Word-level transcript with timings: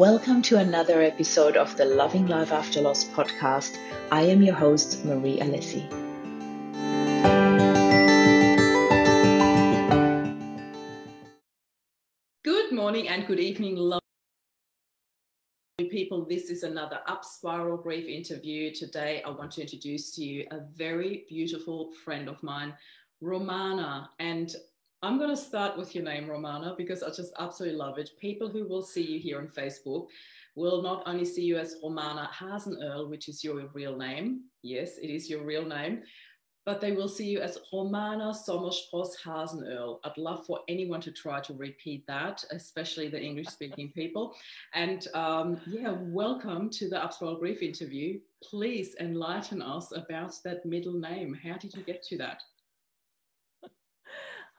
Welcome 0.00 0.40
to 0.44 0.56
another 0.56 1.02
episode 1.02 1.58
of 1.58 1.76
the 1.76 1.84
Loving 1.84 2.26
Life 2.26 2.52
After 2.52 2.80
Loss 2.80 3.04
podcast. 3.10 3.76
I 4.10 4.22
am 4.22 4.40
your 4.40 4.54
host, 4.54 5.04
Marie 5.04 5.38
Alessi. 5.38 5.86
Good 12.42 12.72
morning 12.72 13.08
and 13.08 13.26
good 13.26 13.40
evening, 13.40 13.76
lovely 13.76 14.00
people. 15.90 16.24
This 16.24 16.48
is 16.48 16.62
another 16.62 17.00
Up 17.06 17.22
Spiral 17.22 17.76
Grief 17.76 18.06
interview. 18.08 18.72
Today, 18.72 19.22
I 19.26 19.28
want 19.28 19.50
to 19.50 19.60
introduce 19.60 20.14
to 20.14 20.24
you 20.24 20.46
a 20.50 20.60
very 20.74 21.26
beautiful 21.28 21.92
friend 22.02 22.26
of 22.26 22.42
mine, 22.42 22.72
Romana. 23.20 24.08
And 24.18 24.50
I'm 25.02 25.16
going 25.16 25.30
to 25.30 25.36
start 25.36 25.78
with 25.78 25.94
your 25.94 26.04
name, 26.04 26.28
Romana, 26.28 26.74
because 26.76 27.02
I 27.02 27.08
just 27.08 27.32
absolutely 27.38 27.78
love 27.78 27.96
it. 27.96 28.10
People 28.20 28.50
who 28.50 28.68
will 28.68 28.82
see 28.82 29.00
you 29.00 29.18
here 29.18 29.38
on 29.38 29.48
Facebook 29.48 30.08
will 30.56 30.82
not 30.82 31.02
only 31.06 31.24
see 31.24 31.42
you 31.42 31.56
as 31.56 31.76
Romana 31.82 32.28
Hasenöhrl, 32.38 33.08
which 33.08 33.26
is 33.26 33.42
your 33.42 33.66
real 33.72 33.96
name. 33.96 34.42
Yes, 34.62 34.98
it 34.98 35.08
is 35.08 35.30
your 35.30 35.42
real 35.42 35.64
name. 35.64 36.02
But 36.66 36.82
they 36.82 36.92
will 36.92 37.08
see 37.08 37.30
you 37.30 37.40
as 37.40 37.56
Romana 37.72 38.34
Sommerspross 38.46 39.12
Hasenöhrl. 39.24 40.00
I'd 40.04 40.18
love 40.18 40.44
for 40.44 40.60
anyone 40.68 41.00
to 41.00 41.10
try 41.10 41.40
to 41.40 41.54
repeat 41.54 42.06
that, 42.06 42.44
especially 42.50 43.08
the 43.08 43.22
English 43.22 43.48
speaking 43.48 43.90
people. 43.94 44.34
And 44.74 45.08
um, 45.14 45.58
yeah, 45.66 45.94
welcome 45.98 46.68
to 46.72 46.90
the 46.90 47.02
Up 47.02 47.14
Brief 47.38 47.62
interview. 47.62 48.20
Please 48.42 48.94
enlighten 49.00 49.62
us 49.62 49.92
about 49.96 50.34
that 50.44 50.66
middle 50.66 50.92
name. 50.92 51.32
How 51.32 51.56
did 51.56 51.74
you 51.74 51.82
get 51.84 52.02
to 52.02 52.18
that? 52.18 52.42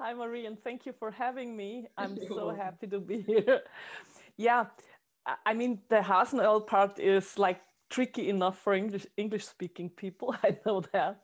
Hi, 0.04 0.16
Marie, 0.16 0.48
and 0.48 0.58
thank 0.64 0.88
you 0.88 0.94
for 0.94 1.12
having 1.12 1.55
me. 1.55 1.86
I'm 1.98 2.18
so 2.28 2.50
happy 2.50 2.88
to 2.88 3.00
be 3.00 3.22
here. 3.22 3.62
yeah, 4.38 4.66
I 5.46 5.54
mean, 5.54 5.80
the 5.90 5.98
Hasenöhrl 5.98 6.66
part 6.66 6.98
is 6.98 7.38
like 7.38 7.62
tricky 7.91 8.30
enough 8.30 8.58
for 8.58 8.74
English 8.74 9.05
English 9.16 9.46
speaking 9.46 9.91
people. 9.91 10.35
I 10.43 10.58
know 10.66 10.82
that. 10.91 11.21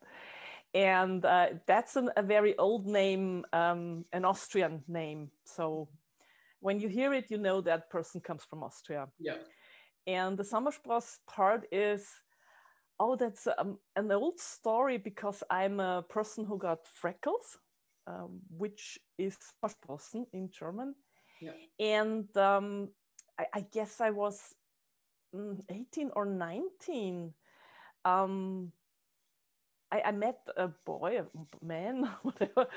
And 0.76 1.26
uh, 1.26 1.48
that's 1.66 1.96
an, 1.96 2.12
a 2.18 2.22
very 2.22 2.56
old 2.60 2.86
name, 2.86 3.46
um, 3.52 4.06
an 4.14 4.26
Austrian 4.26 4.84
name. 4.88 5.32
So 5.44 5.90
when 6.60 6.80
you 6.80 6.88
hear 6.88 7.14
it, 7.14 7.32
you 7.32 7.40
know 7.40 7.62
that 7.62 7.90
person 7.90 8.22
comes 8.22 8.44
from 8.44 8.62
Austria. 8.62 9.08
Yeah. 9.18 9.38
And 10.06 10.38
the 10.38 10.44
Sommerspross 10.44 11.18
part 11.26 11.66
is, 11.72 12.06
oh, 13.00 13.16
that's 13.16 13.48
um, 13.58 13.80
an 13.96 14.12
old 14.12 14.40
story 14.40 15.00
because 15.00 15.42
I'm 15.50 15.80
a 15.80 16.04
person 16.08 16.46
who 16.46 16.60
got 16.60 16.86
freckles 16.86 17.58
um, 18.08 18.40
which 18.50 18.98
is 19.18 19.38
Sommersprossen 19.38 20.26
in 20.34 20.50
German. 20.50 20.96
Yeah. 21.42 21.52
And 21.80 22.36
um, 22.38 22.90
I, 23.40 23.46
I, 23.54 23.62
guess 23.72 24.02
I 24.02 24.10
was 24.10 24.56
mm, 25.36 25.60
18 25.70 26.12
or 26.16 26.26
19. 26.26 27.34
Um, 28.06 28.72
I, 29.92 30.02
I, 30.06 30.12
met 30.12 30.40
a 30.56 30.70
boy, 30.86 31.20
a 31.20 31.66
man, 31.66 32.10
whatever, 32.24 32.68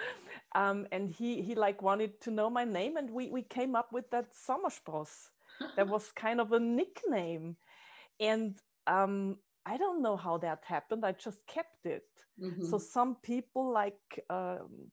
um, 0.54 0.86
and 0.92 1.10
he 1.10 1.42
he 1.42 1.54
like 1.54 1.82
wanted 1.82 2.20
to 2.22 2.30
know 2.30 2.50
my 2.50 2.64
name, 2.64 2.96
and 2.96 3.10
we 3.10 3.30
we 3.30 3.42
came 3.42 3.74
up 3.74 3.92
with 3.92 4.10
that 4.10 4.32
Sommerspross. 4.32 5.30
that 5.76 5.88
was 5.88 6.12
kind 6.12 6.40
of 6.40 6.52
a 6.52 6.60
nickname, 6.60 7.56
and 8.18 8.58
um, 8.86 9.36
I 9.66 9.76
don't 9.76 10.02
know 10.02 10.16
how 10.16 10.38
that 10.38 10.62
happened. 10.64 11.04
I 11.04 11.12
just 11.12 11.46
kept 11.46 11.84
it. 11.84 12.06
Mm-hmm. 12.40 12.64
So 12.64 12.78
some 12.78 13.16
people 13.22 13.72
like 13.72 14.24
um, 14.30 14.90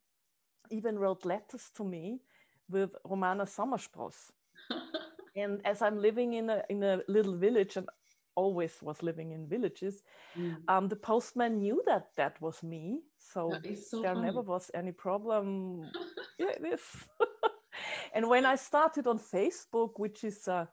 even 0.69 0.97
wrote 0.99 1.25
letters 1.25 1.71
to 1.75 1.83
me 1.83 2.21
with 2.69 2.91
Romana 3.05 3.45
Sommerspross. 3.45 4.31
and 5.35 5.61
as 5.65 5.81
I'm 5.81 6.01
living 6.01 6.33
in 6.33 6.49
a, 6.49 6.63
in 6.69 6.83
a 6.83 7.01
little 7.07 7.35
village 7.35 7.77
and 7.77 7.87
always 8.35 8.77
was 8.81 9.01
living 9.01 9.31
in 9.31 9.47
villages, 9.47 10.03
mm. 10.37 10.55
um, 10.67 10.87
the 10.87 10.95
postman 10.95 11.57
knew 11.57 11.81
that 11.85 12.09
that 12.17 12.39
was 12.41 12.61
me. 12.63 13.01
So, 13.17 13.51
so 13.89 14.01
there 14.01 14.13
funny. 14.13 14.25
never 14.25 14.41
was 14.41 14.69
any 14.73 14.91
problem. 14.91 15.89
yeah, 16.37 16.49
it 16.49 16.73
is. 16.73 16.81
and 18.13 18.29
when 18.29 18.45
I 18.45 18.55
started 18.55 19.07
on 19.07 19.19
Facebook, 19.19 19.93
which 19.97 20.23
is 20.23 20.47
uh, 20.47 20.65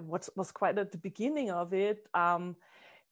what 0.00 0.28
was 0.36 0.50
quite 0.52 0.78
at 0.78 0.92
the 0.92 0.98
beginning 0.98 1.50
of 1.50 1.72
it, 1.74 2.06
um, 2.14 2.56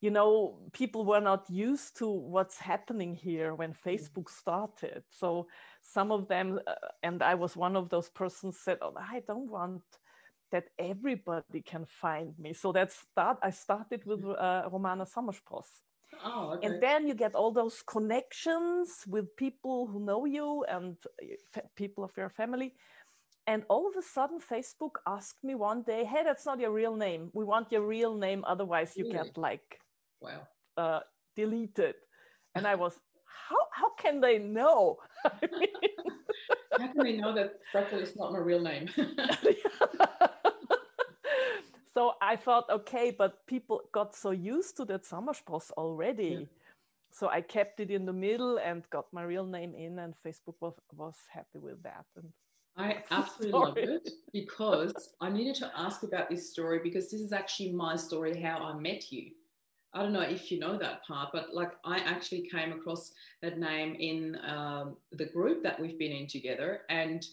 you 0.01 0.11
know, 0.11 0.59
people 0.73 1.05
were 1.05 1.21
not 1.21 1.51
used 1.51 1.97
to 1.99 2.09
what's 2.09 2.59
happening 2.59 3.15
here 3.15 3.55
when 3.55 3.73
mm. 3.73 3.83
Facebook 3.85 4.31
started. 4.31 5.03
So 5.11 5.49
some 5.81 6.13
of 6.13 6.29
them, 6.29 6.61
uh, 6.67 6.75
and 7.03 7.23
I 7.23 7.35
was 7.35 7.57
one 7.57 7.77
of 7.77 7.89
those 7.89 8.09
persons, 8.09 8.59
said, 8.61 8.79
"Oh, 8.81 8.95
I 8.97 9.23
don't 9.27 9.51
want 9.51 9.83
that 10.53 10.69
everybody 10.79 11.63
can 11.63 11.85
find 11.85 12.39
me." 12.39 12.53
So 12.53 12.73
that's 12.73 12.97
start. 12.97 13.39
I 13.43 13.51
started 13.51 14.05
with 14.05 14.23
mm. 14.23 14.37
uh, 14.39 14.69
Romana 14.71 15.05
Sommerspross. 15.05 15.83
Oh, 16.25 16.55
okay. 16.55 16.67
And 16.67 16.83
then 16.83 17.07
you 17.07 17.15
get 17.15 17.35
all 17.35 17.53
those 17.53 17.83
connections 17.83 19.05
with 19.07 19.37
people 19.37 19.87
who 19.87 20.01
know 20.01 20.25
you 20.27 20.65
and 20.69 20.97
uh, 21.57 21.61
people 21.75 22.05
of 22.05 22.17
your 22.17 22.31
family. 22.31 22.75
And 23.47 23.65
all 23.69 23.89
of 23.89 23.97
a 23.97 24.03
sudden, 24.03 24.39
Facebook 24.41 24.97
asked 25.07 25.43
me 25.43 25.57
one 25.57 25.83
day, 25.83 26.05
"Hey, 26.05 26.23
that's 26.23 26.47
not 26.47 26.61
your 26.61 26.71
real 26.71 26.95
name. 26.95 27.31
We 27.33 27.45
want 27.45 27.73
your 27.73 27.85
real 27.85 28.15
name, 28.15 28.45
otherwise 28.47 28.97
you 28.97 29.05
really? 29.05 29.17
get 29.17 29.37
like 29.37 29.81
Wow. 30.21 30.49
Uh, 30.77 31.01
deleted. 31.37 31.95
And 32.55 32.67
I 32.67 32.75
was, 32.75 32.99
how, 33.49 33.57
how 33.73 33.91
can 33.95 34.21
they 34.21 34.39
know? 34.39 34.99
how 35.25 35.31
can 36.79 37.03
they 37.03 37.17
know 37.17 37.35
that 37.35 37.55
freckle 37.71 37.99
is 37.99 38.17
not 38.17 38.33
my 38.33 38.39
real 38.39 38.61
name? 38.61 38.89
so 41.95 42.15
I 42.21 42.37
thought, 42.37 42.69
okay, 42.71 43.15
but 43.17 43.47
people 43.47 43.83
got 43.93 44.15
so 44.15 44.31
used 44.31 44.77
to 44.79 44.85
that 44.87 45.05
Sommerspross 45.05 45.71
already. 45.73 46.39
Yeah. 46.41 46.47
So 47.11 47.29
I 47.29 47.41
kept 47.41 47.81
it 47.81 47.91
in 47.91 48.05
the 48.05 48.13
middle 48.13 48.59
and 48.59 48.89
got 48.91 49.07
my 49.13 49.23
real 49.23 49.47
name 49.47 49.75
in, 49.75 49.99
and 49.99 50.15
Facebook 50.25 50.55
was, 50.61 50.75
was 50.95 51.17
happy 51.31 51.59
with 51.59 51.83
that. 51.83 52.05
And 52.17 52.31
I 52.77 53.03
absolutely 53.11 53.59
love 53.59 53.77
it 53.77 54.09
because 54.33 54.93
I 55.21 55.31
needed 55.31 55.57
to 55.57 55.73
ask 55.75 56.05
about 56.05 56.31
this 56.31 56.51
story 56.51 56.81
because 56.83 57.11
this 57.11 57.21
is 57.21 57.33
actually 57.33 57.73
my 57.73 57.97
story 57.97 58.41
how 58.41 58.59
I 58.59 58.79
met 58.79 59.11
you. 59.11 59.33
I 59.95 60.03
don't 60.03 60.13
know 60.13 60.21
if 60.21 60.53
you 60.53 60.59
know 60.59 60.77
that 60.79 61.05
part, 61.07 61.31
but 61.33 61.55
like 61.55 61.73
I 61.85 61.99
actually 61.99 62.49
came 62.49 62.73
across 62.73 63.13
that 63.43 63.59
name 63.59 63.97
in 63.99 64.37
um, 64.47 64.97
the 65.13 65.27
group 65.27 65.63
that 65.63 65.81
we've 65.81 65.99
been 65.99 66.13
in 66.13 66.27
together. 66.27 66.83
And 66.91 67.25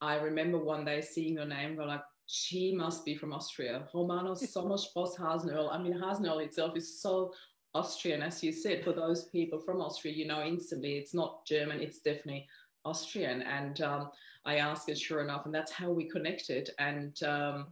I 0.00 0.16
remember 0.16 0.58
one 0.58 0.84
day 0.84 1.00
seeing 1.00 1.34
your 1.34 1.46
name, 1.46 1.76
going 1.76 1.88
like, 1.88 2.02
she 2.26 2.74
must 2.74 3.04
be 3.04 3.16
from 3.16 3.32
Austria. 3.32 3.86
Romano 3.92 4.32
Sommerspross 4.34 5.18
Hasenöhrl. 5.18 5.74
I 5.74 5.78
mean, 5.78 5.94
Hasenöhrl 5.94 6.44
itself 6.44 6.76
is 6.76 7.00
so 7.00 7.32
Austrian, 7.74 8.22
as 8.22 8.42
you 8.42 8.52
said, 8.52 8.84
for 8.84 8.92
those 8.92 9.24
people 9.24 9.58
from 9.58 9.80
Austria, 9.80 10.14
you 10.14 10.26
know, 10.26 10.42
instantly 10.42 10.94
it's 10.94 11.12
not 11.12 11.44
German, 11.44 11.80
it's 11.80 11.98
definitely 11.98 12.46
Austrian. 12.84 13.42
And 13.42 13.80
um, 13.80 14.10
I 14.44 14.56
asked 14.56 14.88
it, 14.88 14.98
sure 14.98 15.22
enough, 15.22 15.46
and 15.46 15.54
that's 15.54 15.72
how 15.72 15.90
we 15.90 16.08
connected. 16.08 16.70
And 16.78 17.20
um, 17.24 17.66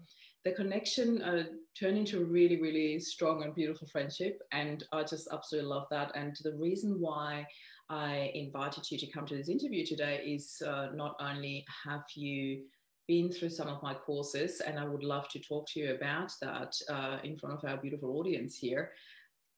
the 0.44 0.52
connection 0.52 1.22
uh, 1.22 1.44
turned 1.78 1.98
into 1.98 2.20
a 2.20 2.24
really, 2.24 2.60
really 2.60 2.98
strong 2.98 3.42
and 3.42 3.54
beautiful 3.54 3.86
friendship. 3.88 4.42
And 4.52 4.84
I 4.92 5.02
just 5.04 5.28
absolutely 5.32 5.70
love 5.70 5.86
that. 5.90 6.12
And 6.14 6.36
the 6.42 6.54
reason 6.54 7.00
why 7.00 7.46
I 7.88 8.32
invited 8.34 8.90
you 8.90 8.98
to 8.98 9.06
come 9.06 9.26
to 9.26 9.36
this 9.36 9.48
interview 9.48 9.86
today 9.86 10.22
is 10.24 10.62
uh, 10.66 10.88
not 10.94 11.16
only 11.20 11.64
have 11.84 12.04
you 12.14 12.62
been 13.06 13.30
through 13.30 13.50
some 13.50 13.68
of 13.68 13.82
my 13.82 13.94
courses, 13.94 14.60
and 14.60 14.78
I 14.78 14.84
would 14.84 15.04
love 15.04 15.28
to 15.30 15.38
talk 15.38 15.68
to 15.70 15.80
you 15.80 15.94
about 15.94 16.32
that 16.40 16.74
uh, 16.88 17.18
in 17.24 17.36
front 17.36 17.58
of 17.58 17.68
our 17.68 17.76
beautiful 17.76 18.18
audience 18.18 18.56
here, 18.56 18.92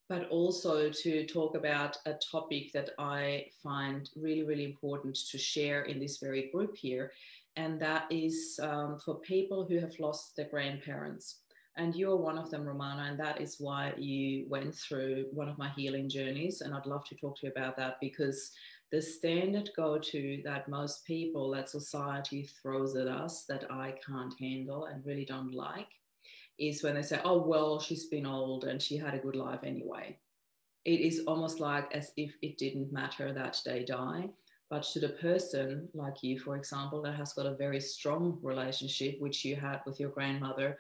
but 0.08 0.28
also 0.28 0.90
to 0.90 1.26
talk 1.26 1.54
about 1.56 1.96
a 2.06 2.14
topic 2.14 2.72
that 2.72 2.90
I 2.98 3.46
find 3.62 4.10
really, 4.16 4.42
really 4.42 4.64
important 4.64 5.16
to 5.30 5.38
share 5.38 5.82
in 5.82 5.98
this 5.98 6.18
very 6.18 6.50
group 6.50 6.76
here 6.76 7.12
and 7.56 7.81
that 7.81 8.06
is 8.10 8.59
um, 8.62 8.98
for 8.98 9.16
people 9.20 9.64
who 9.64 9.78
have 9.78 9.99
lost 9.99 10.37
their 10.37 10.49
grandparents. 10.49 11.40
And 11.76 11.94
you're 11.94 12.17
one 12.17 12.38
of 12.38 12.50
them, 12.50 12.64
Romana, 12.64 13.06
and 13.11 13.19
that 13.19 13.40
is 13.40 13.56
why 13.58 13.94
you 13.99 14.46
went 14.49 14.75
through 14.76 15.26
one 15.32 15.49
of 15.49 15.58
my 15.58 15.70
healing 15.70 16.08
journeys. 16.08 16.61
And 16.61 16.73
I'd 16.73 16.87
love 16.87 17.05
to 17.06 17.17
talk 17.17 17.37
to 17.40 17.46
you 17.46 17.52
about 17.52 17.76
that 17.78 17.96
because 18.00 18.52
the 18.93 19.02
standard 19.02 19.70
go 19.76 19.99
to 19.99 20.40
that 20.44 20.69
most 20.69 21.05
people, 21.05 21.50
that 21.50 21.69
society 21.69 22.49
throws 22.62 22.94
at 22.94 23.08
us 23.08 23.44
that 23.49 23.70
I 23.73 23.94
can't 24.06 24.34
handle 24.38 24.84
and 24.84 25.05
really 25.05 25.25
don't 25.25 25.52
like 25.52 25.88
is 26.61 26.84
when 26.84 26.94
they 26.94 27.02
say, 27.02 27.20
oh, 27.25 27.43
well, 27.43 27.81
she's 27.81 28.06
been 28.06 28.26
old 28.26 28.64
and 28.64 28.81
she 28.81 28.96
had 28.96 29.14
a 29.14 29.19
good 29.19 29.34
life 29.34 29.61
anyway. 29.64 30.17
It 30.84 31.00
is 31.00 31.25
almost 31.26 31.58
like 31.58 31.93
as 31.93 32.12
if 32.17 32.34
it 32.40 32.56
didn't 32.56 32.93
matter 32.93 33.32
that 33.32 33.61
they 33.64 33.84
die 33.84 34.28
but 34.75 34.82
to 34.82 34.99
the 34.99 35.11
person 35.11 35.88
like 35.94 36.21
you, 36.25 36.37
for 36.37 36.56
example, 36.56 37.00
that 37.00 37.15
has 37.15 37.32
got 37.32 37.47
a 37.47 37.55
very 37.55 37.81
strong 37.81 38.41
relationship, 38.43 39.21
which 39.21 39.44
you 39.44 39.55
had 39.55 39.79
with 39.87 40.00
your 40.00 40.11
grandmother, 40.11 40.76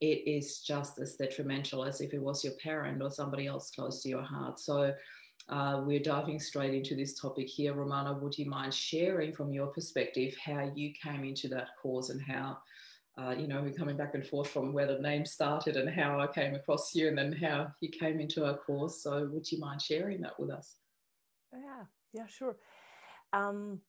it 0.00 0.22
is 0.28 0.60
just 0.60 1.00
as 1.00 1.16
detrimental 1.16 1.84
as 1.84 2.00
if 2.00 2.14
it 2.14 2.22
was 2.22 2.44
your 2.44 2.52
parent 2.62 3.02
or 3.02 3.10
somebody 3.10 3.48
else 3.48 3.72
close 3.72 4.00
to 4.00 4.08
your 4.08 4.22
heart. 4.22 4.60
So 4.60 4.94
uh, 5.48 5.82
we're 5.84 5.98
diving 5.98 6.38
straight 6.38 6.72
into 6.72 6.94
this 6.94 7.20
topic 7.20 7.48
here. 7.48 7.74
Romana, 7.74 8.16
would 8.16 8.38
you 8.38 8.48
mind 8.48 8.72
sharing 8.72 9.32
from 9.32 9.52
your 9.52 9.66
perspective 9.66 10.36
how 10.36 10.70
you 10.76 10.92
came 11.02 11.24
into 11.24 11.48
that 11.48 11.70
cause 11.82 12.10
and 12.10 12.22
how 12.22 12.58
uh, 13.18 13.34
you 13.36 13.48
know, 13.48 13.60
we're 13.60 13.72
coming 13.72 13.96
back 13.96 14.14
and 14.14 14.24
forth 14.24 14.50
from 14.50 14.72
where 14.72 14.86
the 14.86 15.00
name 15.00 15.26
started 15.26 15.76
and 15.76 15.90
how 15.90 16.20
I 16.20 16.28
came 16.28 16.54
across 16.54 16.94
you 16.94 17.08
and 17.08 17.18
then 17.18 17.32
how 17.32 17.72
you 17.80 17.88
came 17.88 18.20
into 18.20 18.46
our 18.46 18.56
course. 18.56 19.02
So, 19.02 19.28
would 19.32 19.50
you 19.50 19.58
mind 19.58 19.82
sharing 19.82 20.20
that 20.20 20.38
with 20.38 20.48
us? 20.48 20.76
Yeah, 21.52 21.84
yeah, 22.14 22.26
sure. 22.26 22.56
Um, 23.32 23.80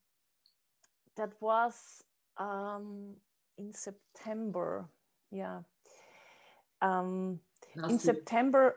that 1.15 1.31
was 1.39 2.03
um, 2.37 3.15
in 3.57 3.73
September. 3.73 4.89
Yeah. 5.31 5.59
Um, 6.81 7.39
in 7.75 7.89
year. 7.89 7.99
September 7.99 8.75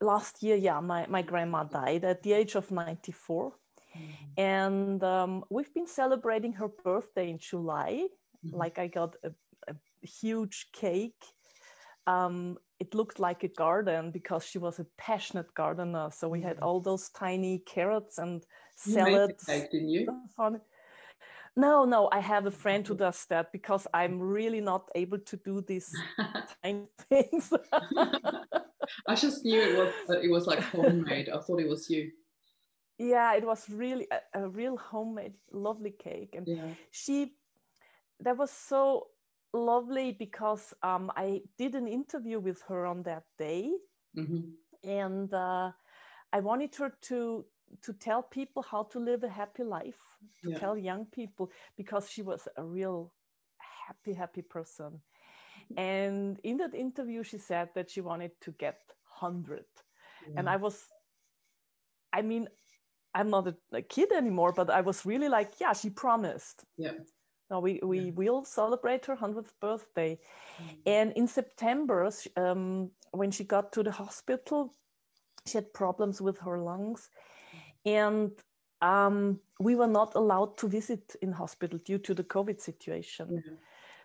last 0.00 0.42
year, 0.42 0.56
yeah, 0.56 0.80
my, 0.80 1.06
my 1.08 1.22
grandma 1.22 1.64
died 1.64 2.04
at 2.04 2.22
the 2.22 2.32
age 2.32 2.54
of 2.54 2.70
94. 2.70 3.52
Mm-hmm. 3.52 4.40
And 4.40 5.02
um, 5.02 5.44
we've 5.50 5.72
been 5.74 5.86
celebrating 5.86 6.52
her 6.54 6.68
birthday 6.68 7.30
in 7.30 7.38
July. 7.38 8.06
Mm-hmm. 8.46 8.56
Like, 8.56 8.78
I 8.78 8.86
got 8.86 9.16
a, 9.24 9.32
a 9.68 10.06
huge 10.06 10.68
cake. 10.72 11.24
Um, 12.06 12.58
it 12.80 12.94
looked 12.94 13.18
like 13.18 13.42
a 13.42 13.48
garden 13.48 14.10
because 14.10 14.44
she 14.44 14.58
was 14.58 14.78
a 14.78 14.86
passionate 14.96 15.52
gardener. 15.54 16.10
So 16.12 16.28
we 16.28 16.40
had 16.40 16.58
all 16.60 16.80
those 16.80 17.08
tiny 17.10 17.58
carrots 17.66 18.18
and 18.18 18.44
salads. 18.76 19.44
You 19.48 19.54
cake, 19.54 19.70
didn't 19.70 19.88
you? 19.88 20.06
No, 21.56 21.84
no, 21.84 22.08
I 22.12 22.20
have 22.20 22.46
a 22.46 22.52
friend 22.52 22.86
who 22.86 22.94
does 22.94 23.26
that 23.30 23.50
because 23.50 23.88
I'm 23.92 24.20
really 24.20 24.60
not 24.60 24.88
able 24.94 25.18
to 25.18 25.36
do 25.38 25.60
these 25.60 25.92
tiny 26.62 26.86
things. 27.08 27.52
I 29.08 29.14
just 29.16 29.44
knew 29.44 29.60
it 29.60 29.76
was 29.76 30.22
it 30.22 30.30
was 30.30 30.46
like 30.46 30.60
homemade. 30.60 31.28
I 31.28 31.40
thought 31.40 31.60
it 31.60 31.68
was 31.68 31.90
you. 31.90 32.12
Yeah, 32.98 33.34
it 33.34 33.44
was 33.44 33.68
really 33.68 34.06
a, 34.12 34.44
a 34.44 34.48
real 34.48 34.76
homemade, 34.76 35.34
lovely 35.50 35.90
cake, 35.90 36.34
and 36.36 36.46
yeah. 36.46 36.68
she 36.92 37.32
that 38.20 38.36
was 38.36 38.52
so 38.52 39.08
lovely 39.52 40.12
because 40.12 40.74
um, 40.82 41.10
I 41.16 41.42
did 41.56 41.74
an 41.74 41.88
interview 41.88 42.38
with 42.38 42.62
her 42.68 42.86
on 42.86 43.02
that 43.04 43.24
day, 43.38 43.70
mm-hmm. 44.16 44.88
and 44.88 45.32
uh, 45.32 45.72
I 46.32 46.40
wanted 46.40 46.74
her 46.76 46.92
to 47.02 47.44
to 47.82 47.92
tell 47.92 48.22
people 48.22 48.62
how 48.62 48.84
to 48.84 48.98
live 48.98 49.24
a 49.24 49.28
happy 49.28 49.62
life, 49.62 50.00
to 50.42 50.50
yeah. 50.50 50.58
tell 50.58 50.76
young 50.76 51.04
people 51.06 51.50
because 51.76 52.10
she 52.10 52.22
was 52.22 52.48
a 52.56 52.64
real 52.64 53.12
happy, 53.86 54.14
happy 54.14 54.42
person. 54.42 55.00
And 55.76 56.38
in 56.44 56.56
that 56.58 56.74
interview, 56.74 57.22
she 57.22 57.38
said 57.38 57.68
that 57.74 57.90
she 57.90 58.00
wanted 58.00 58.32
to 58.40 58.52
get 58.52 58.80
100. 59.18 59.64
Yeah. 60.26 60.34
And 60.38 60.48
I 60.48 60.56
was, 60.56 60.86
I 62.12 62.22
mean, 62.22 62.48
I'm 63.14 63.30
not 63.30 63.48
a, 63.48 63.56
a, 63.72 63.82
kid 63.82 64.12
anymore, 64.12 64.52
but 64.52 64.70
I 64.70 64.80
was 64.80 65.04
really 65.04 65.28
like, 65.28 65.60
yeah, 65.60 65.72
she 65.72 65.90
promised. 65.90 66.64
Yeah. 66.76 66.92
Now 67.50 67.60
we, 67.60 67.80
we 67.82 68.00
yeah. 68.00 68.10
will 68.14 68.44
celebrate 68.44 69.06
her 69.06 69.16
100th 69.16 69.52
birthday. 69.60 70.18
Mm-hmm. 70.60 70.74
And 70.86 71.12
in 71.12 71.26
September, 71.26 72.10
um, 72.36 72.90
when 73.12 73.30
she 73.30 73.44
got 73.44 73.72
to 73.72 73.82
the 73.82 73.92
hospital, 73.92 74.74
she 75.46 75.56
had 75.56 75.72
problems 75.72 76.20
with 76.20 76.38
her 76.38 76.58
lungs 76.58 77.10
and 77.84 78.32
um, 78.80 79.40
we 79.58 79.74
were 79.74 79.88
not 79.88 80.14
allowed 80.14 80.56
to 80.58 80.68
visit 80.68 81.16
in 81.22 81.32
hospital 81.32 81.78
due 81.84 81.98
to 81.98 82.14
the 82.14 82.24
COVID 82.24 82.60
situation. 82.60 83.28
Mm-hmm. 83.28 83.54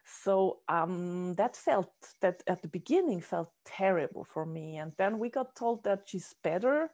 So 0.05 0.59
um, 0.67 1.35
that 1.35 1.55
felt 1.55 1.93
that 2.21 2.43
at 2.47 2.61
the 2.61 2.67
beginning 2.67 3.21
felt 3.21 3.51
terrible 3.65 4.25
for 4.25 4.45
me, 4.45 4.77
and 4.77 4.91
then 4.97 5.19
we 5.19 5.29
got 5.29 5.55
told 5.55 5.83
that 5.83 6.03
she's 6.05 6.35
better, 6.43 6.89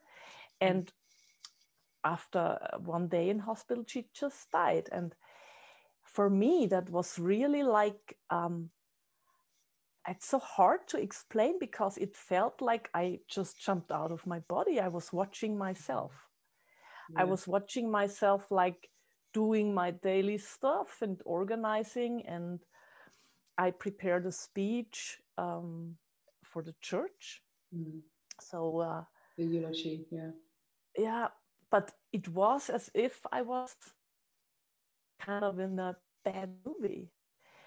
and 0.60 0.86
mm-hmm. 0.86 2.12
after 2.12 2.58
one 2.84 3.08
day 3.08 3.30
in 3.30 3.38
hospital, 3.38 3.84
she 3.86 4.06
just 4.12 4.50
died. 4.52 4.88
And 4.92 5.14
for 6.12 6.30
me, 6.30 6.66
that 6.70 6.90
was 6.90 7.18
really 7.18 7.62
like 7.62 8.16
um, 8.30 8.70
it's 10.08 10.26
so 10.26 10.38
hard 10.38 10.80
to 10.88 10.98
explain 10.98 11.58
because 11.58 11.98
it 11.98 12.16
felt 12.16 12.60
like 12.60 12.88
I 12.94 13.20
just 13.28 13.60
jumped 13.60 13.92
out 13.92 14.12
of 14.12 14.26
my 14.26 14.40
body. 14.48 14.80
I 14.80 14.88
was 14.88 15.12
watching 15.12 15.56
myself 15.58 16.30
yeah. 17.12 17.22
I 17.22 17.24
was 17.24 17.46
watching 17.46 17.90
myself 17.90 18.50
like 18.50 18.88
doing 19.32 19.74
my 19.74 19.90
daily 19.90 20.38
stuff 20.38 21.02
and 21.02 21.20
organizing, 21.24 22.24
and 22.26 22.60
I 23.58 23.70
prepared 23.70 24.26
a 24.26 24.32
speech 24.32 25.18
um, 25.38 25.96
for 26.44 26.62
the 26.62 26.74
church. 26.80 27.42
Mm. 27.74 28.00
So 28.40 28.78
uh, 28.78 29.04
the 29.36 29.44
eulogy, 29.44 30.06
yeah, 30.10 30.30
yeah, 30.96 31.28
but 31.70 31.92
it 32.12 32.28
was 32.28 32.70
as 32.70 32.90
if 32.94 33.20
I 33.32 33.42
was 33.42 33.74
kind 35.24 35.44
of 35.44 35.58
in 35.58 35.78
a 35.78 35.96
bad 36.24 36.50
movie. 36.64 37.08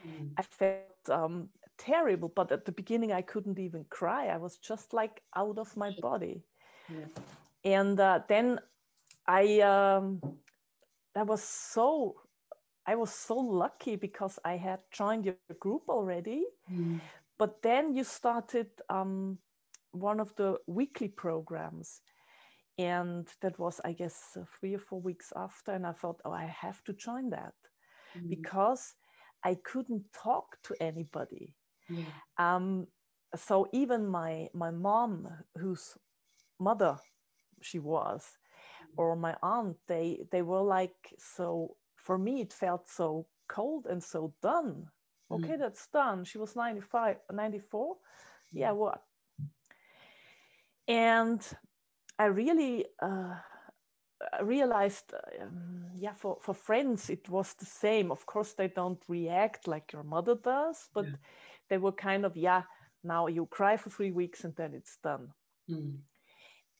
Mm. 0.05 0.31
I 0.38 0.41
felt 0.41 1.09
um, 1.09 1.50
terrible, 1.77 2.29
but 2.29 2.51
at 2.51 2.65
the 2.65 2.71
beginning 2.71 3.11
I 3.11 3.21
couldn't 3.21 3.59
even 3.59 3.85
cry. 3.89 4.27
I 4.27 4.38
was 4.38 4.57
just 4.57 4.94
like 4.94 5.21
out 5.35 5.57
of 5.57 5.75
my 5.77 5.91
body. 6.01 6.44
Yeah. 6.89 7.05
And 7.63 8.00
uh, 8.00 8.19
then 8.27 8.59
I 9.27 9.59
um, 9.61 10.21
that 11.15 11.27
was 11.27 11.44
so 11.44 12.15
I 12.85 12.95
was 12.95 13.11
so 13.11 13.38
lucky 13.38 13.95
because 13.95 14.39
I 14.44 14.57
had 14.57 14.79
joined 14.91 15.25
your 15.25 15.35
group 15.59 15.83
already. 15.88 16.45
Mm. 16.71 17.00
But 17.38 17.61
then 17.61 17.95
you 17.95 18.03
started 18.03 18.67
um, 18.89 19.38
one 19.91 20.19
of 20.19 20.35
the 20.35 20.57
weekly 20.67 21.07
programs. 21.07 22.01
And 22.77 23.27
that 23.41 23.59
was, 23.59 23.79
I 23.85 23.93
guess, 23.93 24.35
uh, 24.35 24.43
three 24.59 24.73
or 24.73 24.79
four 24.79 24.99
weeks 24.99 25.31
after. 25.35 25.71
And 25.71 25.85
I 25.85 25.91
thought, 25.91 26.21
oh, 26.25 26.31
I 26.31 26.45
have 26.45 26.83
to 26.85 26.93
join 26.93 27.29
that 27.29 27.53
mm. 28.17 28.29
because 28.29 28.95
I 29.43 29.55
couldn't 29.63 30.05
talk 30.13 30.57
to 30.63 30.75
anybody. 30.81 31.53
Yeah. 31.89 32.05
Um, 32.37 32.87
so 33.35 33.67
even 33.73 34.07
my, 34.07 34.47
my 34.53 34.71
mom, 34.71 35.27
whose 35.57 35.97
mother 36.59 36.97
she 37.61 37.79
was, 37.79 38.37
or 38.97 39.15
my 39.15 39.35
aunt 39.41 39.77
they 39.87 40.19
they 40.31 40.41
were 40.41 40.61
like 40.61 41.13
so 41.17 41.75
for 41.95 42.17
me 42.17 42.41
it 42.41 42.53
felt 42.53 42.87
so 42.87 43.25
cold 43.47 43.87
and 43.89 44.03
so 44.03 44.33
done 44.41 44.85
okay 45.31 45.53
mm. 45.53 45.59
that's 45.59 45.87
done 45.87 46.23
she 46.23 46.37
was 46.37 46.55
95 46.55 47.17
94 47.31 47.95
yeah 48.51 48.71
what 48.71 49.01
and 50.87 51.41
i 52.19 52.25
really 52.25 52.86
uh, 53.01 53.36
realized 54.42 55.13
um, 55.42 55.86
yeah 55.95 56.13
for, 56.13 56.38
for 56.42 56.54
friends 56.54 57.10
it 57.10 57.27
was 57.30 57.54
the 57.56 57.65
same 57.65 58.12
of 58.12 58.25
course 58.25 58.54
they 58.54 58.68
don't 58.68 59.04
react 59.07 59.68
like 59.68 59.92
your 59.92 60.04
mother 60.04 60.36
does 60.36 60.89
but 60.94 61.06
yeah. 61.06 61.15
they 61.69 61.77
were 61.77 61.92
kind 61.92 62.25
of 62.25 62.38
yeah 62.38 62.63
now 63.03 63.27
you 63.27 63.46
cry 63.48 63.75
for 63.75 63.89
three 63.89 64.12
weeks 64.12 64.43
and 64.43 64.55
then 64.55 64.74
it's 64.74 64.98
done 65.03 65.27
mm. 65.70 65.98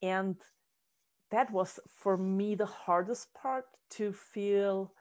and 0.02 0.36
that 1.32 1.52
was 1.52 1.80
for 1.88 2.16
me 2.16 2.56
the 2.56 2.66
hardest 2.66 3.34
part 3.34 3.66
to 3.90 4.14
feel 4.14 4.94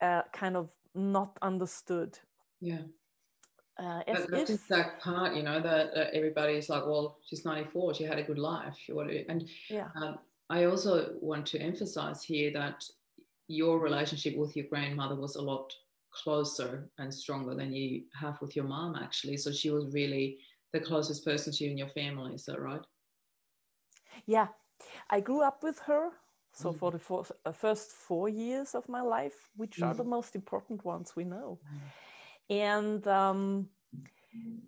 uh, 0.00 0.22
kind 0.32 0.56
of 0.56 0.70
not 0.94 1.36
understood. 1.42 2.18
Yeah. 2.60 2.82
Uh, 3.80 4.02
as 4.06 4.26
that's 4.26 4.50
if, 4.50 4.68
that 4.68 5.00
part, 5.00 5.34
you 5.34 5.42
know, 5.42 5.60
that 5.60 5.90
uh, 5.96 6.04
everybody's 6.12 6.68
like, 6.68 6.84
well, 6.86 7.16
she's 7.24 7.44
94, 7.44 7.94
she 7.94 8.04
had 8.04 8.18
a 8.18 8.22
good 8.22 8.38
life. 8.38 8.76
And 9.28 9.48
yeah. 9.68 9.88
Um, 9.96 10.18
I 10.50 10.64
also 10.64 11.14
want 11.20 11.46
to 11.46 11.60
emphasize 11.60 12.22
here 12.22 12.52
that 12.52 12.84
your 13.48 13.78
relationship 13.78 14.36
with 14.36 14.54
your 14.56 14.66
grandmother 14.66 15.14
was 15.14 15.36
a 15.36 15.42
lot 15.42 15.72
closer 16.12 16.90
and 16.98 17.12
stronger 17.12 17.54
than 17.54 17.72
you 17.72 18.02
have 18.20 18.40
with 18.42 18.54
your 18.54 18.64
mom, 18.64 18.96
actually. 18.96 19.36
So 19.36 19.52
she 19.52 19.70
was 19.70 19.94
really 19.94 20.38
the 20.72 20.80
closest 20.80 21.24
person 21.24 21.52
to 21.52 21.64
you 21.64 21.70
in 21.70 21.78
your 21.78 21.88
family. 21.88 22.34
Is 22.34 22.44
that 22.46 22.60
right? 22.60 22.84
Yeah, 24.26 24.48
I 25.08 25.20
grew 25.20 25.42
up 25.42 25.62
with 25.62 25.78
her. 25.86 26.10
So 26.52 26.72
mm. 26.72 26.78
for 26.78 26.90
the 26.90 26.98
four, 26.98 27.24
uh, 27.46 27.52
first 27.52 27.92
four 27.92 28.28
years 28.28 28.74
of 28.74 28.88
my 28.88 29.00
life, 29.00 29.48
which 29.56 29.76
mm. 29.78 29.86
are 29.86 29.94
the 29.94 30.04
most 30.04 30.34
important 30.34 30.84
ones 30.84 31.14
we 31.14 31.24
know. 31.24 31.60
Mm. 31.72 31.78
And 32.50 33.06
um, 33.06 33.68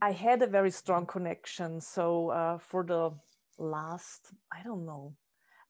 I 0.00 0.12
had 0.12 0.40
a 0.42 0.46
very 0.46 0.70
strong 0.70 1.04
connection. 1.04 1.80
So 1.80 2.30
uh, 2.30 2.58
for 2.58 2.84
the 2.84 3.10
last, 3.58 4.32
I 4.52 4.62
don't 4.62 4.86
know, 4.86 5.14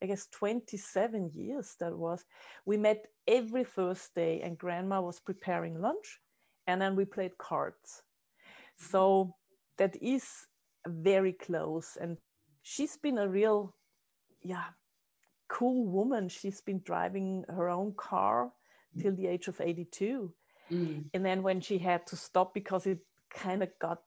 I 0.03 0.07
guess 0.07 0.27
27 0.33 1.31
years 1.35 1.75
that 1.81 1.97
was, 1.97 2.25
we 2.67 2.77
met 2.77 3.07
every 3.27 3.65
Thursday 3.65 4.41
and 4.43 4.59
grandma 4.59 5.01
was 5.01 5.21
preparing 5.21 5.81
lunch 5.81 6.21
and 6.67 6.81
then 6.81 6.97
we 6.97 7.05
played 7.05 7.39
cards. 7.39 8.03
So 8.77 9.35
that 9.79 9.97
is 10.03 10.25
very 10.87 11.33
close. 11.33 11.97
And 12.01 12.19
she's 12.63 12.97
been 12.97 13.19
a 13.19 13.29
real 13.29 13.75
yeah, 14.43 14.65
cool 15.49 15.87
woman. 15.87 16.29
She's 16.29 16.61
been 16.61 16.83
driving 16.85 17.45
her 17.49 17.69
own 17.69 17.95
car 17.97 18.51
till 19.01 19.15
the 19.15 19.27
age 19.29 19.49
of 19.49 19.61
82. 19.61 20.33
Mm. 20.73 21.05
And 21.13 21.25
then 21.25 21.43
when 21.43 21.61
she 21.61 21.79
had 21.79 22.07
to 22.09 22.17
stop 22.17 22.55
because 22.55 22.87
it 22.87 23.01
kind 23.31 23.63
of 23.63 23.71
got 23.79 24.03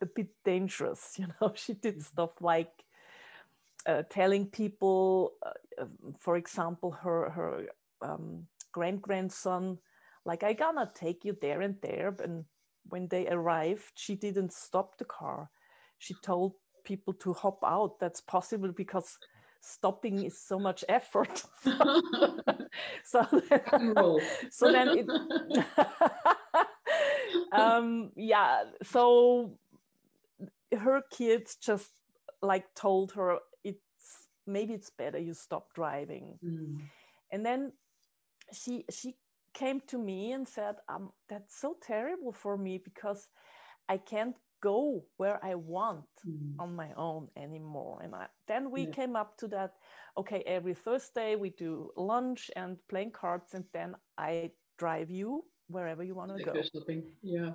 a 0.00 0.06
bit 0.06 0.28
dangerous, 0.44 1.14
you 1.18 1.26
know, 1.40 1.52
she 1.54 1.74
did 1.74 1.98
mm. 1.98 2.02
stuff 2.02 2.30
like 2.40 2.72
uh, 3.86 4.02
telling 4.08 4.46
people, 4.46 5.32
uh, 5.44 5.84
for 6.18 6.36
example, 6.36 6.90
her 6.90 7.30
her 7.30 7.66
um, 8.00 8.46
grand 8.72 9.02
grandson, 9.02 9.78
like 10.24 10.42
I 10.42 10.52
gonna 10.52 10.90
take 10.94 11.24
you 11.24 11.36
there 11.40 11.60
and 11.60 11.76
there, 11.82 12.14
and 12.22 12.44
when 12.88 13.08
they 13.08 13.28
arrived, 13.28 13.92
she 13.94 14.14
didn't 14.14 14.52
stop 14.52 14.98
the 14.98 15.04
car. 15.04 15.50
She 15.98 16.14
told 16.22 16.54
people 16.84 17.14
to 17.14 17.32
hop 17.32 17.58
out. 17.64 17.98
That's 18.00 18.20
possible 18.20 18.72
because 18.72 19.18
stopping 19.62 20.24
is 20.24 20.38
so 20.38 20.58
much 20.58 20.84
effort. 20.88 21.44
so, 23.04 23.26
so 24.50 24.72
then 24.72 24.88
it, 24.98 25.06
um, 27.52 28.10
yeah, 28.16 28.64
so 28.82 29.56
her 30.76 31.02
kids 31.10 31.56
just 31.56 31.90
like 32.42 32.64
told 32.74 33.12
her 33.12 33.38
it's 33.62 34.28
maybe 34.46 34.74
it's 34.74 34.90
better 34.90 35.18
you 35.18 35.32
stop 35.32 35.72
driving. 35.74 36.38
Mm. 36.44 36.80
And 37.30 37.46
then 37.46 37.72
she 38.52 38.84
she 38.90 39.14
came 39.54 39.80
to 39.86 39.98
me 39.98 40.32
and 40.32 40.48
said, 40.48 40.76
um, 40.88 41.12
that's 41.28 41.60
so 41.60 41.76
terrible 41.82 42.32
for 42.32 42.56
me 42.56 42.78
because 42.82 43.28
I 43.88 43.98
can't 43.98 44.34
go 44.62 45.04
where 45.18 45.44
I 45.44 45.54
want 45.54 46.06
mm. 46.26 46.54
on 46.58 46.74
my 46.74 46.90
own 46.96 47.28
anymore. 47.36 48.00
And 48.02 48.14
I, 48.14 48.26
then 48.48 48.70
we 48.70 48.82
yeah. 48.82 48.90
came 48.90 49.16
up 49.16 49.36
to 49.38 49.48
that 49.48 49.74
okay, 50.16 50.42
every 50.46 50.74
Thursday 50.74 51.36
we 51.36 51.50
do 51.50 51.90
lunch 51.96 52.50
and 52.56 52.76
playing 52.88 53.10
cards, 53.12 53.54
and 53.54 53.64
then 53.72 53.94
I 54.18 54.50
drive 54.78 55.10
you 55.10 55.44
wherever 55.68 56.02
you 56.02 56.14
want 56.14 56.36
to 56.36 56.44
go. 56.44 56.52
Shopping. 56.52 57.02
Yeah. 57.22 57.50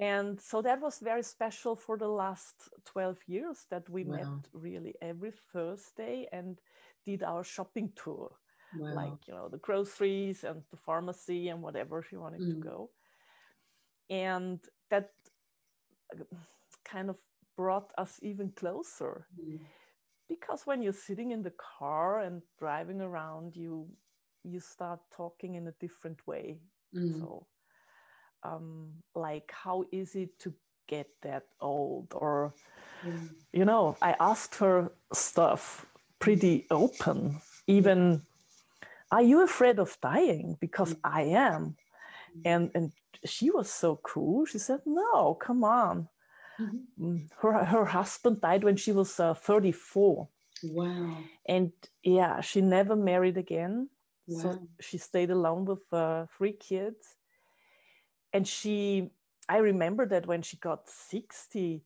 And 0.00 0.40
so 0.40 0.60
that 0.62 0.80
was 0.80 0.98
very 0.98 1.22
special 1.22 1.76
for 1.76 1.96
the 1.96 2.08
last 2.08 2.68
12 2.86 3.18
years 3.26 3.66
that 3.70 3.88
we 3.88 4.04
wow. 4.04 4.16
met 4.16 4.48
really 4.52 4.94
every 5.00 5.32
Thursday 5.52 6.26
and 6.32 6.58
did 7.06 7.22
our 7.22 7.44
shopping 7.44 7.92
tour. 7.94 8.32
Wow. 8.76 8.94
Like, 8.94 9.28
you 9.28 9.34
know, 9.34 9.48
the 9.48 9.58
groceries 9.58 10.42
and 10.42 10.62
the 10.72 10.76
pharmacy 10.76 11.48
and 11.48 11.62
whatever 11.62 12.02
she 12.02 12.16
wanted 12.16 12.40
mm. 12.40 12.54
to 12.54 12.56
go. 12.56 12.90
And 14.10 14.58
that 14.90 15.10
kind 16.84 17.10
of 17.10 17.16
brought 17.56 17.92
us 17.98 18.18
even 18.22 18.50
closer. 18.50 19.26
Mm. 19.40 19.60
Because 20.28 20.62
when 20.64 20.82
you're 20.82 20.92
sitting 20.92 21.32
in 21.32 21.42
the 21.42 21.52
car 21.78 22.20
and 22.20 22.42
driving 22.58 23.00
around, 23.00 23.56
you 23.56 23.88
you 24.42 24.60
start 24.60 25.00
talking 25.16 25.54
in 25.54 25.66
a 25.68 25.74
different 25.80 26.26
way. 26.26 26.58
Mm. 26.94 27.20
So 27.20 27.46
um, 28.44 28.92
like 29.14 29.50
how 29.52 29.84
is 29.90 30.14
it 30.14 30.38
to 30.40 30.52
get 30.86 31.08
that 31.22 31.44
old 31.60 32.08
or 32.12 32.54
mm. 33.04 33.30
you 33.52 33.64
know 33.64 33.96
i 34.02 34.14
asked 34.20 34.56
her 34.56 34.92
stuff 35.14 35.86
pretty 36.18 36.66
open 36.70 37.40
even 37.66 38.20
are 39.10 39.22
you 39.22 39.42
afraid 39.42 39.78
of 39.78 39.96
dying 40.02 40.56
because 40.60 40.92
mm. 40.92 41.00
i 41.04 41.22
am 41.22 41.74
and 42.44 42.70
and 42.74 42.92
she 43.24 43.50
was 43.50 43.70
so 43.70 44.00
cool. 44.02 44.44
She 44.46 44.58
said 44.58 44.80
no 44.86 45.34
come 45.34 45.64
on. 45.64 46.08
Mm-hmm. 46.60 47.04
Mm, 47.04 47.28
her 47.40 47.64
her 47.64 47.84
husband 47.84 48.40
died 48.40 48.62
when 48.64 48.76
she 48.76 48.92
was 48.92 49.18
uh, 49.18 49.34
34 49.34 50.28
wow. 50.62 51.18
And 51.46 51.72
yeah 52.02 52.40
she 52.40 52.60
never 52.60 52.96
married 52.96 53.36
again. 53.36 53.88
Wow. 54.26 54.40
so 54.40 54.68
she 54.80 54.98
stayed 54.98 55.30
alone 55.30 55.64
with 55.66 55.82
uh, 55.92 56.26
three 56.36 56.52
kids. 56.52 57.16
And 58.32 58.46
she 58.46 59.10
i 59.48 59.58
remember 59.58 60.06
that 60.06 60.26
when 60.26 60.40
she 60.42 60.56
got 60.56 60.88
60 60.88 61.84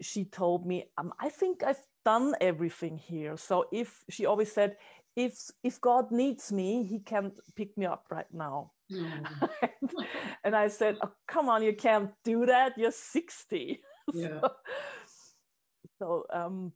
she 0.00 0.24
told 0.24 0.64
me 0.64 0.84
um, 0.96 1.12
i 1.18 1.28
think 1.28 1.64
i've 1.64 1.84
done 2.04 2.34
everything 2.40 2.98
here. 2.98 3.36
So 3.36 3.66
if 3.72 4.04
she 4.08 4.26
always 4.26 4.52
said 4.52 4.76
if 5.16 5.34
if 5.62 5.80
god 5.80 6.10
needs 6.10 6.52
me 6.52 6.84
he 6.84 6.98
can 7.00 7.32
pick 7.56 7.76
me 7.76 7.86
up 7.86 8.04
right 8.10 8.32
now 8.32 8.70
mm. 8.90 9.10
and, 9.62 9.90
and, 10.44 10.56
i 10.56 10.68
said 10.68 10.96
oh, 11.02 11.10
come 11.26 11.48
on 11.48 11.62
you 11.62 11.74
can't 11.74 12.10
do 12.24 12.46
that 12.46 12.76
you're 12.76 12.92
60 12.92 13.80
yeah. 14.14 14.40
so, 14.40 14.50
so 15.98 16.24
um, 16.32 16.72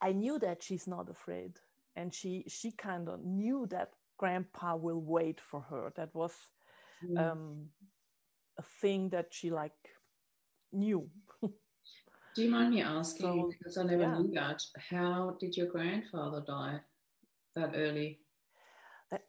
i 0.00 0.12
knew 0.12 0.38
that 0.38 0.62
she's 0.62 0.86
not 0.86 1.10
afraid 1.10 1.52
and 1.96 2.14
she 2.14 2.44
she 2.48 2.70
kind 2.70 3.08
of 3.08 3.24
knew 3.24 3.66
that 3.70 3.90
grandpa 4.18 4.76
will 4.76 5.00
wait 5.00 5.40
for 5.40 5.60
her 5.60 5.92
that 5.96 6.14
was 6.14 6.32
mm. 7.04 7.18
um, 7.18 7.68
a 8.58 8.62
thing 8.80 9.08
that 9.10 9.28
she 9.30 9.50
like 9.50 9.72
knew. 10.72 11.08
Do 11.40 12.44
you 12.44 12.50
mind 12.50 12.70
me 12.70 12.82
asking, 12.82 13.40
so, 13.40 13.50
because 13.50 13.78
I 13.78 13.84
never 13.84 14.02
yeah. 14.02 14.18
knew 14.18 14.30
that, 14.34 14.62
how 14.90 15.36
did 15.40 15.56
your 15.56 15.66
grandfather 15.66 16.42
die 16.46 16.78
that 17.58 17.72
early? 17.74 18.20
That, 19.10 19.22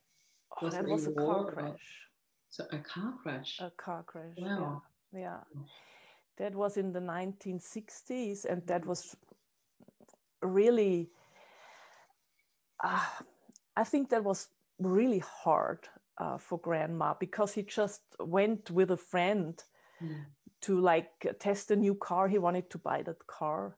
oh, 0.62 0.66
was 0.66 0.74
that 0.74 0.86
was 0.86 1.08
a 1.08 1.12
car 1.12 1.52
crash. 1.52 2.10
So 2.50 2.66
a 2.72 2.78
car 2.78 3.14
crash? 3.22 3.60
A 3.60 3.72
car 3.72 4.04
crash, 4.04 4.36
wow. 4.38 4.82
yeah. 5.14 5.20
yeah. 5.20 5.62
That 6.38 6.56
was 6.56 6.78
in 6.78 6.94
the 6.94 7.02
1960s 7.02 8.46
and 8.46 8.66
that 8.68 8.86
was 8.86 9.16
really, 10.42 11.10
uh, 12.84 13.06
I 13.76 13.84
think 13.84 14.10
that 14.10 14.24
was 14.24 14.48
really 14.80 15.20
hard 15.20 15.88
uh, 16.18 16.38
for 16.38 16.60
grandma 16.60 17.14
because 17.20 17.54
he 17.54 17.64
just 17.64 18.02
went 18.20 18.72
with 18.72 18.92
a 18.92 18.98
friend 18.98 19.62
mm. 20.02 20.26
to 20.62 20.80
like 20.80 21.36
test 21.40 21.72
a 21.72 21.76
new 21.76 21.96
car. 21.96 22.28
He 22.28 22.38
wanted 22.38 22.70
to 22.72 22.78
buy 22.78 23.02
that 23.04 23.26
car. 23.28 23.78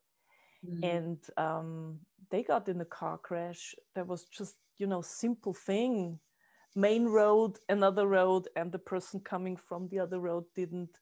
Mm. 0.66 0.84
And 0.84 1.18
um, 1.38 2.00
they 2.32 2.44
got 2.44 2.70
in 2.70 2.82
a 2.82 2.86
car 2.86 3.18
crash. 3.18 3.76
That 3.96 4.08
was 4.08 4.26
just, 4.26 4.56
you 4.78 4.88
know, 4.88 5.02
simple 5.02 5.54
thing. 5.54 6.20
Main 6.76 7.06
road, 7.06 7.58
another 7.70 8.08
road, 8.08 8.48
and 8.56 8.72
the 8.72 8.80
person 8.80 9.20
coming 9.20 9.58
from 9.58 9.90
the 9.90 10.00
other 10.00 10.20
road 10.20 10.46
didn't 10.56 10.98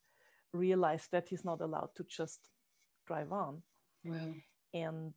realize 0.51 1.07
that 1.11 1.29
he's 1.29 1.45
not 1.45 1.61
allowed 1.61 1.89
to 1.95 2.03
just 2.03 2.49
drive 3.05 3.31
on. 3.31 3.61
Wow. 4.03 4.33
And 4.73 5.13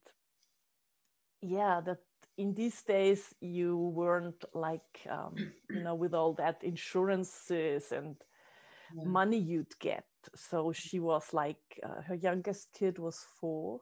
yeah, 1.41 1.81
that 1.87 1.99
in 2.39 2.55
these 2.55 2.83
days 2.83 3.35
you 3.41 3.77
weren't 3.77 4.45
like 4.55 5.07
um, 5.11 5.35
you 5.71 5.83
know 5.83 5.95
with 5.95 6.15
all 6.15 6.35
that 6.35 6.63
insurances 6.63 7.93
and 7.93 8.17
yeah. 8.95 9.05
money 9.05 9.39
you'd 9.39 9.79
get 9.81 10.05
so 10.35 10.73
she 10.73 11.01
was 11.01 11.33
like 11.33 11.81
uh, 11.83 12.01
her 12.03 12.15
youngest 12.15 12.69
kid 12.73 12.99
was 12.99 13.27
four 13.41 13.81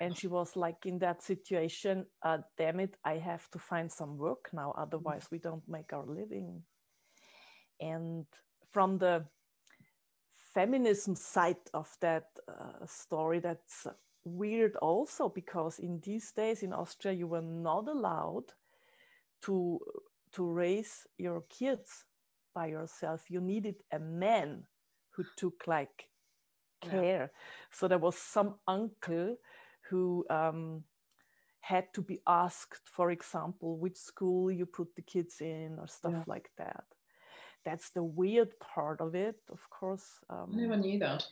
and 0.00 0.16
she 0.16 0.26
was 0.26 0.56
like 0.56 0.86
in 0.86 0.98
that 0.98 1.22
situation 1.22 2.04
uh, 2.22 2.38
damn 2.58 2.80
it 2.80 2.96
i 3.04 3.14
have 3.14 3.48
to 3.50 3.58
find 3.58 3.90
some 3.90 4.18
work 4.18 4.48
now 4.52 4.74
otherwise 4.76 5.28
we 5.30 5.38
don't 5.38 5.68
make 5.68 5.92
our 5.92 6.06
living 6.06 6.62
and 7.80 8.26
from 8.70 8.98
the 8.98 9.24
feminism 10.54 11.14
side 11.14 11.56
of 11.74 11.88
that 12.00 12.26
uh, 12.48 12.84
story 12.86 13.38
that's 13.38 13.86
weird 14.24 14.76
also 14.76 15.28
because 15.28 15.78
in 15.78 16.00
these 16.04 16.32
days 16.32 16.62
in 16.62 16.72
Austria 16.72 17.14
you 17.14 17.26
were 17.26 17.42
not 17.42 17.88
allowed 17.88 18.44
to 19.42 19.80
to 20.32 20.50
raise 20.50 21.06
your 21.18 21.42
kids 21.50 22.04
by 22.54 22.66
yourself. 22.66 23.30
You 23.30 23.40
needed 23.40 23.76
a 23.92 23.98
man 23.98 24.64
who 25.10 25.24
took 25.36 25.66
like 25.66 26.08
care. 26.90 27.04
Yeah. 27.04 27.26
So 27.70 27.88
there 27.88 27.98
was 27.98 28.16
some 28.16 28.56
uncle 28.66 29.36
who 29.88 30.24
um, 30.30 30.84
had 31.60 31.92
to 31.94 32.02
be 32.02 32.20
asked, 32.26 32.88
for 32.88 33.10
example, 33.10 33.78
which 33.78 33.96
school 33.96 34.50
you 34.50 34.66
put 34.66 34.94
the 34.96 35.02
kids 35.02 35.36
in 35.40 35.76
or 35.78 35.86
stuff 35.88 36.12
yeah. 36.12 36.24
like 36.26 36.50
that. 36.58 36.84
That's 37.64 37.90
the 37.90 38.02
weird 38.02 38.58
part 38.58 39.00
of 39.00 39.14
it, 39.14 39.36
of 39.50 39.60
course. 39.70 40.06
Um, 40.28 40.50
I 40.52 40.56
never 40.56 40.76
knew 40.76 40.98
that 40.98 41.26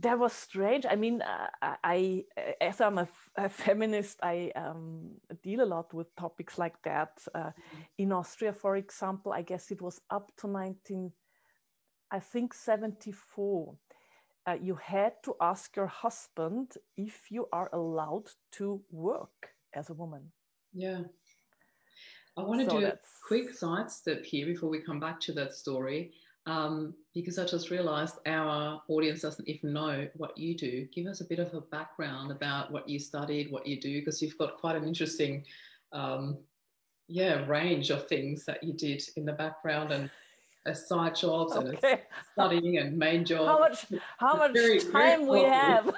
that 0.00 0.18
was 0.18 0.32
strange. 0.32 0.86
I 0.88 0.96
mean, 0.96 1.22
uh, 1.22 1.48
I, 1.84 2.24
as 2.60 2.80
I'm 2.80 2.98
a, 2.98 3.08
a 3.36 3.48
feminist, 3.48 4.18
I 4.22 4.50
um, 4.56 5.10
deal 5.42 5.62
a 5.62 5.66
lot 5.66 5.92
with 5.92 6.14
topics 6.16 6.58
like 6.58 6.80
that. 6.82 7.10
Uh, 7.34 7.38
mm-hmm. 7.38 7.80
In 7.98 8.12
Austria, 8.12 8.52
for 8.52 8.76
example, 8.76 9.32
I 9.32 9.42
guess 9.42 9.70
it 9.70 9.82
was 9.82 10.00
up 10.10 10.32
to 10.38 10.48
19, 10.48 11.12
I 12.10 12.18
think 12.20 12.54
74. 12.54 13.74
Uh, 14.46 14.56
you 14.60 14.74
had 14.74 15.22
to 15.24 15.34
ask 15.40 15.76
your 15.76 15.86
husband 15.86 16.74
if 16.96 17.30
you 17.30 17.46
are 17.52 17.70
allowed 17.72 18.26
to 18.52 18.80
work 18.90 19.50
as 19.74 19.90
a 19.90 19.94
woman. 19.94 20.32
Yeah. 20.72 21.00
I 22.36 22.42
want 22.42 22.60
to 22.60 22.70
so 22.70 22.80
do 22.80 22.86
a 22.86 22.98
quick 23.26 23.54
sidestep 23.54 24.24
here 24.24 24.46
before 24.46 24.70
we 24.70 24.80
come 24.80 24.98
back 24.98 25.20
to 25.20 25.32
that 25.32 25.54
story 25.54 26.12
um, 26.46 26.94
because 27.14 27.38
I 27.38 27.44
just 27.44 27.70
realized 27.70 28.16
our 28.26 28.82
audience 28.88 29.20
doesn't 29.20 29.48
even 29.48 29.72
know 29.72 30.08
what 30.16 30.36
you 30.38 30.56
do. 30.56 30.86
Give 30.94 31.06
us 31.06 31.20
a 31.20 31.26
bit 31.26 31.38
of 31.38 31.52
a 31.54 31.60
background 31.60 32.30
about 32.30 32.72
what 32.72 32.88
you 32.88 32.98
studied, 32.98 33.52
what 33.52 33.66
you 33.66 33.80
do, 33.80 34.00
because 34.00 34.22
you've 34.22 34.38
got 34.38 34.58
quite 34.58 34.76
an 34.76 34.84
interesting, 34.84 35.44
um, 35.92 36.38
yeah, 37.08 37.46
range 37.46 37.90
of 37.90 38.08
things 38.08 38.44
that 38.46 38.62
you 38.62 38.72
did 38.72 39.02
in 39.16 39.24
the 39.24 39.32
background 39.32 39.92
and 39.92 40.10
as 40.66 40.86
side 40.86 41.14
jobs 41.14 41.56
okay. 41.56 41.78
and 41.82 42.00
studying 42.32 42.78
and 42.78 42.96
main 42.96 43.24
job. 43.24 43.46
How 43.46 43.58
much, 43.58 43.86
how 44.18 44.36
much 44.36 44.52
very, 44.52 44.78
time 44.78 45.26
very 45.26 45.26
we 45.26 45.42
have? 45.42 45.90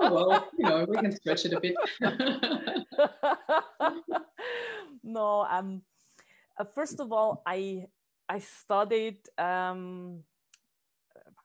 oh, 0.00 0.14
well, 0.14 0.48
you 0.56 0.68
know, 0.68 0.86
we 0.88 0.96
can 0.96 1.12
stretch 1.12 1.46
it 1.46 1.54
a 1.54 1.60
bit. 1.60 1.74
no, 5.02 5.46
um, 5.50 5.82
uh, 6.58 6.64
first 6.64 7.00
of 7.00 7.12
all, 7.12 7.42
I 7.46 7.86
I 8.28 8.38
studied 8.38 9.18
um, 9.38 10.22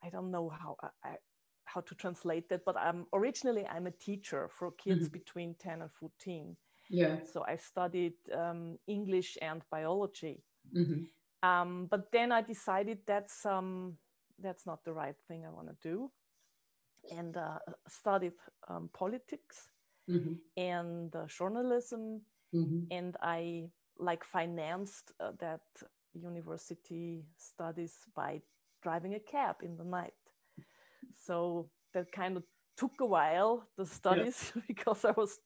I 0.04 0.10
don't 0.10 0.32
know 0.32 0.50
how 0.50 0.78
I, 1.04 1.16
how 1.66 1.82
to 1.82 1.96
translate 1.96 2.50
that, 2.50 2.66
but 2.66 2.78
I'm 2.78 3.06
originally 3.14 3.66
I'm 3.68 3.88
a 3.88 3.92
teacher 3.92 4.50
for 4.58 4.72
kids 4.72 5.06
mm-hmm. 5.06 5.18
between 5.18 5.56
10 5.56 5.82
and 5.82 5.92
14. 5.92 6.56
Yeah. 6.90 7.18
So 7.32 7.46
I 7.48 7.58
studied 7.58 8.14
um, 8.36 8.80
English 8.88 9.38
and 9.42 9.62
biology. 9.70 10.44
Mm-hmm. 10.76 11.04
Um, 11.42 11.88
but 11.90 12.12
then 12.12 12.32
I 12.32 12.42
decided 12.42 13.00
that's 13.06 13.46
um, 13.46 13.98
that's 14.42 14.66
not 14.66 14.84
the 14.84 14.94
right 14.94 15.16
thing 15.28 15.46
I 15.46 15.50
want 15.50 15.68
to 15.68 15.76
do, 15.82 16.12
and 17.16 17.38
uh, 17.38 17.60
studied 17.88 18.34
um, 18.68 18.90
politics 18.94 19.70
mm-hmm. 20.10 20.34
and 20.58 21.16
uh, 21.16 21.26
journalism, 21.28 22.22
mm-hmm. 22.54 22.82
and 22.92 23.16
I 23.22 23.70
like 23.98 24.24
financed 24.24 25.14
uh, 25.20 25.32
that 25.40 25.62
university 26.14 27.24
studies 27.38 27.96
by 28.16 28.42
driving 28.82 29.16
a 29.16 29.20
cab 29.20 29.58
in 29.62 29.78
the 29.78 29.84
night. 29.84 30.14
So 31.16 31.70
that 31.94 32.12
kind 32.12 32.38
of 32.38 32.44
took 32.78 33.02
a 33.02 33.06
while 33.06 33.68
the 33.78 33.86
studies 33.86 34.52
yeah. 34.56 34.62
because 34.68 35.06
I 35.06 35.12
was 35.12 35.40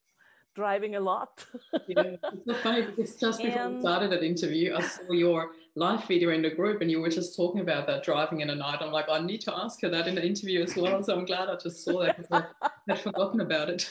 driving 0.55 0.95
a 0.95 0.99
lot. 0.99 1.45
yeah, 1.87 2.15
it's 2.45 2.61
funny 2.61 2.83
because 2.83 3.15
just 3.19 3.41
before 3.41 3.61
and, 3.61 3.75
we 3.75 3.81
started 3.81 4.11
that 4.11 4.23
interview, 4.23 4.75
I 4.75 4.81
saw 4.81 5.11
your 5.11 5.51
live 5.75 6.05
video 6.07 6.29
in 6.29 6.41
the 6.41 6.49
group 6.49 6.81
and 6.81 6.91
you 6.91 7.01
were 7.01 7.09
just 7.09 7.35
talking 7.35 7.61
about 7.61 7.87
that 7.87 8.03
driving 8.03 8.41
in 8.41 8.47
the 8.49 8.55
night. 8.55 8.79
I'm 8.81 8.91
like, 8.91 9.09
I 9.09 9.19
need 9.19 9.41
to 9.41 9.55
ask 9.55 9.81
her 9.81 9.89
that 9.89 10.07
in 10.07 10.15
the 10.15 10.25
interview 10.25 10.63
as 10.63 10.75
well. 10.75 11.03
So 11.03 11.17
I'm 11.17 11.25
glad 11.25 11.49
I 11.49 11.55
just 11.55 11.83
saw 11.83 12.03
that 12.03 12.17
because 12.17 12.43
I 12.61 12.69
had 12.89 13.01
forgotten 13.01 13.41
about 13.41 13.69
it. 13.69 13.89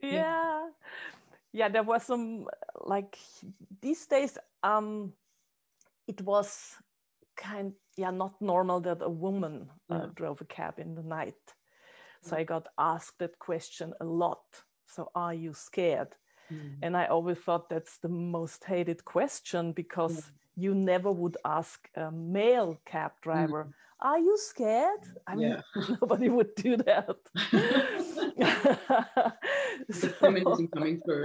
yeah. 0.00 0.10
yeah. 0.10 0.60
Yeah, 1.52 1.68
there 1.68 1.84
was 1.84 2.02
some 2.02 2.48
like 2.84 3.16
these 3.80 4.04
days, 4.06 4.36
um, 4.64 5.12
it 6.08 6.20
was 6.22 6.74
kind 7.36 7.72
yeah 7.96 8.10
not 8.10 8.40
normal 8.40 8.80
that 8.80 8.98
a 9.02 9.08
woman 9.08 9.68
uh, 9.90 10.06
drove 10.14 10.40
a 10.40 10.44
cab 10.44 10.78
in 10.78 10.94
the 10.94 11.02
night 11.02 11.34
so 12.24 12.36
I 12.36 12.44
got 12.44 12.68
asked 12.78 13.18
that 13.18 13.38
question 13.38 13.92
a 14.00 14.04
lot. 14.04 14.42
So, 14.86 15.10
are 15.14 15.34
you 15.34 15.54
scared? 15.54 16.14
Mm. 16.52 16.76
And 16.82 16.96
I 16.96 17.06
always 17.06 17.38
thought 17.38 17.68
that's 17.68 17.98
the 17.98 18.08
most 18.08 18.64
hated 18.64 19.04
question 19.04 19.72
because 19.72 20.20
mm. 20.20 20.30
you 20.56 20.74
never 20.74 21.10
would 21.10 21.36
ask 21.44 21.88
a 21.96 22.10
male 22.10 22.78
cab 22.84 23.12
driver, 23.22 23.64
mm. 23.64 23.72
Are 24.00 24.18
you 24.18 24.36
scared? 24.36 25.00
I 25.26 25.34
mean, 25.34 25.48
yeah. 25.48 25.62
nobody 26.00 26.28
would 26.28 26.54
do 26.56 26.76
that. 26.76 27.16
feminism 30.20 30.68
coming 30.74 31.00
through. 31.00 31.24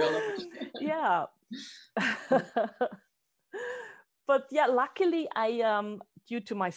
yeah. 0.79 1.25
but 4.25 4.47
yeah, 4.49 4.67
luckily, 4.67 5.27
I 5.35 5.59
um, 5.61 6.01
due 6.25 6.39
to 6.39 6.55
my 6.55 6.71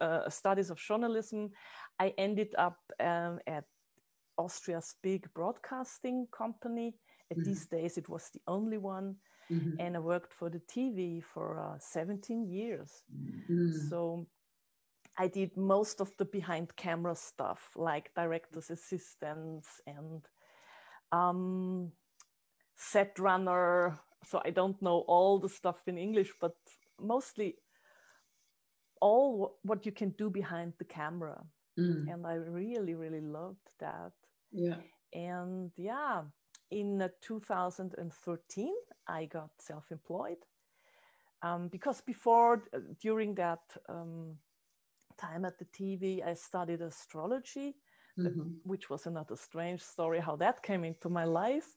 uh, 0.00 0.28
studies 0.28 0.70
of 0.70 0.78
journalism, 0.78 1.50
I 1.98 2.14
ended 2.16 2.54
up 2.58 2.78
um, 3.00 3.40
at 3.46 3.64
Austria's 4.36 4.94
big 5.02 5.28
broadcasting 5.34 6.28
company. 6.32 6.94
At 7.30 7.38
mm-hmm. 7.38 7.48
these 7.48 7.66
days, 7.66 7.98
it 7.98 8.08
was 8.08 8.30
the 8.32 8.40
only 8.46 8.78
one. 8.78 9.16
Mm-hmm. 9.50 9.80
And 9.80 9.96
I 9.96 10.00
worked 10.00 10.32
for 10.32 10.50
the 10.50 10.60
TV 10.60 11.22
for 11.22 11.58
uh, 11.58 11.78
17 11.78 12.46
years. 12.48 13.02
Mm-hmm. 13.50 13.88
So 13.88 14.26
I 15.18 15.26
did 15.26 15.56
most 15.56 16.00
of 16.00 16.16
the 16.16 16.24
behind 16.24 16.76
camera 16.76 17.16
stuff, 17.16 17.70
like 17.74 18.14
director's 18.14 18.70
assistants 18.70 19.80
and 19.86 20.22
um, 21.10 21.90
set 22.76 23.18
runner. 23.18 23.98
So 24.24 24.40
I 24.44 24.50
don't 24.50 24.80
know 24.80 25.04
all 25.08 25.38
the 25.38 25.48
stuff 25.48 25.76
in 25.86 25.98
English, 25.98 26.30
but 26.40 26.54
mostly 27.00 27.56
all 29.00 29.58
what 29.62 29.86
you 29.86 29.92
can 29.92 30.10
do 30.10 30.30
behind 30.30 30.74
the 30.78 30.84
camra. 30.84 31.44
Mm. 31.78 32.12
And 32.12 32.26
I 32.26 32.34
really, 32.34 32.94
really 32.94 33.20
loved 33.20 33.68
that. 33.78 34.12
Yeah. 34.52 34.76
And 35.12 35.70
yeah, 35.76 36.22
in 36.70 37.00
uh, 37.00 37.08
2013, 37.22 38.72
I 39.06 39.24
got 39.26 39.50
self 39.58 39.90
employed. 39.90 40.38
Um, 41.42 41.68
because 41.68 42.00
before, 42.00 42.64
uh, 42.74 42.78
during 43.00 43.34
that 43.36 43.60
um, 43.88 44.36
time 45.16 45.44
at 45.44 45.58
the 45.58 45.66
TV, 45.66 46.26
I 46.26 46.34
studied 46.34 46.82
astrology, 46.82 47.76
mm-hmm. 48.18 48.40
uh, 48.40 48.44
which 48.64 48.90
was 48.90 49.06
another 49.06 49.36
strange 49.36 49.80
story 49.80 50.20
how 50.20 50.36
that 50.36 50.62
came 50.62 50.84
into 50.84 51.08
my 51.08 51.24
life. 51.24 51.76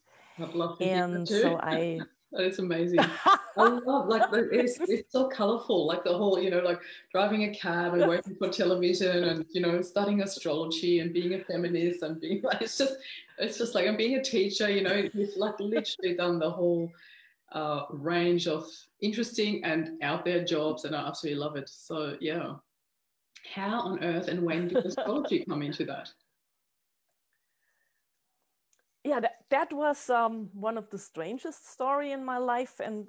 and 0.80 1.28
so 1.28 1.60
I 1.64 2.00
It's 2.34 2.60
amazing. 2.60 3.00
I 3.58 3.68
love 3.68 4.08
like 4.08 4.24
it's 4.32 4.80
it's 4.80 5.12
so 5.12 5.28
colorful. 5.28 5.86
Like 5.86 6.04
the 6.04 6.18
whole, 6.18 6.40
you 6.42 6.50
know, 6.50 6.60
like 6.60 6.80
driving 7.12 7.44
a 7.44 7.54
cab 7.54 7.94
and 7.94 8.08
working 8.08 8.36
for 8.36 8.48
television 8.50 9.26
and 9.26 9.46
you 9.52 9.62
know 9.62 9.82
studying 9.82 10.22
astrology 10.22 11.00
and 11.00 11.14
being 11.14 11.34
a 11.34 11.44
feminist 11.44 12.04
and 12.04 12.22
being 12.22 12.42
like 12.42 12.62
it's 12.62 12.78
just 12.78 12.96
it's 13.38 13.58
just 13.58 13.76
like 13.76 13.88
I'm 13.88 13.98
being 13.98 14.16
a 14.16 14.24
teacher. 14.24 14.70
You 14.70 14.84
know, 14.84 15.10
you've 15.14 15.36
like 15.36 15.60
literally 15.60 16.16
done 16.16 16.40
the 16.40 16.50
whole 16.50 16.90
uh, 17.52 17.84
range 17.90 18.48
of 18.48 18.66
interesting 19.02 19.64
and 19.66 20.02
out 20.02 20.24
there 20.24 20.46
jobs, 20.46 20.86
and 20.86 20.96
I 20.96 21.08
absolutely 21.08 21.40
love 21.40 21.58
it. 21.58 21.70
So 21.70 22.16
yeah, 22.22 22.54
how 23.54 23.82
on 23.82 24.04
earth 24.04 24.30
and 24.30 24.44
when 24.44 24.70
did 24.70 24.86
astrology 24.86 25.44
come 25.48 25.62
into 25.62 25.84
that? 25.86 26.10
Yeah, 29.04 29.20
that, 29.20 29.38
that 29.50 29.74
was 29.74 30.10
um, 30.10 30.50
one 30.54 30.78
of 30.78 30.90
the 30.90 30.98
strangest 30.98 31.72
story 31.72 32.12
in 32.12 32.24
my 32.24 32.38
life. 32.38 32.80
And 32.80 33.08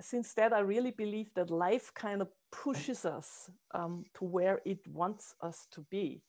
since 0.00 0.34
that, 0.34 0.52
I 0.52 0.60
really 0.60 0.90
believe 0.90 1.32
that 1.34 1.50
life 1.50 1.92
kind 1.94 2.20
of 2.20 2.28
pushes 2.50 3.04
us 3.04 3.50
um, 3.74 4.04
to 4.14 4.24
where 4.24 4.60
it 4.64 4.86
wants 4.86 5.34
us 5.40 5.66
to 5.72 5.84
be. 5.90 6.22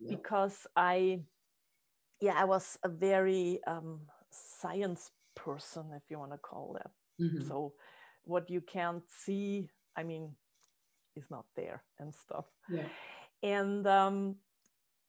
Yeah. 0.00 0.16
Because 0.16 0.66
I, 0.76 1.20
yeah, 2.20 2.34
I 2.36 2.44
was 2.44 2.78
a 2.82 2.88
very 2.88 3.60
um, 3.66 4.00
science 4.30 5.10
person, 5.34 5.84
if 5.96 6.02
you 6.08 6.18
want 6.18 6.32
to 6.32 6.38
call 6.38 6.76
that. 6.78 6.90
Mm-hmm. 7.22 7.46
So 7.46 7.74
what 8.24 8.48
you 8.48 8.60
can't 8.60 9.02
see, 9.08 9.68
I 9.96 10.02
mean, 10.02 10.34
is 11.16 11.24
not 11.30 11.44
there 11.56 11.82
and 11.98 12.14
stuff. 12.14 12.46
Yeah. 12.70 12.88
And 13.42 13.86
um, 13.86 14.36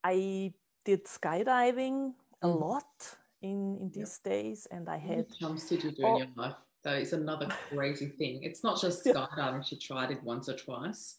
I 0.04 0.54
did 0.84 1.06
skydiving 1.06 2.13
a 2.41 2.48
mm. 2.48 2.60
lot 2.60 3.17
in 3.41 3.77
in 3.82 3.91
these 3.93 4.19
yeah. 4.23 4.32
days 4.32 4.67
and 4.71 4.89
i 4.89 4.97
had 4.97 5.25
jumps 5.39 5.69
did 5.69 5.84
you 5.84 5.91
do 5.91 6.04
oh, 6.04 6.15
in 6.15 6.17
your 6.19 6.27
life 6.36 6.56
that 6.84 6.99
is 6.99 7.13
another 7.13 7.47
crazy 7.69 8.08
thing. 8.08 8.43
It's 8.43 8.63
not 8.63 8.82
just 8.82 9.06
skydiving. 9.06 9.65
She 9.65 9.77
tried 9.77 10.12
it 10.12 10.23
once 10.23 10.49
or 10.49 10.56
twice 10.56 11.17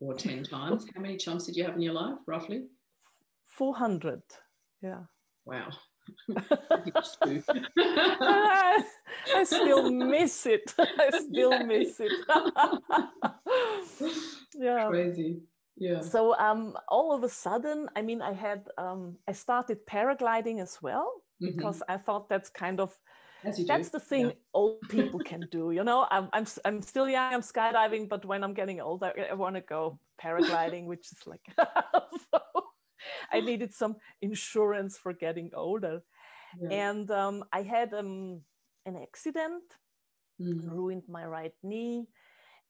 or 0.00 0.14
10 0.14 0.44
times. 0.44 0.86
How 0.94 1.00
many 1.00 1.16
jumps 1.16 1.46
did 1.46 1.56
you 1.56 1.64
have 1.64 1.74
in 1.74 1.82
your 1.82 1.94
life 1.94 2.18
roughly? 2.26 2.64
400 3.44 4.22
yeah. 4.82 5.00
Wow. 5.44 5.68
I, 6.36 6.42
I 9.34 9.44
still 9.44 9.90
miss 9.90 10.46
it. 10.46 10.74
I 10.78 11.10
still 11.10 11.64
miss 11.64 12.00
it. 12.00 12.12
Yeah. 14.54 14.88
Crazy. 14.88 15.40
Yeah. 15.78 16.00
So 16.00 16.34
um 16.38 16.76
all 16.88 17.12
of 17.12 17.22
a 17.22 17.28
sudden 17.28 17.88
i 17.96 18.02
mean 18.02 18.22
i 18.22 18.32
had 18.32 18.66
um 18.78 19.16
i 19.28 19.32
started 19.32 19.86
paragliding 19.86 20.62
as 20.62 20.78
well 20.80 21.22
mm-hmm. 21.42 21.56
because 21.56 21.82
I 21.88 21.96
thought 21.96 22.28
that's 22.28 22.50
kind 22.50 22.80
of 22.80 22.96
that's 23.44 23.90
the 23.90 24.00
thing 24.00 24.26
yeah. 24.26 24.32
old 24.54 24.80
people 24.88 25.20
can 25.20 25.46
do. 25.50 25.70
You 25.70 25.84
know, 25.84 26.06
I'm, 26.10 26.28
I'm 26.32 26.46
I'm 26.64 26.82
still 26.82 27.08
young. 27.08 27.34
I'm 27.34 27.42
skydiving, 27.42 28.08
but 28.08 28.24
when 28.24 28.42
I'm 28.42 28.54
getting 28.54 28.80
older, 28.80 29.12
I 29.30 29.34
want 29.34 29.54
to 29.56 29.60
go 29.60 29.98
paragliding, 30.22 30.86
which 30.92 31.06
is 31.12 31.26
like 31.26 31.42
so 31.56 32.40
I 33.32 33.40
needed 33.48 33.72
some 33.72 33.96
insurance 34.22 34.98
for 34.98 35.12
getting 35.12 35.50
older, 35.54 36.02
yeah. 36.60 36.88
and 36.88 37.10
um, 37.10 37.44
I 37.52 37.62
had 37.62 37.92
um, 37.94 38.40
an 38.86 38.96
accident, 38.96 39.64
mm-hmm. 40.40 40.68
ruined 40.68 41.04
my 41.08 41.24
right 41.24 41.54
knee, 41.62 42.08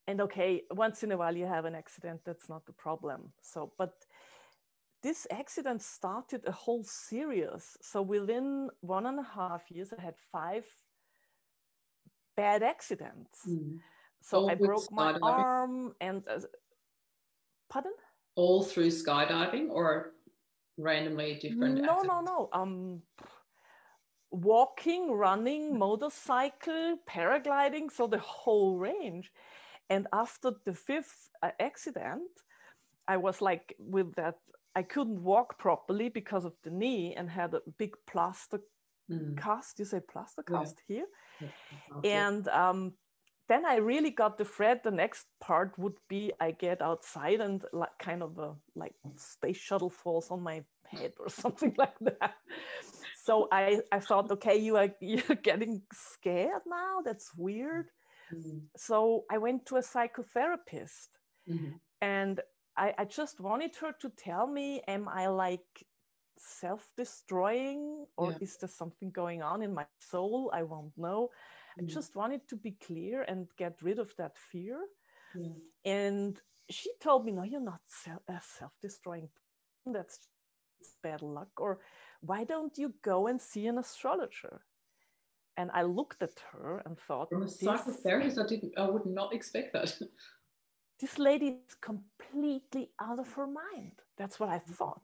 and 0.06 0.20
okay, 0.20 0.62
once 0.70 1.02
in 1.02 1.12
a 1.12 1.16
while 1.16 1.36
you 1.36 1.46
have 1.46 1.64
an 1.64 1.74
accident. 1.74 2.20
That's 2.24 2.48
not 2.48 2.66
the 2.66 2.72
problem. 2.72 3.32
So, 3.40 3.72
but 3.78 3.94
this 5.06 5.24
accident 5.30 5.80
started 5.82 6.42
a 6.46 6.52
whole 6.52 6.82
series. 6.82 7.64
So 7.80 8.02
within 8.02 8.68
one 8.80 9.06
and 9.06 9.20
a 9.20 9.28
half 9.38 9.62
years, 9.70 9.92
I 9.96 10.02
had 10.02 10.16
five 10.32 10.64
bad 12.36 12.64
accidents. 12.64 13.38
Mm. 13.48 13.78
So 14.20 14.38
All 14.38 14.50
I 14.50 14.54
broke 14.56 14.90
my 14.90 15.12
arm 15.22 15.94
and 16.00 16.24
uh, 16.28 16.40
pardon. 17.70 17.92
All 18.34 18.64
through 18.64 18.90
skydiving 18.90 19.66
or 19.70 20.14
randomly 20.76 21.38
different? 21.40 21.76
No, 21.76 21.98
accidents? 21.98 22.08
no, 22.08 22.20
no. 22.32 22.38
Um, 22.52 23.02
walking, 24.32 25.12
running, 25.12 25.78
motorcycle, 25.78 26.98
paragliding, 27.08 27.92
so 27.92 28.08
the 28.08 28.18
whole 28.18 28.76
range. 28.76 29.30
And 29.88 30.08
after 30.12 30.50
the 30.64 30.74
fifth 30.74 31.30
uh, 31.44 31.52
accident, 31.60 32.32
I 33.06 33.16
was 33.18 33.40
like 33.40 33.76
with 33.78 34.12
that 34.16 34.38
I 34.76 34.82
couldn't 34.82 35.22
walk 35.22 35.58
properly 35.58 36.10
because 36.10 36.44
of 36.44 36.52
the 36.62 36.70
knee 36.70 37.14
and 37.16 37.30
had 37.30 37.54
a 37.54 37.62
big 37.78 37.94
plaster 38.06 38.60
mm. 39.10 39.36
cast. 39.36 39.78
You 39.78 39.86
say 39.86 40.00
plaster 40.00 40.42
cast 40.42 40.82
yeah. 40.86 40.96
here, 40.96 41.06
yeah. 42.04 42.10
and 42.26 42.48
um, 42.48 42.92
then 43.48 43.64
I 43.64 43.76
really 43.76 44.10
got 44.10 44.36
the 44.36 44.44
thread. 44.44 44.80
The 44.84 44.90
next 44.90 45.26
part 45.40 45.78
would 45.78 45.96
be 46.08 46.32
I 46.40 46.50
get 46.50 46.82
outside 46.82 47.40
and 47.40 47.64
like 47.72 47.96
kind 47.98 48.22
of 48.22 48.38
a 48.38 48.54
like 48.74 48.94
space 49.16 49.56
shuttle 49.56 49.90
falls 49.90 50.30
on 50.30 50.42
my 50.42 50.62
head 50.84 51.12
or 51.18 51.28
something 51.42 51.74
like 51.78 51.98
that. 52.00 52.34
So 53.24 53.48
I, 53.50 53.80
I 53.90 54.00
thought, 54.00 54.30
okay, 54.30 54.56
you 54.56 54.76
are 54.76 54.90
you're 55.00 55.40
getting 55.42 55.82
scared 55.92 56.62
now. 56.66 57.00
That's 57.04 57.30
weird. 57.34 57.86
Mm-hmm. 58.34 58.58
So 58.76 59.24
I 59.30 59.38
went 59.38 59.66
to 59.66 59.76
a 59.76 59.82
psychotherapist 59.82 61.08
mm-hmm. 61.48 61.76
and 62.02 62.40
I, 62.76 62.94
I 62.98 63.04
just 63.04 63.40
wanted 63.40 63.74
her 63.76 63.92
to 64.00 64.10
tell 64.10 64.46
me, 64.46 64.82
am 64.86 65.08
I 65.08 65.28
like 65.28 65.86
self-destroying 66.38 68.06
or 68.16 68.32
yeah. 68.32 68.38
is 68.40 68.56
there 68.58 68.68
something 68.68 69.10
going 69.10 69.42
on 69.42 69.62
in 69.62 69.74
my 69.74 69.86
soul? 70.00 70.50
I 70.54 70.62
won't 70.62 70.92
know. 70.96 71.30
I 71.78 71.82
mm. 71.82 71.88
just 71.88 72.14
wanted 72.14 72.46
to 72.48 72.56
be 72.56 72.72
clear 72.72 73.22
and 73.22 73.46
get 73.56 73.78
rid 73.82 73.98
of 73.98 74.14
that 74.16 74.36
fear. 74.36 74.78
Yeah. 75.34 75.48
And 75.84 76.40
she 76.70 76.90
told 77.00 77.24
me, 77.24 77.32
no, 77.32 77.42
you're 77.42 77.60
not 77.60 77.80
self 77.88 78.72
destroying. 78.82 79.28
That's 79.86 80.28
bad 81.02 81.22
luck. 81.22 81.48
Or 81.58 81.80
why 82.20 82.44
don't 82.44 82.76
you 82.76 82.94
go 83.02 83.26
and 83.26 83.40
see 83.40 83.66
an 83.66 83.78
astrologer? 83.78 84.62
And 85.58 85.70
I 85.72 85.82
looked 85.82 86.22
at 86.22 86.38
her 86.52 86.82
and 86.84 86.98
thought, 86.98 87.30
from 87.30 87.42
a 87.42 87.46
psychotherapist, 87.46 88.38
I 88.38 88.46
didn't, 88.46 88.74
I 88.76 88.90
would 88.90 89.06
not 89.06 89.32
expect 89.32 89.72
that. 89.72 89.98
This 91.00 91.18
lady 91.18 91.58
is 91.68 91.74
completely 91.80 92.90
out 93.00 93.18
of 93.18 93.32
her 93.34 93.46
mind. 93.46 93.92
That's 94.16 94.40
what 94.40 94.48
I 94.48 94.58
mm. 94.58 94.74
thought. 94.74 95.02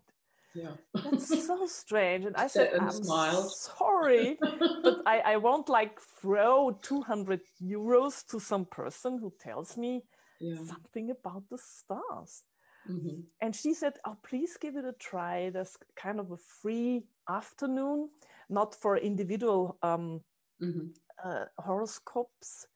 Yeah. 0.54 0.72
That's 0.94 1.46
so 1.46 1.66
strange. 1.66 2.24
And 2.24 2.36
I 2.36 2.46
said, 2.46 2.72
and 2.72 2.82
I'm 2.82 2.90
smiled. 2.90 3.52
sorry, 3.52 4.38
but 4.40 4.98
I, 5.06 5.20
I 5.20 5.36
won't 5.36 5.68
like 5.68 5.98
throw 6.00 6.78
200 6.82 7.40
euros 7.62 8.26
to 8.28 8.38
some 8.38 8.66
person 8.66 9.18
who 9.18 9.32
tells 9.40 9.76
me 9.76 10.02
yeah. 10.40 10.56
something 10.56 11.10
about 11.10 11.44
the 11.50 11.58
stars. 11.58 12.42
Mm-hmm. 12.90 13.20
And 13.40 13.54
she 13.54 13.74
said, 13.74 13.94
Oh, 14.04 14.16
please 14.22 14.56
give 14.60 14.76
it 14.76 14.84
a 14.84 14.92
try. 14.98 15.50
There's 15.50 15.76
kind 15.96 16.18
of 16.18 16.32
a 16.32 16.36
free 16.36 17.04
afternoon, 17.28 18.08
not 18.50 18.74
for 18.74 18.96
individual 18.96 19.78
um, 19.82 20.20
mm-hmm. 20.60 20.88
uh, 21.24 21.44
horoscopes, 21.58 22.66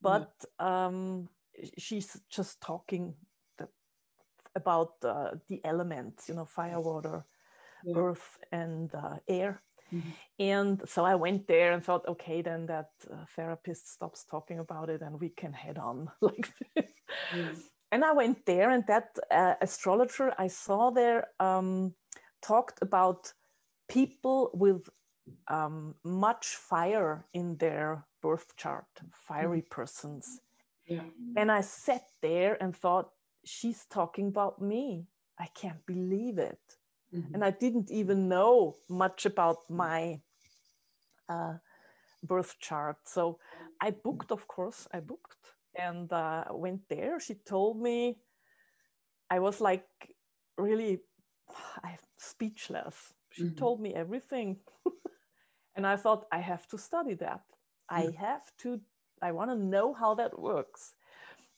but 0.00 0.32
yeah. 0.58 0.86
um, 0.86 1.28
she's 1.78 2.20
just 2.30 2.60
talking 2.60 3.14
about 4.54 4.94
uh, 5.04 5.30
the 5.48 5.60
elements, 5.64 6.28
you 6.28 6.34
know, 6.34 6.44
fire, 6.44 6.80
water, 6.80 7.24
yeah. 7.84 7.94
earth, 7.96 8.38
and 8.52 8.94
uh, 8.94 9.16
air. 9.28 9.62
Mm-hmm. 9.92 10.10
And 10.38 10.82
so 10.86 11.04
I 11.04 11.14
went 11.14 11.46
there 11.46 11.72
and 11.72 11.84
thought, 11.84 12.06
okay, 12.06 12.42
then 12.42 12.66
that 12.66 12.90
uh, 13.10 13.24
therapist 13.36 13.92
stops 13.92 14.24
talking 14.24 14.60
about 14.60 14.88
it 14.88 15.02
and 15.02 15.20
we 15.20 15.30
can 15.30 15.52
head 15.52 15.78
on 15.78 16.08
like 16.20 16.48
this. 16.74 17.70
And 17.92 18.04
I 18.04 18.12
went 18.12 18.46
there, 18.46 18.70
and 18.70 18.86
that 18.86 19.18
uh, 19.32 19.54
astrologer 19.60 20.32
I 20.38 20.46
saw 20.46 20.90
there 20.90 21.26
um, 21.40 21.92
talked 22.40 22.78
about 22.82 23.32
people 23.88 24.50
with 24.54 24.88
um, 25.48 25.96
much 26.04 26.46
fire 26.54 27.26
in 27.34 27.56
their 27.56 28.06
birth 28.22 28.56
chart, 28.56 28.86
fiery 29.12 29.58
mm-hmm. 29.58 29.74
persons. 29.74 30.40
Yeah. 30.90 31.02
And 31.36 31.50
I 31.50 31.62
sat 31.62 32.04
there 32.20 32.62
and 32.62 32.76
thought, 32.76 33.10
she's 33.44 33.86
talking 33.86 34.28
about 34.28 34.60
me. 34.60 35.06
I 35.38 35.46
can't 35.54 35.84
believe 35.86 36.38
it. 36.38 36.60
Mm-hmm. 37.14 37.34
And 37.34 37.44
I 37.44 37.52
didn't 37.52 37.90
even 37.90 38.28
know 38.28 38.76
much 38.88 39.24
about 39.24 39.58
my 39.70 40.20
uh, 41.28 41.54
birth 42.22 42.56
chart. 42.60 42.96
So 43.04 43.38
I 43.80 43.90
booked, 43.92 44.32
of 44.32 44.46
course, 44.46 44.86
I 44.92 45.00
booked 45.00 45.54
and 45.74 46.12
uh, 46.12 46.44
went 46.50 46.82
there. 46.88 47.20
She 47.20 47.34
told 47.34 47.80
me, 47.80 48.18
I 49.30 49.38
was 49.38 49.60
like 49.60 49.86
really 50.58 51.00
I'm 51.84 51.98
speechless. 52.18 53.14
She 53.30 53.44
mm-hmm. 53.44 53.56
told 53.56 53.80
me 53.80 53.94
everything. 53.94 54.58
and 55.76 55.86
I 55.86 55.96
thought, 55.96 56.26
I 56.32 56.38
have 56.38 56.66
to 56.68 56.78
study 56.78 57.14
that. 57.14 57.42
Mm-hmm. 57.90 57.96
I 57.96 58.20
have 58.20 58.50
to, 58.58 58.80
I 59.22 59.32
want 59.32 59.50
to 59.50 59.56
know 59.56 59.92
how 59.92 60.14
that 60.14 60.38
works 60.38 60.94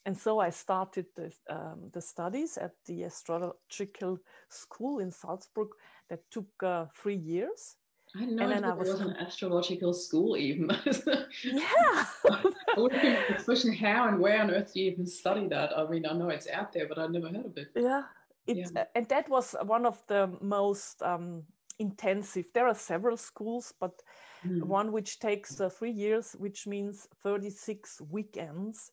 and 0.04 0.16
so 0.18 0.40
I 0.40 0.50
started 0.50 1.06
the, 1.14 1.32
um, 1.48 1.90
the, 1.92 2.00
studies 2.00 2.58
at 2.58 2.72
the 2.86 3.04
astrological 3.04 4.18
school 4.48 4.98
in 4.98 5.12
Salzburg 5.12 5.68
that 6.08 6.28
took 6.30 6.48
uh, 6.62 6.86
three 6.96 7.16
years. 7.16 7.76
I 8.14 8.26
know 8.26 8.50
and 8.50 8.66
I 8.66 8.74
was, 8.74 8.88
was 8.88 9.00
an 9.00 9.16
astrological 9.16 9.94
school 9.94 10.36
even. 10.36 10.70
yeah. 11.44 12.04
I 12.30 12.52
would 12.76 12.92
have 12.92 13.02
been 13.02 13.44
question 13.44 13.72
how 13.72 14.08
and 14.08 14.18
where 14.18 14.42
on 14.42 14.50
earth 14.50 14.74
do 14.74 14.80
you 14.80 14.90
even 14.90 15.06
study 15.06 15.48
that? 15.48 15.76
I 15.76 15.88
mean, 15.88 16.04
I 16.04 16.12
know 16.12 16.28
it's 16.28 16.48
out 16.48 16.72
there, 16.72 16.86
but 16.88 16.98
I'd 16.98 17.10
never 17.10 17.28
heard 17.28 17.46
of 17.46 17.56
it. 17.56 17.68
Yeah. 17.74 18.02
It, 18.46 18.56
yeah. 18.56 18.66
Uh, 18.82 18.84
and 18.96 19.08
that 19.08 19.30
was 19.30 19.54
one 19.64 19.86
of 19.86 20.02
the 20.08 20.36
most 20.40 21.00
um, 21.00 21.44
intensive. 21.78 22.46
There 22.54 22.66
are 22.66 22.74
several 22.74 23.16
schools, 23.16 23.72
but 23.80 24.02
mm. 24.46 24.62
one 24.62 24.92
which 24.92 25.18
takes 25.18 25.60
uh, 25.60 25.68
three 25.68 25.90
years, 25.90 26.36
which 26.38 26.66
means 26.66 27.08
36 27.22 28.00
weekends 28.10 28.92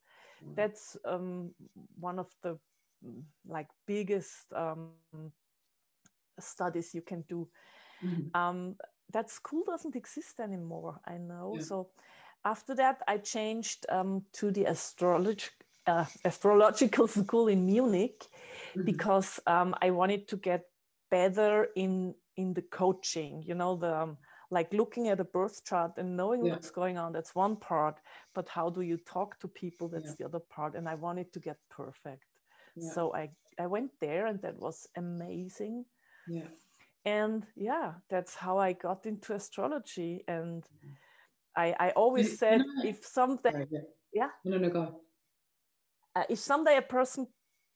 that's 0.54 0.96
um, 1.04 1.50
one 1.98 2.18
of 2.18 2.28
the 2.42 2.58
mm, 3.04 3.22
like 3.46 3.68
biggest 3.86 4.52
um, 4.54 4.90
studies 6.38 6.94
you 6.94 7.02
can 7.02 7.24
do. 7.28 7.48
Mm-hmm. 8.04 8.40
Um, 8.40 8.76
that 9.12 9.30
school 9.30 9.64
doesn't 9.66 9.96
exist 9.96 10.40
anymore, 10.40 11.00
I 11.06 11.18
know. 11.18 11.54
Yeah. 11.56 11.64
So 11.64 11.88
after 12.44 12.74
that, 12.76 13.02
I 13.08 13.18
changed 13.18 13.84
um, 13.88 14.24
to 14.34 14.50
the 14.50 14.64
astrolog- 14.64 15.50
uh, 15.86 16.04
astrological 16.24 17.06
school 17.20 17.48
in 17.48 17.66
Munich 17.66 18.26
mm-hmm. 18.70 18.84
because 18.84 19.40
um, 19.46 19.74
I 19.82 19.90
wanted 19.90 20.28
to 20.28 20.36
get 20.36 20.66
better 21.10 21.68
in 21.74 22.14
in 22.40 22.54
the 22.54 22.62
coaching. 22.62 23.42
You 23.46 23.54
know 23.54 23.76
the 23.76 23.94
um, 24.02 24.16
like 24.50 24.72
looking 24.72 25.08
at 25.08 25.20
a 25.20 25.24
birth 25.24 25.64
chart 25.64 25.92
and 25.96 26.16
knowing 26.16 26.44
yeah. 26.44 26.52
what's 26.52 26.70
going 26.70 26.98
on 26.98 27.12
that's 27.12 27.34
one 27.34 27.56
part 27.56 28.00
but 28.34 28.48
how 28.48 28.68
do 28.68 28.80
you 28.82 28.96
talk 28.96 29.38
to 29.38 29.48
people 29.48 29.88
that's 29.88 30.06
yeah. 30.06 30.14
the 30.18 30.24
other 30.24 30.40
part 30.40 30.74
and 30.74 30.88
i 30.88 30.94
wanted 30.94 31.32
to 31.32 31.40
get 31.40 31.56
perfect 31.70 32.24
yeah. 32.76 32.90
so 32.92 33.14
i 33.14 33.28
i 33.58 33.66
went 33.66 33.90
there 34.00 34.26
and 34.26 34.40
that 34.42 34.58
was 34.58 34.86
amazing 34.96 35.84
yeah 36.28 36.48
and 37.04 37.46
yeah 37.56 37.92
that's 38.08 38.34
how 38.34 38.58
i 38.58 38.72
got 38.72 39.06
into 39.06 39.34
astrology 39.34 40.24
and 40.28 40.62
mm-hmm. 40.64 40.92
i 41.56 41.74
i 41.78 41.90
always 41.90 42.38
said 42.38 42.62
if 42.84 43.04
someday 43.04 43.66
yeah 44.12 44.28
no 44.44 44.58
no 44.58 44.68
go 44.68 45.00
uh, 46.16 46.24
if 46.28 46.38
someday 46.40 46.76
a 46.76 46.82
person 46.82 47.26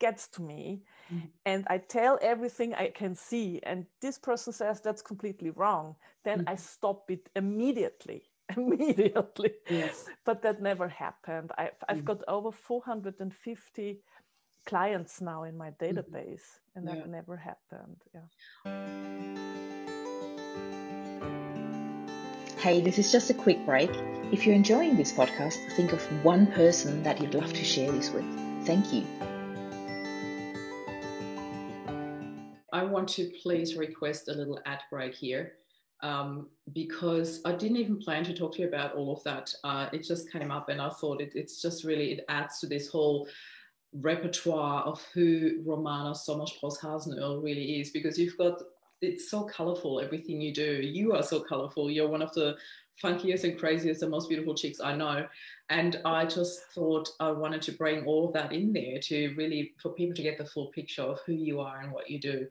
gets 0.00 0.28
to 0.28 0.42
me 0.42 0.82
mm-hmm. 1.12 1.26
and 1.44 1.64
I 1.68 1.78
tell 1.78 2.18
everything 2.22 2.74
I 2.74 2.88
can 2.88 3.14
see, 3.14 3.60
and 3.62 3.86
this 4.00 4.18
person 4.18 4.52
says 4.52 4.80
that's 4.80 5.02
completely 5.02 5.50
wrong, 5.50 5.96
then 6.24 6.40
mm-hmm. 6.40 6.48
I 6.48 6.56
stop 6.56 7.10
it 7.10 7.28
immediately. 7.36 8.22
Immediately. 8.56 9.52
Yes. 9.70 10.04
But 10.26 10.42
that 10.42 10.60
never 10.60 10.86
happened. 10.86 11.50
I've, 11.56 11.70
I've 11.88 11.96
mm-hmm. 11.96 12.04
got 12.04 12.24
over 12.28 12.52
450 12.52 14.00
clients 14.66 15.22
now 15.22 15.44
in 15.44 15.56
my 15.56 15.70
mm-hmm. 15.70 15.98
database, 15.98 16.42
and 16.74 16.86
that 16.86 16.98
yeah. 16.98 17.06
never 17.06 17.36
happened. 17.36 17.96
Yeah. 18.14 19.24
Hey, 22.58 22.80
this 22.80 22.98
is 22.98 23.12
just 23.12 23.28
a 23.28 23.34
quick 23.34 23.64
break. 23.66 23.90
If 24.32 24.46
you're 24.46 24.54
enjoying 24.54 24.96
this 24.96 25.12
podcast, 25.12 25.56
think 25.76 25.92
of 25.92 26.02
one 26.24 26.46
person 26.46 27.02
that 27.02 27.20
you'd 27.20 27.34
love 27.34 27.52
to 27.52 27.64
share 27.64 27.92
this 27.92 28.10
with. 28.10 28.24
Thank 28.64 28.92
you. 28.92 29.04
Want 32.84 33.08
to 33.10 33.30
please 33.42 33.76
request 33.76 34.28
a 34.28 34.32
little 34.32 34.60
ad 34.66 34.80
break 34.90 35.14
here 35.14 35.54
um, 36.02 36.48
because 36.72 37.40
I 37.44 37.52
didn't 37.52 37.78
even 37.78 37.98
plan 37.98 38.24
to 38.24 38.34
talk 38.34 38.54
to 38.54 38.62
you 38.62 38.68
about 38.68 38.94
all 38.94 39.12
of 39.16 39.22
that. 39.24 39.52
Uh, 39.64 39.88
it 39.92 40.02
just 40.02 40.30
came 40.30 40.50
up 40.50 40.68
and 40.68 40.80
I 40.80 40.90
thought 40.90 41.20
it, 41.20 41.32
it's 41.34 41.60
just 41.62 41.84
really, 41.84 42.12
it 42.12 42.24
adds 42.28 42.60
to 42.60 42.66
this 42.66 42.88
whole 42.88 43.28
repertoire 43.92 44.82
of 44.82 45.02
who 45.14 45.62
Romana 45.64 46.10
Sommerspross-Hasenöhrl 46.10 47.42
really 47.42 47.80
is 47.80 47.90
because 47.90 48.18
you've 48.18 48.36
got, 48.36 48.60
it's 49.00 49.30
so 49.30 49.44
colorful, 49.44 50.00
everything 50.00 50.40
you 50.40 50.52
do. 50.52 50.80
You 50.82 51.14
are 51.14 51.22
so 51.22 51.40
colorful. 51.40 51.90
You're 51.90 52.08
one 52.08 52.22
of 52.22 52.32
the 52.34 52.56
funkiest 53.02 53.44
and 53.44 53.58
craziest 53.58 54.02
and 54.02 54.10
most 54.10 54.28
beautiful 54.28 54.54
chicks 54.54 54.80
I 54.80 54.94
know. 54.96 55.26
And 55.70 56.00
I 56.04 56.26
just 56.26 56.60
thought 56.74 57.08
I 57.20 57.30
wanted 57.30 57.62
to 57.62 57.72
bring 57.72 58.04
all 58.04 58.26
of 58.26 58.34
that 58.34 58.52
in 58.52 58.72
there 58.72 58.98
to 59.02 59.34
really 59.36 59.72
for 59.80 59.90
people 59.90 60.14
to 60.16 60.22
get 60.22 60.38
the 60.38 60.44
full 60.44 60.68
picture 60.68 61.02
of 61.02 61.20
who 61.26 61.32
you 61.32 61.60
are 61.60 61.80
and 61.80 61.92
what 61.92 62.10
you 62.10 62.20
do. 62.20 62.46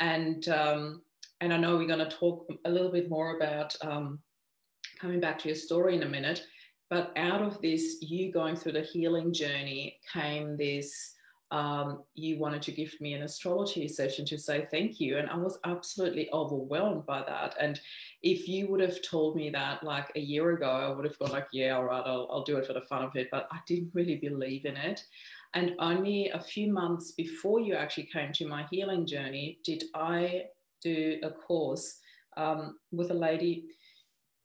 And 0.00 0.48
um, 0.48 1.02
and 1.40 1.52
I 1.52 1.56
know 1.56 1.76
we're 1.76 1.86
going 1.86 1.98
to 1.98 2.16
talk 2.16 2.50
a 2.64 2.70
little 2.70 2.90
bit 2.90 3.10
more 3.10 3.36
about 3.36 3.76
um, 3.82 4.18
coming 4.98 5.20
back 5.20 5.38
to 5.40 5.48
your 5.48 5.56
story 5.56 5.94
in 5.94 6.02
a 6.02 6.08
minute. 6.08 6.42
But 6.88 7.12
out 7.16 7.42
of 7.42 7.60
this, 7.60 7.96
you 8.00 8.32
going 8.32 8.56
through 8.56 8.72
the 8.72 8.82
healing 8.82 9.32
journey 9.32 9.98
came 10.12 10.56
this 10.56 11.15
um, 11.50 12.02
you 12.14 12.38
wanted 12.38 12.62
to 12.62 12.72
give 12.72 12.92
me 13.00 13.14
an 13.14 13.22
astrology 13.22 13.86
session 13.86 14.24
to 14.26 14.38
say 14.38 14.66
thank 14.70 15.00
you. 15.00 15.18
And 15.18 15.30
I 15.30 15.36
was 15.36 15.58
absolutely 15.64 16.28
overwhelmed 16.32 17.06
by 17.06 17.22
that. 17.22 17.54
And 17.60 17.80
if 18.22 18.48
you 18.48 18.68
would 18.68 18.80
have 18.80 19.00
told 19.02 19.36
me 19.36 19.50
that 19.50 19.84
like 19.84 20.10
a 20.16 20.20
year 20.20 20.50
ago, 20.52 20.68
I 20.68 20.88
would 20.88 21.04
have 21.04 21.18
gone 21.18 21.30
like, 21.30 21.46
yeah, 21.52 21.76
all 21.76 21.84
right, 21.84 22.02
I'll, 22.04 22.28
I'll 22.30 22.44
do 22.44 22.56
it 22.56 22.66
for 22.66 22.72
the 22.72 22.80
fun 22.82 23.04
of 23.04 23.14
it. 23.14 23.28
But 23.30 23.48
I 23.52 23.58
didn't 23.66 23.92
really 23.94 24.16
believe 24.16 24.64
in 24.64 24.76
it. 24.76 25.04
And 25.54 25.74
only 25.78 26.30
a 26.30 26.40
few 26.40 26.72
months 26.72 27.12
before 27.12 27.60
you 27.60 27.74
actually 27.74 28.08
came 28.12 28.32
to 28.32 28.48
my 28.48 28.66
healing 28.70 29.06
journey, 29.06 29.58
did 29.64 29.84
I 29.94 30.46
do 30.82 31.18
a 31.22 31.30
course 31.30 32.00
um, 32.36 32.76
with 32.92 33.10
a 33.10 33.14
lady 33.14 33.66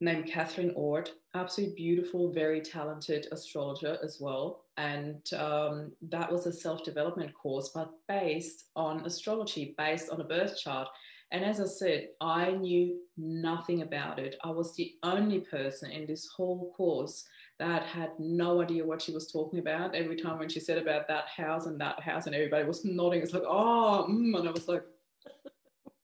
named 0.02 0.28
Catherine 0.28 0.74
Ord, 0.76 1.12
absolutely 1.36 1.76
beautiful, 1.76 2.32
very 2.34 2.60
talented 2.60 3.28
astrologer 3.32 3.98
as 4.04 4.18
well. 4.20 4.66
And 4.78 5.22
um, 5.34 5.92
that 6.10 6.32
was 6.32 6.48
a 6.48 6.54
self 6.54 6.84
development 6.84 7.34
course, 7.34 7.72
but 7.74 7.92
based 8.08 8.66
on 8.76 9.06
astrology, 9.06 9.76
based 9.78 10.10
on 10.10 10.20
a 10.20 10.26
birth 10.26 10.60
chart. 10.60 10.90
And 11.32 11.46
as 11.46 11.62
I 11.62 11.66
said, 11.66 12.10
I 12.20 12.52
knew 12.52 13.00
nothing 13.16 13.84
about 13.84 14.20
it. 14.20 14.36
I 14.44 14.50
was 14.50 14.76
the 14.76 14.96
only 15.04 15.40
person 15.40 15.90
in 15.90 16.06
this 16.06 16.28
whole 16.36 16.74
course 16.76 17.24
that 17.58 17.84
had 17.84 18.10
no 18.20 18.62
idea 18.62 18.84
what 18.84 19.02
she 19.02 19.14
was 19.14 19.32
talking 19.32 19.60
about. 19.60 19.96
Every 19.96 20.18
time 20.18 20.40
when 20.40 20.50
she 20.50 20.60
said 20.60 20.78
about 20.78 21.08
that 21.08 21.28
house 21.28 21.68
and 21.68 21.80
that 21.80 22.02
house, 22.02 22.26
and 22.26 22.36
everybody 22.36 22.66
was 22.66 22.84
nodding, 22.86 23.22
it's 23.22 23.34
like, 23.34 23.44
oh, 23.46 24.08
mm, 24.10 24.38
and 24.38 24.50
I 24.50 24.52
was 24.52 24.68
like, 24.68 24.84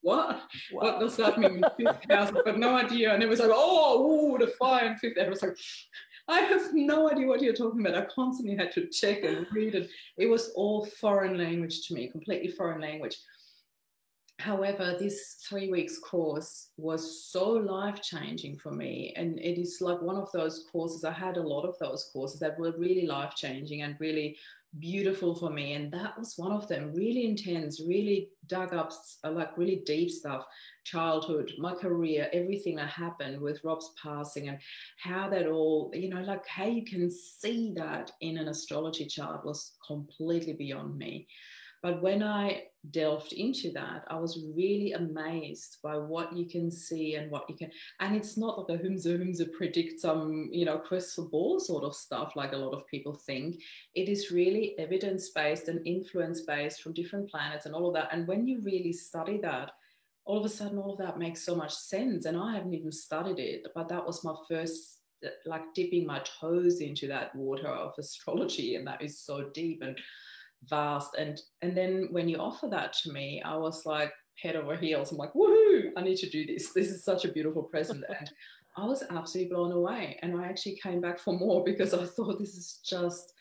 what? 0.02 0.30
Wow. 0.30 0.42
What 0.72 1.00
does 1.00 1.18
that 1.18 1.38
mean? 1.38 1.64
Fifth 1.78 2.10
house, 2.10 2.30
I've 2.30 2.46
got 2.46 2.58
no 2.58 2.76
idea. 2.76 3.14
And 3.14 3.24
it 3.24 3.30
was 3.30 3.40
like, 3.40 3.52
oh, 3.52 4.34
ooh, 4.34 4.38
the 4.38 4.48
fire 4.48 4.86
and 4.86 5.00
fifth. 5.00 5.18
I 5.20 5.28
was 5.30 5.42
like, 5.42 5.58
I 6.30 6.42
have 6.42 6.74
no 6.74 7.10
idea 7.10 7.26
what 7.26 7.42
you're 7.42 7.54
talking 7.54 7.80
about. 7.80 7.96
I 7.96 8.06
constantly 8.14 8.56
had 8.58 8.72
to 8.74 8.88
check 8.88 9.24
and 9.24 9.48
read 9.52 9.76
it. 9.76 9.90
It 10.18 10.28
was 10.28 10.52
all 10.56 10.86
foreign 10.86 11.38
language 11.38 11.88
to 11.88 11.94
me, 11.94 12.10
completely 12.10 12.52
foreign 12.52 12.82
language. 12.82 13.18
However, 14.40 14.96
this 15.00 15.38
three 15.48 15.72
weeks 15.72 15.98
course 15.98 16.70
was 16.78 17.26
so 17.26 17.50
life 17.50 18.02
changing 18.04 18.58
for 18.58 18.72
me. 18.72 19.14
And 19.16 19.40
it 19.40 19.60
is 19.60 19.80
like 19.82 20.02
one 20.02 20.18
of 20.18 20.32
those 20.32 20.66
courses, 20.72 21.04
I 21.04 21.12
had 21.12 21.38
a 21.38 21.48
lot 21.48 21.66
of 21.66 21.76
those 21.80 22.10
courses 22.14 22.40
that 22.42 22.60
were 22.60 22.74
really 22.78 23.08
life 23.08 23.34
changing 23.36 23.82
and 23.82 23.96
really 24.00 24.38
beautiful 24.80 25.36
for 25.36 25.50
me. 25.50 25.74
And 25.74 25.92
that 25.94 26.18
was 26.18 26.34
one 26.38 26.52
of 26.52 26.68
them, 26.68 26.94
really 26.94 27.26
intense, 27.26 27.82
really 27.82 28.30
dug 28.48 28.74
up, 28.74 28.92
uh, 29.24 29.32
like 29.32 29.58
really 29.58 29.82
deep 29.86 30.12
stuff 30.12 30.46
childhood, 30.84 31.52
my 31.58 31.74
career, 31.74 32.30
everything 32.32 32.76
that 32.78 32.90
happened 32.90 33.42
with 33.42 33.64
Rob's 33.64 33.92
passing, 34.02 34.48
and 34.48 34.58
how 34.98 35.30
that 35.30 35.48
all, 35.48 35.92
you 35.94 36.10
know, 36.10 36.22
like 36.22 36.48
how 36.48 36.66
you 36.66 36.86
can 36.86 37.12
see 37.12 37.74
that 37.76 38.12
in 38.22 38.38
an 38.38 38.48
astrology 38.48 39.06
chart 39.06 39.46
was 39.46 39.74
completely 39.86 40.54
beyond 40.54 40.98
me. 40.98 41.28
But 41.84 42.02
when 42.02 42.24
I 42.24 42.64
delved 42.92 43.34
into 43.34 43.72
that, 43.72 44.04
I 44.08 44.20
was 44.20 44.44
really 44.56 44.94
amazed 44.94 45.78
by 45.84 45.98
what 45.98 46.36
you 46.36 46.46
can 46.46 46.72
see 46.72 47.16
and 47.16 47.32
what 47.32 47.50
you 47.50 47.56
can. 47.56 47.72
And 48.00 48.16
it's 48.16 48.38
not 48.38 48.58
like 48.58 48.80
a 48.80 48.84
humza 48.84 49.18
humza 49.18 49.52
predict 49.52 50.00
some, 50.02 50.22
um, 50.22 50.50
you 50.52 50.66
know, 50.66 50.78
crystal 50.78 51.30
ball 51.30 51.60
sort 51.60 51.84
of 51.84 51.96
stuff 51.96 52.34
like 52.36 52.54
a 52.54 52.58
lot 52.58 52.74
of 52.74 52.88
people 52.88 53.14
think. 53.14 53.62
It 53.96 54.10
is 54.10 54.32
really 54.32 54.76
evidence 54.78 55.30
based 55.30 55.68
and 55.68 55.86
influence 55.86 56.42
based 56.42 56.82
from 56.82 56.94
different 56.94 57.30
planets 57.30 57.66
and 57.66 57.76
all 57.76 57.88
of 57.88 57.94
that. 57.96 58.10
And 58.12 58.28
when 58.28 58.48
you 58.48 58.62
really 58.62 58.94
study 58.94 59.40
that, 59.42 59.72
all 60.26 60.40
of 60.40 60.46
a 60.46 60.50
sudden, 60.50 60.78
all 60.78 60.94
of 60.94 61.00
that 61.00 61.18
makes 61.18 61.44
so 61.44 61.56
much 61.56 61.74
sense. 61.74 62.26
And 62.26 62.38
I 62.38 62.54
haven't 62.54 62.74
even 62.74 62.92
studied 62.92 63.40
it, 63.40 63.66
but 63.74 63.88
that 63.90 64.06
was 64.06 64.24
my 64.24 64.36
first 64.48 64.98
like 65.46 65.74
dipping 65.74 66.06
my 66.06 66.22
toes 66.40 66.80
into 66.80 67.08
that 67.08 67.36
water 67.36 67.68
of 67.68 67.94
astrology 67.98 68.76
and 68.76 68.86
that 68.86 69.02
is 69.02 69.20
so 69.20 69.50
deep 69.54 69.82
and 69.82 69.98
vast. 70.66 71.16
And 71.18 71.40
and 71.62 71.76
then 71.76 72.08
when 72.12 72.28
you 72.28 72.38
offer 72.38 72.68
that 72.68 72.94
to 73.04 73.12
me, 73.12 73.42
I 73.44 73.56
was 73.56 73.86
like 73.86 74.12
head 74.42 74.56
over 74.56 74.76
heels. 74.76 75.12
I'm 75.12 75.18
like, 75.18 75.34
woohoo! 75.34 75.92
I 75.98 76.02
need 76.02 76.18
to 76.18 76.30
do 76.30 76.46
this. 76.46 76.72
This 76.74 76.90
is 76.90 77.04
such 77.04 77.26
a 77.26 77.32
beautiful 77.32 77.64
present. 77.64 78.04
and 78.20 78.32
I 78.78 78.86
was 78.86 79.04
absolutely 79.10 79.54
blown 79.54 79.72
away. 79.72 80.20
And 80.22 80.40
I 80.40 80.46
actually 80.46 80.80
came 80.82 81.02
back 81.02 81.20
for 81.20 81.34
more 81.34 81.64
because 81.66 81.94
I 81.94 82.06
thought 82.06 82.40
this 82.40 82.56
is 82.56 82.80
just 82.86 83.34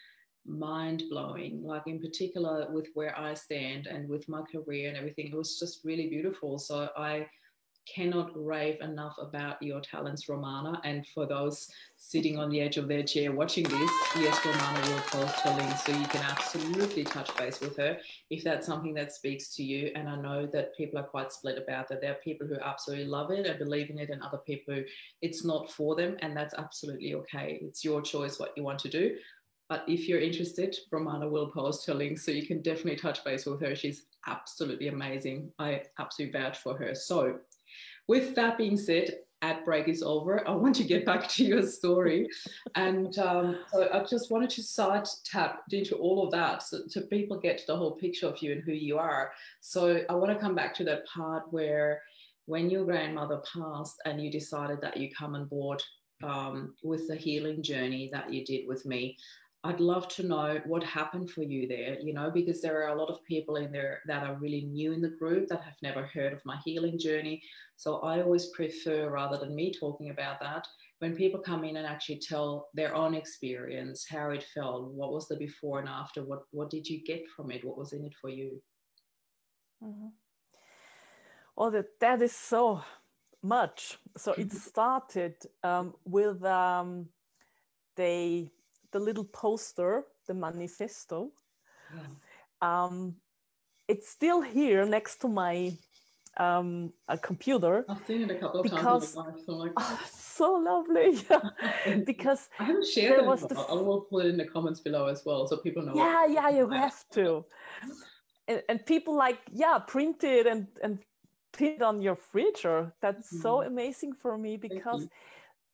mind 0.46 1.04
blowing. 1.10 1.62
Like 1.62 1.82
in 1.86 2.00
particular 2.00 2.68
with 2.70 2.88
where 2.94 3.18
I 3.18 3.34
stand 3.34 3.86
and 3.86 4.08
with 4.08 4.28
my 4.28 4.42
career 4.42 4.88
and 4.88 4.96
everything, 4.96 5.28
it 5.28 5.36
was 5.36 5.58
just 5.58 5.84
really 5.84 6.08
beautiful. 6.08 6.58
So 6.58 6.88
I 6.96 7.26
cannot 7.86 8.30
rave 8.34 8.80
enough 8.80 9.16
about 9.18 9.62
your 9.62 9.80
talents, 9.80 10.28
Romana. 10.28 10.80
And 10.84 11.06
for 11.06 11.26
those 11.26 11.70
sitting 11.96 12.38
on 12.38 12.50
the 12.50 12.60
edge 12.60 12.76
of 12.76 12.88
their 12.88 13.02
chair 13.02 13.32
watching 13.32 13.64
this, 13.64 13.90
yes, 14.16 14.38
Romana 14.44 14.80
will 14.88 15.00
post 15.02 15.40
her 15.40 15.56
link 15.56 15.70
so 15.78 15.92
you 15.92 16.06
can 16.06 16.22
absolutely 16.22 17.04
touch 17.04 17.34
base 17.36 17.60
with 17.60 17.76
her 17.76 17.98
if 18.30 18.42
that's 18.44 18.66
something 18.66 18.94
that 18.94 19.12
speaks 19.12 19.54
to 19.56 19.62
you. 19.62 19.92
And 19.94 20.08
I 20.08 20.16
know 20.16 20.46
that 20.46 20.76
people 20.76 20.98
are 20.98 21.04
quite 21.04 21.32
split 21.32 21.58
about 21.58 21.88
that. 21.88 22.00
There 22.00 22.12
are 22.12 22.22
people 22.24 22.46
who 22.46 22.56
absolutely 22.56 23.06
love 23.06 23.30
it 23.30 23.46
and 23.46 23.58
believe 23.58 23.90
in 23.90 23.98
it, 23.98 24.10
and 24.10 24.22
other 24.22 24.38
people 24.38 24.74
who 24.74 24.82
it's 25.22 25.44
not 25.44 25.70
for 25.70 25.94
them, 25.94 26.16
and 26.20 26.36
that's 26.36 26.54
absolutely 26.54 27.14
okay. 27.14 27.60
It's 27.62 27.84
your 27.84 28.02
choice 28.02 28.38
what 28.38 28.52
you 28.56 28.62
want 28.62 28.80
to 28.80 28.88
do. 28.88 29.16
But 29.68 29.84
if 29.88 30.08
you're 30.08 30.20
interested, 30.20 30.76
Romana 30.92 31.28
will 31.28 31.48
post 31.48 31.86
her 31.86 31.94
link 31.94 32.18
so 32.18 32.30
you 32.30 32.46
can 32.46 32.62
definitely 32.62 32.96
touch 32.96 33.24
base 33.24 33.46
with 33.46 33.60
her. 33.62 33.74
She's 33.74 34.04
absolutely 34.26 34.88
amazing. 34.88 35.50
I 35.58 35.82
absolutely 35.98 36.40
vouch 36.40 36.58
for 36.58 36.76
her. 36.76 36.94
So 36.94 37.38
with 38.08 38.34
that 38.34 38.58
being 38.58 38.76
said, 38.76 39.18
ad 39.42 39.64
break 39.64 39.88
is 39.88 40.02
over. 40.02 40.46
I 40.48 40.52
want 40.52 40.74
to 40.76 40.84
get 40.84 41.04
back 41.04 41.28
to 41.28 41.44
your 41.44 41.62
story. 41.62 42.28
and 42.74 43.16
um, 43.18 43.58
so 43.72 43.88
I 43.92 44.02
just 44.04 44.30
wanted 44.30 44.50
to 44.50 44.62
side 44.62 45.06
tap 45.24 45.62
into 45.70 45.96
all 45.96 46.24
of 46.24 46.30
that 46.32 46.62
so, 46.62 46.78
so 46.88 47.02
people 47.02 47.38
get 47.38 47.62
the 47.66 47.76
whole 47.76 47.92
picture 47.92 48.26
of 48.26 48.38
you 48.42 48.52
and 48.52 48.62
who 48.62 48.72
you 48.72 48.98
are. 48.98 49.32
So 49.60 50.02
I 50.08 50.14
want 50.14 50.32
to 50.32 50.38
come 50.38 50.54
back 50.54 50.74
to 50.76 50.84
that 50.84 51.06
part 51.06 51.44
where 51.50 52.02
when 52.46 52.70
your 52.70 52.84
grandmother 52.84 53.42
passed 53.52 53.96
and 54.04 54.22
you 54.22 54.30
decided 54.30 54.80
that 54.80 54.96
you 54.96 55.10
come 55.10 55.34
on 55.34 55.46
board 55.46 55.82
um, 56.22 56.74
with 56.82 57.08
the 57.08 57.16
healing 57.16 57.62
journey 57.62 58.08
that 58.12 58.32
you 58.32 58.44
did 58.44 58.66
with 58.66 58.86
me. 58.86 59.16
I'd 59.66 59.80
love 59.80 60.06
to 60.08 60.22
know 60.22 60.60
what 60.64 60.84
happened 60.84 61.28
for 61.30 61.42
you 61.42 61.66
there, 61.66 61.98
you 62.00 62.14
know, 62.14 62.30
because 62.30 62.62
there 62.62 62.84
are 62.84 62.94
a 62.94 62.98
lot 62.98 63.10
of 63.10 63.24
people 63.24 63.56
in 63.56 63.72
there 63.72 64.00
that 64.06 64.22
are 64.22 64.36
really 64.36 64.62
new 64.62 64.92
in 64.92 65.02
the 65.02 65.08
group 65.08 65.48
that 65.48 65.64
have 65.64 65.74
never 65.82 66.06
heard 66.06 66.32
of 66.32 66.44
my 66.44 66.56
healing 66.64 67.00
journey. 67.00 67.42
So 67.74 67.96
I 67.98 68.22
always 68.22 68.46
prefer, 68.50 69.10
rather 69.10 69.36
than 69.38 69.56
me 69.56 69.72
talking 69.72 70.10
about 70.10 70.38
that, 70.40 70.68
when 71.00 71.16
people 71.16 71.40
come 71.40 71.64
in 71.64 71.78
and 71.78 71.86
actually 71.86 72.20
tell 72.20 72.68
their 72.74 72.94
own 72.94 73.14
experience, 73.14 74.06
how 74.08 74.30
it 74.30 74.44
felt, 74.54 74.92
what 74.92 75.12
was 75.12 75.26
the 75.26 75.36
before 75.36 75.80
and 75.80 75.88
after, 75.88 76.24
what, 76.24 76.42
what 76.52 76.70
did 76.70 76.86
you 76.88 77.02
get 77.04 77.24
from 77.34 77.50
it, 77.50 77.64
what 77.64 77.76
was 77.76 77.92
in 77.92 78.04
it 78.04 78.14
for 78.20 78.30
you? 78.30 78.62
Mm-hmm. 79.82 80.08
Well, 81.56 81.72
that, 81.72 81.98
that 82.00 82.22
is 82.22 82.36
so 82.36 82.82
much. 83.42 83.98
So 84.16 84.32
it 84.32 84.52
started 84.70 85.34
um, 85.64 85.94
with 86.04 86.44
um, 86.44 87.08
they 87.96 88.52
the 88.96 89.04
little 89.04 89.24
poster, 89.24 90.04
the 90.26 90.32
manifesto. 90.32 91.30
Yeah. 91.94 92.00
Um, 92.62 93.16
it's 93.88 94.08
still 94.08 94.40
here 94.40 94.86
next 94.86 95.20
to 95.20 95.28
my 95.28 95.72
um, 96.38 96.92
a 97.08 97.18
computer. 97.18 97.84
I've 97.90 98.04
seen 98.06 98.22
it 98.22 98.30
a 98.30 98.36
couple 98.36 98.60
of 98.60 98.64
because, 98.64 99.14
times. 99.14 99.42
so, 99.44 99.52
like... 99.52 99.72
oh, 99.76 100.00
so 100.10 100.52
lovely. 100.54 101.08
Yeah. 101.30 101.96
because 102.10 102.48
I 102.58 102.64
haven't 102.64 102.86
shared 102.86 103.20
it. 103.20 103.26
Was 103.26 103.42
the... 103.42 103.54
I 103.58 103.74
will 103.74 104.00
put 104.00 104.24
it 104.24 104.28
in 104.30 104.38
the 104.38 104.46
comments 104.46 104.80
below 104.80 105.06
as 105.08 105.22
well, 105.26 105.46
so 105.46 105.58
people 105.58 105.82
know. 105.82 105.94
Yeah, 105.94 106.24
yeah, 106.26 106.48
you 106.48 106.68
have 106.70 107.04
to. 107.12 107.44
And, 108.48 108.62
and, 108.70 108.86
people 108.86 109.14
like 109.14 109.40
yeah, 109.52 109.78
print 109.78 110.24
it 110.24 110.46
and 110.46 110.68
and 110.82 111.00
pin 111.52 111.74
it 111.74 111.82
on 111.82 112.00
your 112.00 112.16
fridge. 112.16 112.64
Or 112.64 112.94
that's 113.02 113.28
mm-hmm. 113.28 113.42
so 113.42 113.62
amazing 113.62 114.14
for 114.14 114.38
me 114.38 114.56
because 114.56 115.06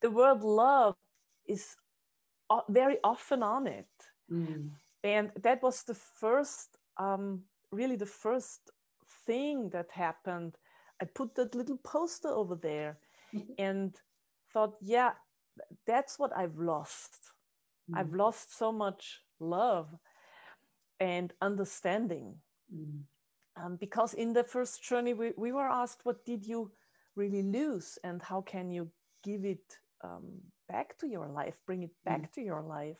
the 0.00 0.10
word 0.10 0.42
love 0.42 0.96
is 1.46 1.76
very 2.68 2.98
often 3.02 3.42
on 3.42 3.66
it. 3.66 3.88
Mm. 4.30 4.70
And 5.04 5.30
that 5.42 5.62
was 5.62 5.82
the 5.82 5.94
first, 5.94 6.78
um, 6.96 7.42
really 7.70 7.96
the 7.96 8.06
first 8.06 8.70
thing 9.26 9.70
that 9.70 9.90
happened. 9.90 10.56
I 11.00 11.04
put 11.06 11.34
that 11.34 11.54
little 11.54 11.78
poster 11.78 12.28
over 12.28 12.54
there 12.54 12.98
and 13.58 13.94
thought, 14.52 14.74
yeah, 14.80 15.12
that's 15.86 16.18
what 16.18 16.36
I've 16.36 16.58
lost. 16.58 17.16
Mm. 17.90 17.98
I've 17.98 18.14
lost 18.14 18.56
so 18.56 18.72
much 18.72 19.20
love 19.40 19.88
and 21.00 21.32
understanding. 21.40 22.34
Mm. 22.74 23.00
Um, 23.56 23.76
because 23.76 24.14
in 24.14 24.32
the 24.32 24.44
first 24.44 24.82
journey, 24.82 25.14
we, 25.14 25.32
we 25.36 25.52
were 25.52 25.68
asked, 25.68 26.04
what 26.04 26.24
did 26.24 26.46
you 26.46 26.70
really 27.16 27.42
lose 27.42 27.98
and 28.02 28.22
how 28.22 28.40
can 28.40 28.70
you 28.70 28.90
give 29.22 29.44
it 29.44 29.78
um, 30.04 30.40
back 30.68 30.98
to 30.98 31.06
your 31.06 31.28
life, 31.28 31.58
bring 31.66 31.82
it 31.82 31.94
back 32.04 32.22
mm. 32.22 32.32
to 32.32 32.42
your 32.42 32.62
life. 32.62 32.98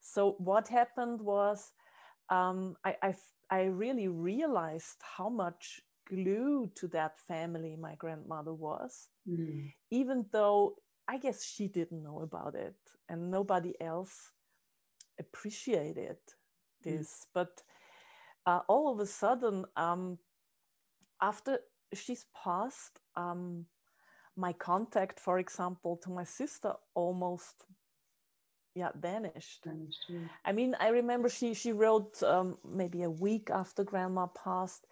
So 0.00 0.36
what 0.38 0.68
happened 0.68 1.20
was 1.20 1.72
um, 2.30 2.76
I, 2.84 2.96
I, 3.02 3.14
I 3.50 3.62
really 3.64 4.08
realized 4.08 5.00
how 5.02 5.28
much 5.28 5.80
glue 6.08 6.70
to 6.74 6.88
that 6.88 7.18
family 7.18 7.76
my 7.76 7.94
grandmother 7.96 8.54
was, 8.54 9.08
mm. 9.28 9.72
even 9.90 10.26
though 10.32 10.76
I 11.08 11.18
guess 11.18 11.44
she 11.44 11.68
didn't 11.68 12.02
know 12.02 12.20
about 12.20 12.54
it 12.54 12.76
and 13.08 13.30
nobody 13.30 13.74
else 13.80 14.32
appreciated 15.18 16.18
mm. 16.26 16.84
this. 16.84 17.08
Mm. 17.08 17.26
But 17.34 17.62
uh, 18.46 18.60
all 18.68 18.92
of 18.92 19.00
a 19.00 19.06
sudden, 19.06 19.64
um, 19.76 20.18
after 21.20 21.58
she's 21.94 22.26
passed, 22.44 23.00
um, 23.16 23.66
my 24.38 24.52
contact, 24.52 25.18
for 25.18 25.38
example, 25.38 25.98
to 26.04 26.10
my 26.10 26.24
sister 26.24 26.72
almost 26.94 27.66
yeah 28.74 28.90
vanished. 28.94 29.64
vanished. 29.64 30.10
I 30.44 30.52
mean, 30.52 30.76
I 30.80 30.88
remember 30.88 31.28
she 31.28 31.54
she 31.54 31.72
wrote 31.72 32.22
um, 32.22 32.56
maybe 32.64 33.02
a 33.02 33.10
week 33.10 33.50
after 33.50 33.84
grandma 33.84 34.26
passed. 34.28 34.86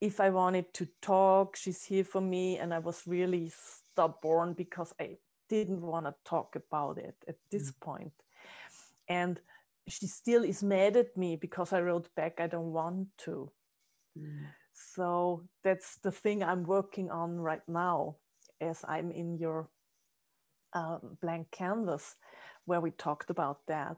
If 0.00 0.20
I 0.20 0.30
wanted 0.30 0.72
to 0.74 0.86
talk, 1.02 1.56
she's 1.56 1.84
here 1.84 2.04
for 2.04 2.20
me, 2.20 2.58
and 2.58 2.72
I 2.72 2.78
was 2.78 3.02
really 3.06 3.50
stubborn 3.50 4.54
because 4.54 4.94
I 5.00 5.18
didn't 5.48 5.82
want 5.82 6.06
to 6.06 6.14
talk 6.24 6.54
about 6.54 6.98
it 6.98 7.16
at 7.26 7.36
this 7.50 7.72
mm. 7.72 7.80
point. 7.80 8.12
And 9.08 9.40
she 9.88 10.06
still 10.06 10.44
is 10.44 10.62
mad 10.62 10.96
at 10.96 11.16
me 11.16 11.34
because 11.34 11.72
I 11.72 11.80
wrote 11.80 12.14
back, 12.14 12.38
I 12.38 12.46
don't 12.46 12.72
want 12.72 13.08
to. 13.24 13.50
Mm. 14.16 14.46
So 14.94 15.42
that's 15.64 15.96
the 15.96 16.12
thing 16.12 16.44
I'm 16.44 16.62
working 16.62 17.10
on 17.10 17.40
right 17.40 17.66
now 17.66 18.16
as 18.60 18.84
I'm 18.86 19.10
in 19.10 19.38
your 19.38 19.68
um, 20.74 21.16
blank 21.20 21.50
canvas 21.50 22.16
where 22.66 22.80
we 22.80 22.90
talked 22.92 23.30
about 23.30 23.66
that. 23.66 23.96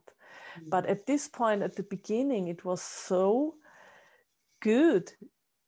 Mm. 0.59 0.70
But 0.70 0.87
at 0.87 1.07
this 1.07 1.29
point, 1.29 1.62
at 1.62 1.77
the 1.77 1.83
beginning, 1.83 2.49
it 2.49 2.64
was 2.64 2.83
so 2.83 3.55
good 4.62 5.11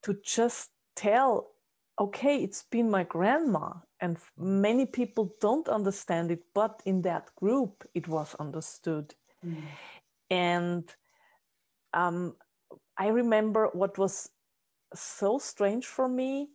to 0.05 0.17
just 0.25 0.71
tell, 0.95 1.51
okay, 1.99 2.37
it's 2.43 2.65
been 2.71 2.91
my 2.91 3.05
grandma. 3.05 3.73
And 4.01 4.17
many 4.37 4.87
people 4.87 5.35
don't 5.41 5.69
understand 5.69 6.31
it, 6.31 6.43
but 6.55 6.83
in 6.87 7.03
that 7.03 7.35
group, 7.37 7.85
it 7.95 8.09
was 8.09 8.35
understood. 8.39 9.15
Mm. 9.45 9.63
And 10.31 10.95
um, 11.95 12.37
I 12.97 13.09
remember 13.09 13.69
what 13.73 13.99
was 13.99 14.31
so 14.95 15.39
strange 15.39 15.87
for 15.87 16.09
me. 16.09 16.49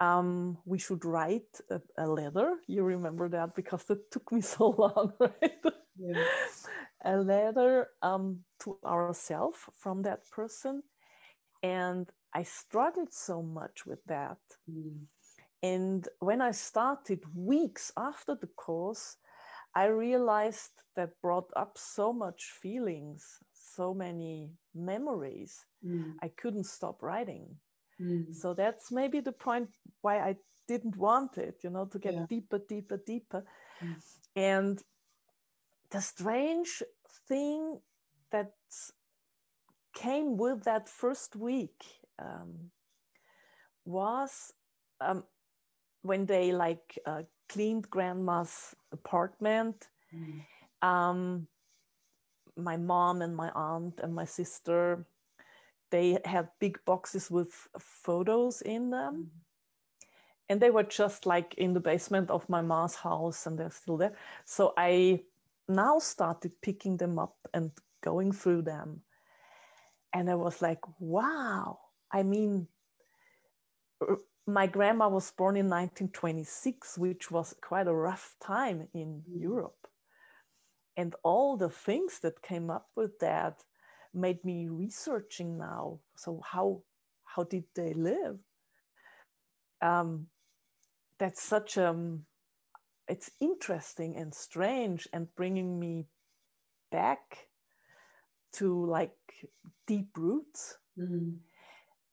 Um, 0.00 0.58
we 0.64 0.78
should 0.78 1.04
write 1.04 1.60
a, 1.70 1.80
a, 1.98 2.06
letter. 2.06 2.56
You 2.68 2.84
remember 2.84 3.28
that 3.30 3.54
because 3.56 3.84
that 3.84 4.10
took 4.12 4.30
me 4.30 4.40
so 4.56 4.70
long, 4.70 5.12
right? 5.18 5.62
A 7.04 7.16
letter 7.16 7.88
um, 8.02 8.38
to 8.60 8.78
ourselves 8.84 9.58
from 9.74 10.02
that 10.02 10.20
person. 10.30 10.82
And 11.62 12.08
I 12.32 12.44
struggled 12.44 13.12
so 13.12 13.42
much 13.42 13.86
with 13.86 14.04
that. 14.06 14.38
Mm. 14.70 15.06
And 15.62 16.08
when 16.20 16.40
I 16.40 16.52
started 16.52 17.24
weeks 17.34 17.90
after 17.96 18.36
the 18.36 18.46
course, 18.46 19.16
I 19.74 19.86
realized 19.86 20.70
that 20.96 21.20
brought 21.20 21.50
up 21.56 21.76
so 21.76 22.12
much 22.12 22.52
feelings, 22.62 23.38
so 23.52 23.92
many 23.94 24.52
memories. 24.74 25.64
Mm. 25.84 26.14
I 26.22 26.28
couldn't 26.28 26.66
stop 26.66 27.02
writing. 27.02 27.56
Mm. 28.00 28.34
So 28.34 28.54
that's 28.54 28.92
maybe 28.92 29.20
the 29.20 29.32
point 29.32 29.68
why 30.02 30.20
I 30.20 30.36
didn't 30.66 30.96
want 30.96 31.38
it, 31.38 31.60
you 31.64 31.70
know, 31.70 31.86
to 31.86 31.98
get 31.98 32.14
yeah. 32.14 32.26
deeper, 32.28 32.60
deeper, 32.68 33.00
deeper. 33.04 33.44
Mm. 33.82 33.94
And 34.36 34.82
the 35.90 36.00
strange 36.00 36.82
thing 37.28 37.80
that 38.30 38.52
came 39.94 40.36
with 40.36 40.64
that 40.64 40.88
first 40.88 41.34
week 41.34 41.82
um, 42.18 42.70
was 43.84 44.52
um, 45.00 45.24
when 46.02 46.26
they 46.26 46.52
like 46.52 46.98
uh, 47.06 47.22
cleaned 47.48 47.88
grandma's 47.90 48.74
apartment. 48.92 49.88
Mm. 50.14 50.42
Um, 50.86 51.48
my 52.56 52.76
mom 52.76 53.22
and 53.22 53.34
my 53.34 53.50
aunt 53.54 54.00
and 54.02 54.14
my 54.14 54.24
sister, 54.24 55.06
they 55.90 56.18
had 56.24 56.48
big 56.58 56.78
boxes 56.84 57.30
with 57.30 57.68
photos 57.78 58.62
in 58.62 58.90
them. 58.90 59.14
Mm. 59.14 59.40
And 60.50 60.60
they 60.60 60.70
were 60.70 60.84
just 60.84 61.26
like 61.26 61.54
in 61.54 61.74
the 61.74 61.80
basement 61.80 62.30
of 62.30 62.48
my 62.48 62.62
mom's 62.62 62.94
house 62.94 63.46
and 63.46 63.58
they're 63.58 63.70
still 63.70 63.98
there. 63.98 64.14
So 64.46 64.72
I 64.78 65.22
now 65.68 65.98
started 65.98 66.52
picking 66.62 66.96
them 66.96 67.18
up 67.18 67.36
and 67.52 67.70
going 68.02 68.32
through 68.32 68.62
them. 68.62 69.02
And 70.14 70.30
I 70.30 70.36
was 70.36 70.62
like, 70.62 70.80
wow. 70.98 71.78
I 72.10 72.22
mean, 72.22 72.66
my 74.46 74.66
grandma 74.66 75.08
was 75.08 75.30
born 75.32 75.56
in 75.56 75.66
1926, 75.66 76.96
which 76.96 77.30
was 77.30 77.54
quite 77.60 77.86
a 77.86 77.94
rough 77.94 78.34
time 78.40 78.88
in 78.94 79.22
mm. 79.28 79.40
Europe. 79.42 79.86
And 80.96 81.14
all 81.22 81.56
the 81.56 81.68
things 81.68 82.20
that 82.20 82.42
came 82.42 82.70
up 82.70 82.88
with 82.96 83.18
that 83.20 83.62
made 84.14 84.44
me 84.44 84.68
researching 84.68 85.58
now. 85.58 86.00
So 86.16 86.40
how 86.44 86.82
how 87.24 87.44
did 87.44 87.64
they 87.74 87.92
live? 87.94 88.38
Um, 89.80 90.26
that's 91.18 91.42
such 91.42 91.76
a 91.76 91.90
um, 91.90 92.24
it's 93.08 93.30
interesting 93.40 94.16
and 94.16 94.34
strange 94.34 95.08
and 95.12 95.34
bringing 95.34 95.78
me 95.78 96.06
back 96.90 97.48
to 98.52 98.86
like 98.86 99.16
deep 99.86 100.16
roots. 100.16 100.78
Mm-hmm 100.98 101.36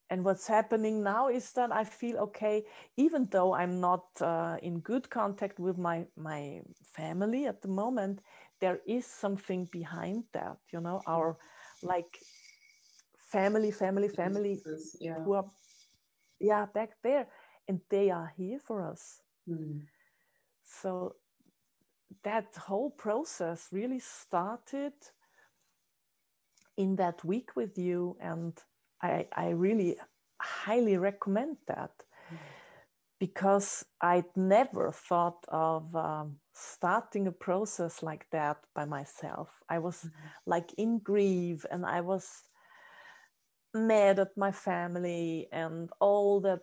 and 0.10 0.24
what's 0.24 0.48
happening 0.48 1.04
now 1.04 1.30
is 1.30 1.52
that 1.54 1.72
I 1.72 1.84
feel 1.84 2.18
okay, 2.18 2.64
even 2.98 3.28
though 3.32 3.54
I'm 3.54 3.80
not 3.82 4.06
uh, 4.22 4.58
in 4.62 4.80
good 4.80 5.10
contact 5.10 5.60
with 5.60 5.78
my 5.78 6.06
my 6.16 6.62
family 6.94 7.48
at 7.48 7.62
the 7.62 7.68
moment, 7.68 8.22
there 8.62 8.80
is 8.86 9.06
something 9.06 9.68
behind 9.72 10.24
that, 10.34 10.58
you 10.72 10.80
know, 10.80 11.02
our 11.08 11.38
like 11.86 12.20
family, 13.32 13.72
family, 13.72 14.10
family 14.10 14.62
yeah. 15.00 15.24
who 15.24 15.34
are 15.34 15.46
yeah 16.40 16.66
back 16.74 16.92
there, 17.04 17.28
and 17.68 17.80
they 17.90 18.10
are 18.10 18.32
here 18.38 18.60
for 18.60 18.82
us. 18.82 19.22
Mm. 19.48 19.82
So 20.64 21.16
that 22.24 22.56
whole 22.56 22.90
process 22.90 23.68
really 23.72 24.00
started 24.00 24.94
in 26.78 26.96
that 26.96 27.24
week 27.24 27.56
with 27.56 27.78
you 27.78 28.18
and 28.20 28.54
I, 29.02 29.28
I 29.36 29.50
really 29.50 29.98
highly 30.42 30.98
recommend 30.98 31.58
that. 31.68 31.92
Because 33.20 33.86
I'd 34.02 34.36
never 34.36 34.92
thought 34.92 35.46
of 35.48 35.96
um, 35.96 36.38
starting 36.54 37.28
a 37.28 37.32
process 37.32 38.04
like 38.04 38.26
that 38.32 38.58
by 38.74 38.86
myself. 38.86 39.50
I 39.70 39.80
was 39.80 39.98
mm-hmm. 39.98 40.28
like 40.46 40.74
in 40.78 41.00
grief 41.00 41.66
and 41.72 41.86
I 41.86 42.02
was 42.02 42.28
mad 43.74 44.20
at 44.20 44.38
my 44.38 44.52
family 44.52 45.48
and 45.52 45.90
all 46.00 46.40
the 46.40 46.62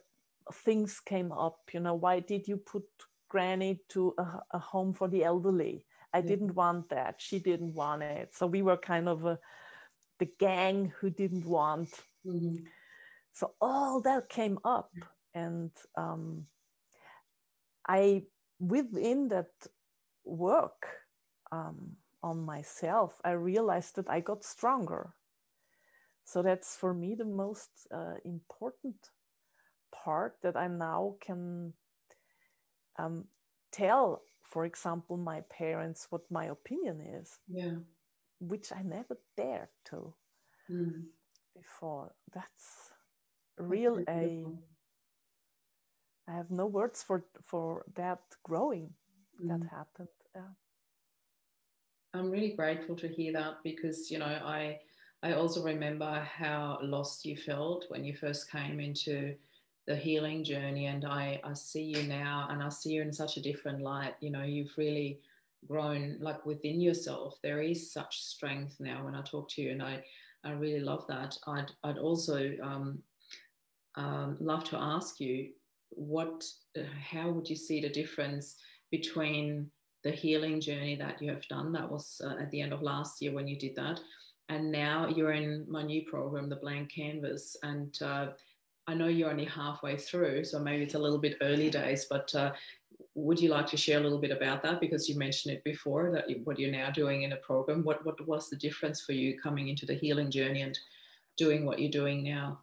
things 0.52 1.00
came 1.00 1.32
up. 1.32 1.58
You 1.72 1.80
know, 1.80 1.94
why 1.94 2.20
did 2.20 2.46
you 2.48 2.56
put 2.56 2.84
Granny 3.28 3.80
to 3.90 4.14
a, 4.18 4.42
a 4.52 4.58
home 4.58 4.92
for 4.92 5.08
the 5.08 5.24
elderly? 5.24 5.86
I 6.12 6.18
yeah. 6.18 6.26
didn't 6.26 6.54
want 6.54 6.90
that. 6.90 7.16
She 7.18 7.38
didn't 7.38 7.74
want 7.74 8.02
it. 8.02 8.34
So 8.34 8.46
we 8.46 8.62
were 8.62 8.76
kind 8.76 9.08
of 9.08 9.24
a, 9.24 9.38
the 10.18 10.28
gang 10.38 10.92
who 11.00 11.08
didn't 11.08 11.46
want 11.46 11.88
Mm-hmm. 12.26 12.64
So 13.32 13.52
all 13.60 14.00
that 14.02 14.28
came 14.28 14.58
up, 14.64 14.90
and 15.34 15.70
um, 15.96 16.46
I, 17.88 18.24
within 18.58 19.28
that 19.28 19.50
work 20.24 20.86
um, 21.50 21.96
on 22.22 22.40
myself, 22.44 23.20
I 23.24 23.32
realized 23.32 23.96
that 23.96 24.08
I 24.08 24.20
got 24.20 24.44
stronger. 24.44 25.14
So 26.24 26.42
that's 26.42 26.76
for 26.76 26.94
me 26.94 27.14
the 27.14 27.24
most 27.24 27.70
uh, 27.92 28.14
important 28.24 28.96
part 29.92 30.36
that 30.42 30.56
I 30.56 30.68
now 30.68 31.16
can 31.20 31.72
um, 32.98 33.24
tell, 33.72 34.22
for 34.42 34.64
example, 34.64 35.16
my 35.16 35.40
parents 35.50 36.06
what 36.10 36.22
my 36.30 36.46
opinion 36.46 37.00
is. 37.00 37.38
Yeah. 37.48 37.78
Which 38.38 38.72
I 38.72 38.82
never 38.82 39.18
dared 39.36 39.68
to. 39.86 40.14
Mm 40.70 41.04
before. 41.54 42.14
That's 42.32 42.92
real 43.58 44.00
a 44.08 44.46
I 46.28 46.32
have 46.32 46.50
no 46.50 46.66
words 46.66 47.02
for 47.02 47.24
for 47.44 47.84
that 47.94 48.20
growing 48.42 48.90
mm. 49.42 49.48
that 49.48 49.68
happened. 49.68 50.08
Yeah. 50.34 50.52
I'm 52.14 52.30
really 52.30 52.52
grateful 52.52 52.96
to 52.96 53.08
hear 53.08 53.32
that 53.32 53.62
because 53.64 54.10
you 54.10 54.18
know 54.18 54.26
I 54.26 54.80
I 55.22 55.34
also 55.34 55.62
remember 55.62 56.20
how 56.20 56.78
lost 56.82 57.24
you 57.24 57.36
felt 57.36 57.84
when 57.88 58.04
you 58.04 58.14
first 58.14 58.50
came 58.50 58.80
into 58.80 59.34
the 59.86 59.96
healing 59.96 60.44
journey 60.44 60.86
and 60.86 61.04
I, 61.04 61.40
I 61.42 61.54
see 61.54 61.82
you 61.82 62.04
now 62.04 62.46
and 62.50 62.62
I 62.62 62.68
see 62.68 62.92
you 62.92 63.02
in 63.02 63.12
such 63.12 63.36
a 63.36 63.42
different 63.42 63.82
light. 63.82 64.14
You 64.20 64.30
know, 64.30 64.42
you've 64.42 64.76
really 64.76 65.20
grown 65.66 66.18
like 66.20 66.44
within 66.46 66.80
yourself. 66.80 67.38
There 67.42 67.62
is 67.62 67.92
such 67.92 68.22
strength 68.22 68.76
now 68.78 69.04
when 69.04 69.14
I 69.14 69.22
talk 69.22 69.48
to 69.50 69.62
you 69.62 69.70
and 69.72 69.82
I 69.82 70.04
I 70.44 70.52
really 70.52 70.80
love 70.80 71.06
that. 71.08 71.36
I'd, 71.46 71.70
I'd 71.84 71.98
also 71.98 72.52
um, 72.62 72.98
um, 73.94 74.36
love 74.40 74.64
to 74.64 74.76
ask 74.76 75.20
you 75.20 75.50
what, 75.96 76.44
uh, 76.78 76.82
how 77.10 77.30
would 77.30 77.48
you 77.48 77.56
see 77.56 77.80
the 77.80 77.88
difference 77.88 78.56
between 78.90 79.70
the 80.04 80.10
healing 80.10 80.60
journey 80.60 80.96
that 80.96 81.20
you 81.22 81.30
have 81.30 81.46
done? 81.48 81.72
That 81.72 81.90
was 81.90 82.20
uh, 82.24 82.34
at 82.40 82.50
the 82.50 82.60
end 82.60 82.72
of 82.72 82.82
last 82.82 83.22
year 83.22 83.32
when 83.32 83.48
you 83.48 83.58
did 83.58 83.76
that, 83.76 84.00
and 84.48 84.70
now 84.70 85.08
you're 85.08 85.32
in 85.32 85.64
my 85.68 85.82
new 85.82 86.02
program, 86.02 86.48
the 86.48 86.56
Blank 86.56 86.92
Canvas, 86.92 87.56
and 87.62 87.96
uh, 88.02 88.28
I 88.86 88.94
know 88.94 89.08
you're 89.08 89.30
only 89.30 89.44
halfway 89.44 89.96
through, 89.96 90.44
so 90.44 90.58
maybe 90.58 90.82
it's 90.82 90.94
a 90.94 90.98
little 90.98 91.18
bit 91.18 91.36
early 91.40 91.70
days, 91.70 92.06
but 92.10 92.34
uh, 92.34 92.52
would 93.14 93.40
you 93.40 93.48
like 93.48 93.66
to 93.68 93.76
share 93.76 93.98
a 93.98 94.02
little 94.02 94.18
bit 94.18 94.30
about 94.30 94.62
that? 94.62 94.80
Because 94.80 95.08
you 95.08 95.16
mentioned 95.16 95.54
it 95.54 95.64
before 95.64 96.10
that 96.12 96.24
what 96.44 96.58
you're 96.58 96.70
now 96.70 96.90
doing 96.90 97.22
in 97.22 97.32
a 97.32 97.36
program. 97.36 97.84
What, 97.84 98.04
what 98.04 98.26
was 98.26 98.48
the 98.48 98.56
difference 98.56 99.02
for 99.02 99.12
you 99.12 99.38
coming 99.38 99.68
into 99.68 99.86
the 99.86 99.94
healing 99.94 100.30
journey 100.30 100.62
and 100.62 100.78
doing 101.36 101.64
what 101.64 101.78
you're 101.78 101.90
doing 101.90 102.24
now? 102.24 102.60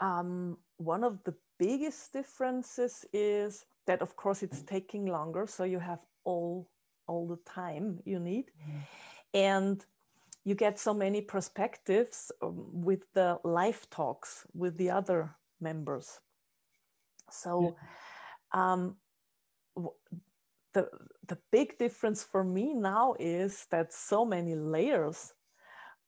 Um, 0.00 0.58
one 0.84 1.04
of 1.04 1.22
the 1.24 1.34
biggest 1.58 2.12
differences 2.12 3.04
is 3.12 3.64
that, 3.86 4.02
of 4.02 4.16
course, 4.16 4.42
it's 4.42 4.62
taking 4.62 5.06
longer, 5.06 5.46
so 5.46 5.64
you 5.64 5.78
have 5.78 6.00
all 6.24 6.68
all 7.08 7.26
the 7.26 7.38
time 7.50 7.98
you 8.04 8.18
need, 8.18 8.50
mm-hmm. 8.50 8.78
and 9.34 9.84
you 10.44 10.54
get 10.54 10.78
so 10.78 10.94
many 10.94 11.20
perspectives 11.20 12.32
um, 12.42 12.84
with 12.84 13.00
the 13.14 13.38
live 13.44 13.88
talks 13.90 14.46
with 14.54 14.76
the 14.76 14.90
other 14.90 15.34
members. 15.60 16.20
So, 17.30 17.76
um, 18.52 18.96
the 20.74 20.88
the 21.28 21.38
big 21.50 21.78
difference 21.78 22.22
for 22.22 22.44
me 22.44 22.74
now 22.74 23.14
is 23.18 23.66
that 23.70 23.92
so 23.92 24.24
many 24.24 24.54
layers 24.54 25.32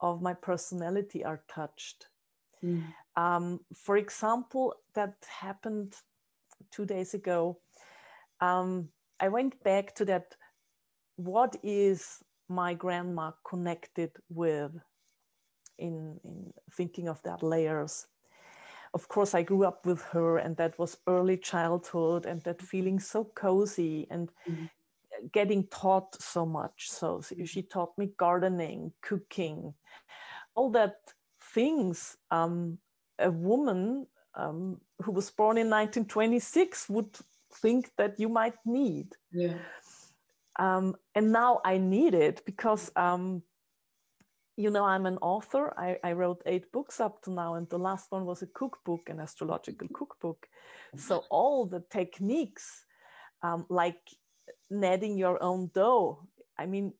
of 0.00 0.22
my 0.22 0.34
personality 0.34 1.24
are 1.24 1.42
touched. 1.48 2.08
Mm. 2.64 2.82
Um, 3.16 3.60
for 3.74 3.96
example, 3.96 4.74
that 4.94 5.14
happened 5.28 5.94
two 6.72 6.86
days 6.86 7.14
ago. 7.14 7.58
Um, 8.40 8.88
I 9.20 9.28
went 9.28 9.62
back 9.62 9.94
to 9.96 10.04
that. 10.06 10.34
What 11.16 11.56
is 11.62 12.18
my 12.48 12.74
grandma 12.74 13.32
connected 13.48 14.10
with 14.28 14.72
in, 15.78 16.18
in 16.24 16.52
thinking 16.72 17.08
of 17.08 17.22
that 17.22 17.42
layers? 17.42 18.06
Of 18.94 19.08
course, 19.08 19.34
I 19.34 19.42
grew 19.42 19.64
up 19.64 19.86
with 19.86 20.02
her, 20.12 20.38
and 20.38 20.56
that 20.56 20.78
was 20.78 20.98
early 21.06 21.36
childhood, 21.36 22.26
and 22.26 22.40
that 22.42 22.62
feeling 22.62 22.98
so 22.98 23.24
cozy 23.34 24.06
and 24.10 24.30
mm 24.48 24.68
getting 25.32 25.66
taught 25.68 26.20
so 26.20 26.44
much. 26.44 26.90
So 26.90 27.22
she 27.44 27.62
taught 27.62 27.96
me 27.98 28.10
gardening, 28.18 28.92
cooking, 29.02 29.74
all 30.54 30.70
that 30.70 30.96
things 31.54 32.16
um, 32.30 32.78
a 33.18 33.30
woman 33.30 34.06
um, 34.34 34.80
who 35.02 35.12
was 35.12 35.30
born 35.30 35.56
in 35.56 35.70
1926 35.70 36.88
would 36.88 37.16
think 37.62 37.90
that 37.96 38.18
you 38.18 38.28
might 38.28 38.56
need. 38.66 39.08
Yeah. 39.32 39.54
Um, 40.58 40.96
and 41.14 41.32
now 41.32 41.60
I 41.64 41.78
need 41.78 42.14
it 42.14 42.42
because, 42.44 42.90
um, 42.96 43.42
you 44.56 44.70
know, 44.70 44.84
I'm 44.84 45.06
an 45.06 45.18
author. 45.18 45.74
I, 45.76 45.96
I, 46.04 46.12
wrote 46.12 46.42
eight 46.46 46.70
books 46.70 47.00
up 47.00 47.22
to 47.22 47.32
now, 47.32 47.54
and 47.54 47.68
the 47.70 47.78
last 47.78 48.12
one 48.12 48.24
was 48.24 48.42
a 48.42 48.46
cookbook, 48.46 49.08
an 49.08 49.18
astrological 49.18 49.88
cookbook. 49.92 50.46
So 50.96 51.24
all 51.28 51.66
the 51.66 51.82
techniques, 51.90 52.84
um, 53.42 53.66
like 53.68 53.98
kneading 54.70 55.18
your 55.18 55.42
own 55.42 55.72
dough, 55.74 56.28
I 56.56 56.66
mean, 56.66 56.92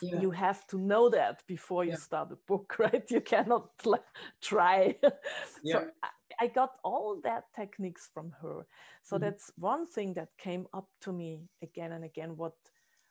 yeah. 0.00 0.20
you 0.20 0.30
have 0.30 0.66
to 0.66 0.78
know 0.78 1.08
that 1.08 1.42
before 1.46 1.84
you 1.84 1.90
yeah. 1.90 1.96
start 1.96 2.32
a 2.32 2.36
book 2.46 2.76
right 2.78 3.10
you 3.10 3.20
cannot 3.20 3.70
like, 3.84 4.04
try 4.40 4.94
yeah. 5.62 5.72
so 5.72 5.86
I, 6.02 6.08
I, 6.40 6.46
got 6.46 6.72
all 6.84 7.20
that 7.24 7.44
techniques 7.54 8.08
from 8.12 8.32
her 8.40 8.66
so 9.02 9.16
mm-hmm. 9.16 9.24
that's 9.24 9.50
one 9.56 9.86
thing 9.86 10.14
that 10.14 10.28
came 10.38 10.66
up 10.72 10.88
to 11.02 11.12
me 11.12 11.40
again 11.62 11.92
and 11.92 12.04
again 12.04 12.36
what 12.36 12.54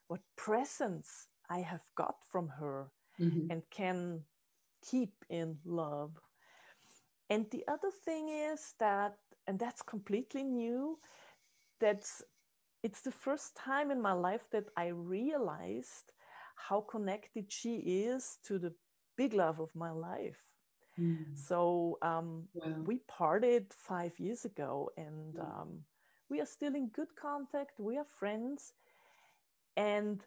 what 0.08 0.22
presence 0.36 1.28
i 1.50 1.60
have 1.60 1.84
got 1.96 2.16
from 2.32 2.48
her 2.48 2.92
mm-hmm. 3.20 3.52
and 3.52 3.62
can 3.70 4.22
keep 4.90 5.14
in 5.30 5.58
love 5.66 6.12
and 7.30 7.46
the 7.52 7.64
other 7.68 7.92
thing 8.06 8.30
is 8.30 8.74
that 8.80 9.16
and 9.48 9.60
that's 9.60 9.82
completely 9.82 10.44
new 10.44 10.98
that's 11.80 12.24
it's 12.84 13.02
the 13.02 13.12
first 13.12 13.56
time 13.56 13.92
in 13.92 14.02
my 14.02 14.14
life 14.14 14.50
that 14.52 14.66
i 14.76 14.88
realized 14.88 16.14
how 16.68 16.82
connected 16.82 17.51
she 17.51 17.76
is 17.78 18.38
to 18.45 18.59
the 18.59 18.74
big 19.18 19.34
love 19.34 19.59
of 19.59 19.70
my 19.76 19.91
life. 19.91 20.39
Mm. 20.99 21.38
So 21.38 21.97
um, 22.01 22.43
wow. 22.53 22.76
we 22.86 22.99
parted 23.07 23.66
five 23.74 24.20
years 24.20 24.45
ago, 24.45 24.91
and 24.97 25.39
um, 25.39 25.70
we 26.30 26.41
are 26.41 26.45
still 26.45 26.76
in 26.76 26.88
good 26.88 27.16
contact. 27.16 27.80
We 27.80 27.97
are 27.97 28.05
friends, 28.20 28.74
and 29.78 30.22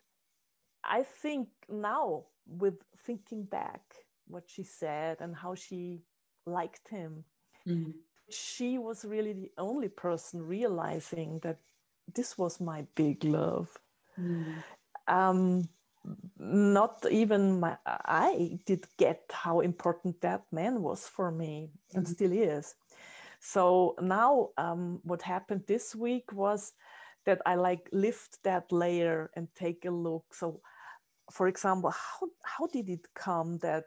I 0.82 1.03
think 1.03 1.49
now, 1.68 2.24
with 2.47 2.74
thinking 3.07 3.45
back, 3.45 3.82
what 4.26 4.45
she 4.47 4.62
said 4.62 5.18
and 5.20 5.35
how 5.35 5.55
she 5.55 6.03
liked 6.47 6.89
him, 6.89 7.24
mm. 7.68 7.93
she 8.30 8.78
was 8.78 9.05
really 9.05 9.32
the 9.32 9.51
only 9.59 9.89
person 9.89 10.43
realizing 10.43 11.41
that 11.43 11.59
this 12.14 12.37
was 12.37 12.61
my 12.61 12.87
big 12.95 13.24
love. 13.24 13.68
Mm. 14.18 14.62
Um, 15.09 15.68
not 16.39 17.05
even 17.11 17.61
my, 17.61 17.77
I 17.87 18.59
did 18.67 18.87
get 18.99 19.23
how 19.31 19.61
important 19.61 20.21
that 20.21 20.43
man 20.53 20.83
was 20.83 21.09
for 21.09 21.31
me 21.31 21.71
and 21.95 22.05
mm-hmm. 22.05 22.13
still 22.13 22.33
is. 22.33 22.75
So 23.41 23.95
now, 24.01 24.51
um, 24.57 25.01
what 25.03 25.23
happened 25.23 25.65
this 25.67 25.95
week 25.95 26.33
was 26.33 26.73
that 27.27 27.41
I 27.47 27.55
like 27.55 27.89
lift 27.93 28.43
that 28.43 28.71
layer 28.73 29.31
and 29.37 29.49
take 29.55 29.85
a 29.85 29.91
look. 29.91 30.25
So, 30.33 30.61
for 31.31 31.49
example, 31.49 31.91
how 31.91 32.29
how 32.43 32.67
did 32.67 32.89
it 32.89 33.07
come 33.15 33.59
that 33.59 33.85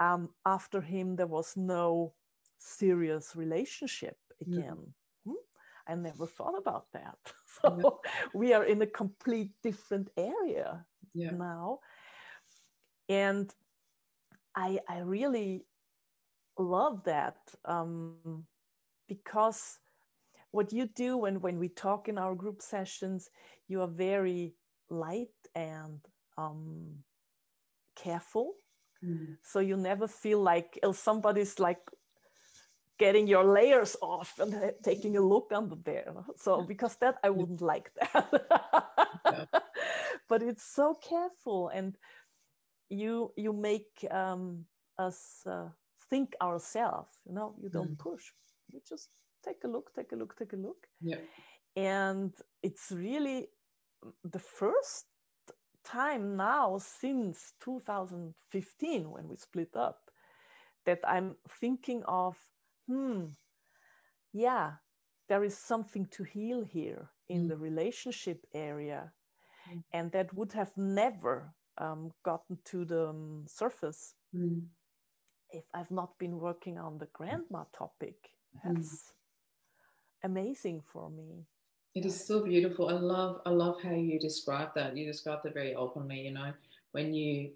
um, 0.00 0.30
after 0.44 0.80
him 0.80 1.16
there 1.16 1.26
was 1.26 1.56
no 1.56 2.12
serious 2.58 3.36
relationship 3.36 4.18
again? 4.40 4.92
Mm-hmm. 5.26 5.30
Hmm? 5.30 5.44
I 5.88 5.94
never 5.94 6.26
thought 6.26 6.58
about 6.58 6.86
that. 6.92 7.18
So 7.62 8.00
we 8.34 8.52
are 8.52 8.64
in 8.64 8.82
a 8.82 8.86
complete 8.86 9.52
different 9.62 10.10
area 10.16 10.84
yeah. 11.14 11.30
now 11.30 11.78
and 13.08 13.54
i 14.54 14.78
i 14.88 14.98
really 14.98 15.64
love 16.58 17.02
that 17.04 17.36
um, 17.64 18.44
because 19.08 19.78
what 20.50 20.72
you 20.72 20.86
do 20.86 21.16
when 21.16 21.40
when 21.40 21.58
we 21.58 21.68
talk 21.68 22.08
in 22.08 22.18
our 22.18 22.34
group 22.34 22.62
sessions 22.62 23.30
you 23.68 23.80
are 23.80 23.88
very 23.88 24.54
light 24.90 25.28
and 25.54 26.00
um, 26.38 26.86
careful 27.96 28.54
mm. 29.04 29.36
so 29.42 29.58
you 29.60 29.76
never 29.76 30.06
feel 30.06 30.40
like 30.40 30.78
if 30.82 30.96
somebody's 30.96 31.58
like 31.58 31.80
getting 32.98 33.26
your 33.26 33.44
layers 33.44 33.96
off 34.00 34.38
and 34.38 34.72
taking 34.84 35.16
a 35.16 35.20
look 35.20 35.50
under 35.52 35.76
there 35.84 36.14
so 36.36 36.62
because 36.62 36.94
that 36.96 37.16
i 37.24 37.30
wouldn't 37.30 37.60
like 37.60 37.90
that 37.94 38.44
yeah. 39.26 39.44
but 40.28 40.42
it's 40.42 40.64
so 40.64 40.94
careful 40.94 41.68
and 41.68 41.96
you 42.90 43.32
you 43.36 43.52
make 43.52 44.06
um, 44.10 44.64
us 44.98 45.42
uh, 45.46 45.68
think 46.10 46.34
ourselves 46.42 47.10
you 47.26 47.34
know 47.34 47.54
you 47.60 47.68
don't 47.68 47.96
mm. 47.96 47.98
push 47.98 48.24
you 48.70 48.80
just 48.88 49.08
take 49.44 49.64
a 49.64 49.68
look 49.68 49.90
take 49.94 50.12
a 50.12 50.16
look 50.16 50.36
take 50.36 50.52
a 50.52 50.56
look 50.56 50.86
yeah 51.00 51.16
and 51.76 52.32
it's 52.62 52.90
really 52.90 53.48
the 54.24 54.38
first 54.38 55.06
time 55.84 56.36
now 56.36 56.78
since 56.78 57.52
2015 57.62 59.10
when 59.10 59.28
we 59.28 59.36
split 59.36 59.74
up 59.76 59.98
that 60.86 61.00
i'm 61.06 61.36
thinking 61.60 62.02
of 62.06 62.36
hmm 62.88 63.26
yeah 64.32 64.72
there 65.28 65.44
is 65.44 65.56
something 65.56 66.06
to 66.06 66.22
heal 66.22 66.62
here 66.62 67.10
in 67.28 67.44
mm. 67.44 67.48
the 67.48 67.56
relationship 67.56 68.46
area 68.54 69.12
mm. 69.70 69.82
and 69.92 70.12
that 70.12 70.32
would 70.34 70.52
have 70.52 70.72
never 70.76 71.52
um, 71.78 72.12
gotten 72.24 72.58
to 72.64 72.84
the 72.84 73.08
um, 73.08 73.44
surface 73.46 74.14
mm. 74.34 74.62
if 75.50 75.64
I've 75.74 75.90
not 75.90 76.18
been 76.18 76.38
working 76.38 76.78
on 76.78 76.98
the 76.98 77.08
grandma 77.12 77.64
topic. 77.76 78.16
Mm. 78.66 78.74
That's 78.74 79.12
amazing 80.22 80.82
for 80.92 81.10
me. 81.10 81.46
It 81.94 82.04
is 82.04 82.26
so 82.26 82.44
beautiful. 82.44 82.88
I 82.88 82.94
love 82.94 83.40
I 83.46 83.50
love 83.50 83.76
how 83.80 83.94
you 83.94 84.18
describe 84.18 84.70
that. 84.74 84.96
You 84.96 85.06
describe 85.06 85.40
it 85.44 85.54
very 85.54 85.74
openly, 85.76 86.20
you 86.20 86.32
know, 86.32 86.52
when 86.92 87.14
you 87.14 87.52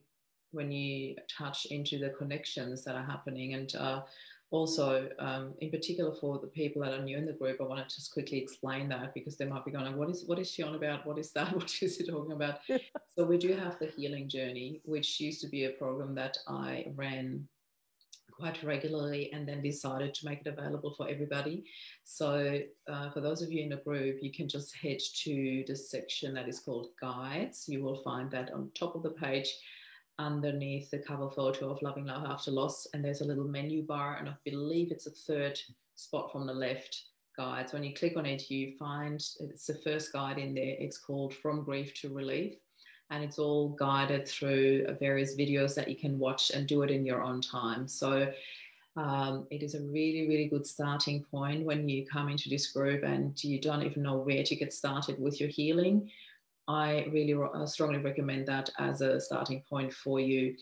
when 0.53 0.71
you 0.71 1.17
touch 1.29 1.67
into 1.67 1.99
the 1.99 2.11
connections 2.11 2.85
that 2.85 2.95
are 2.95 3.05
happening 3.05 3.55
and 3.55 3.75
uh, 3.75 4.03
also, 4.51 5.11
um, 5.19 5.53
in 5.61 5.71
particular 5.71 6.15
for 6.15 6.39
the 6.39 6.47
people 6.47 6.83
that 6.83 6.93
are 6.93 7.03
new 7.03 7.19
in 7.19 7.27
the 7.27 7.33
group, 7.35 7.61
I 7.61 7.65
want 7.65 7.87
to 7.87 7.95
just 7.95 8.13
quickly 8.13 8.39
explain 8.39 8.89
that 8.89 9.13
because 9.13 9.37
they 9.37 9.45
might 9.45 9.65
be 9.65 9.71
going, 9.71 9.97
"What 9.97 10.09
is 10.09 10.25
what 10.27 10.39
is 10.39 10.51
she 10.51 10.63
on 10.63 10.75
about? 10.75 11.07
What 11.07 11.19
is 11.19 11.33
that? 11.33 11.53
What 11.57 11.71
is 11.83 11.97
she 11.97 12.07
talking 12.07 12.33
about?" 12.33 12.61
so 13.15 13.25
we 13.25 13.37
do 13.37 13.53
have 13.55 13.79
the 13.79 13.89
healing 13.89 14.29
journey, 14.29 14.81
which 14.85 15.21
used 15.21 15.43
to 15.43 15.49
be 15.49 15.65
a 15.65 15.71
program 15.71 16.15
that 16.15 16.39
I 16.47 16.87
ran 16.95 17.47
quite 18.39 18.63
regularly 18.63 19.33
and 19.33 19.47
then 19.47 19.61
decided 19.61 20.15
to 20.15 20.25
make 20.25 20.41
it 20.41 20.47
available 20.47 20.95
for 20.97 21.09
everybody. 21.09 21.65
So, 22.05 22.61
uh, 22.87 23.11
for 23.11 23.21
those 23.21 23.43
of 23.43 23.51
you 23.51 23.63
in 23.63 23.69
the 23.69 23.77
group, 23.77 24.19
you 24.23 24.33
can 24.33 24.49
just 24.49 24.75
head 24.77 24.99
to 25.25 25.65
the 25.67 25.77
section 25.77 26.35
that 26.35 26.49
is 26.49 26.61
called 26.61 26.89
guides. 27.01 27.69
You 27.69 27.83
will 27.83 28.03
find 28.03 28.31
that 28.31 28.53
on 28.53 28.71
top 28.75 28.95
of 28.95 29.03
the 29.03 29.11
page 29.11 29.53
underneath 30.19 30.91
the 30.91 30.99
cover 30.99 31.31
photo 31.31 31.71
of 31.71 31.83
Loving 31.83 32.07
Life 32.07 32.27
After 32.27 32.51
Loss. 32.51 32.89
And 32.93 33.05
there's 33.05 33.21
a 33.21 33.27
little 33.27 33.45
menu 33.45 33.83
bar, 33.83 34.17
and 34.17 34.29
I 34.29 34.35
believe 34.45 34.91
it's 34.91 35.07
a 35.07 35.11
third 35.11 35.59
spot 35.95 36.33
from 36.33 36.47
the 36.47 36.55
left 36.55 37.05
guides. 37.37 37.73
When 37.73 37.85
you 37.85 37.95
click 37.95 38.17
on 38.17 38.27
it, 38.27 38.51
you 38.51 38.75
find 38.79 39.25
it's 39.41 39.67
the 39.67 39.75
first 39.75 40.13
guide 40.13 40.39
in 40.39 40.55
there. 40.55 40.77
It's 40.79 40.99
called 40.99 41.35
From 41.35 41.65
Grief 41.65 41.95
to 42.01 42.13
Relief. 42.13 42.55
And 43.11 43.25
it's 43.25 43.39
all 43.39 43.71
guided 43.71 44.29
through 44.29 44.87
various 45.01 45.35
videos 45.35 45.75
that 45.77 45.89
you 45.89 45.97
can 45.97 46.19
watch 46.19 46.51
and 46.51 46.67
do 46.67 46.83
it 46.83 46.91
in 46.91 47.07
your 47.07 47.23
own 47.23 47.41
time. 47.41 47.89
So 47.89 48.31
um, 48.97 49.47
it 49.51 49.63
is 49.63 49.75
a 49.75 49.81
really, 49.81 50.29
really 50.29 50.49
good 50.49 50.67
starting 50.67 51.25
point 51.31 51.65
when 51.65 51.89
you 51.89 52.05
come 52.05 52.29
into 52.29 52.49
this 52.49 52.73
group 52.73 53.05
and 53.05 53.43
you 53.43 53.61
don't 53.61 53.83
even 53.83 54.03
know 54.03 54.17
where 54.17 54.43
to 54.43 54.57
get 54.57 54.75
started 54.75 55.19
with 55.21 55.41
your 55.41 55.49
healing. 55.49 56.11
I 56.69 57.07
really 57.11 57.35
uh, 57.35 57.67
strongly 57.67 57.99
recommend 57.99 58.47
that 58.47 58.71
as 58.79 59.01
a 59.01 59.21
starting 59.21 59.63
point 59.69 59.93
for 59.93 60.21
you. 60.21 60.55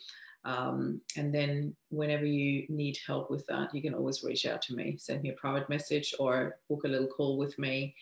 Um, 0.45 1.01
and 1.17 1.35
then 1.35 1.75
whenever 1.91 2.25
you 2.25 2.67
need 2.69 2.97
help 3.05 3.31
with 3.31 3.45
that, 3.49 3.75
you 3.75 3.83
can 3.83 3.95
always 3.95 4.23
reach 4.23 4.47
out 4.47 4.63
to 4.63 4.75
me, 4.77 4.97
send 4.99 5.23
me 5.23 5.31
a 5.31 5.35
private 5.35 5.69
message 5.69 6.15
or 6.21 6.59
book 6.69 6.85
a 6.85 6.89
little 6.89 7.09
call 7.09 7.37
with 7.37 7.59
me 7.59 7.97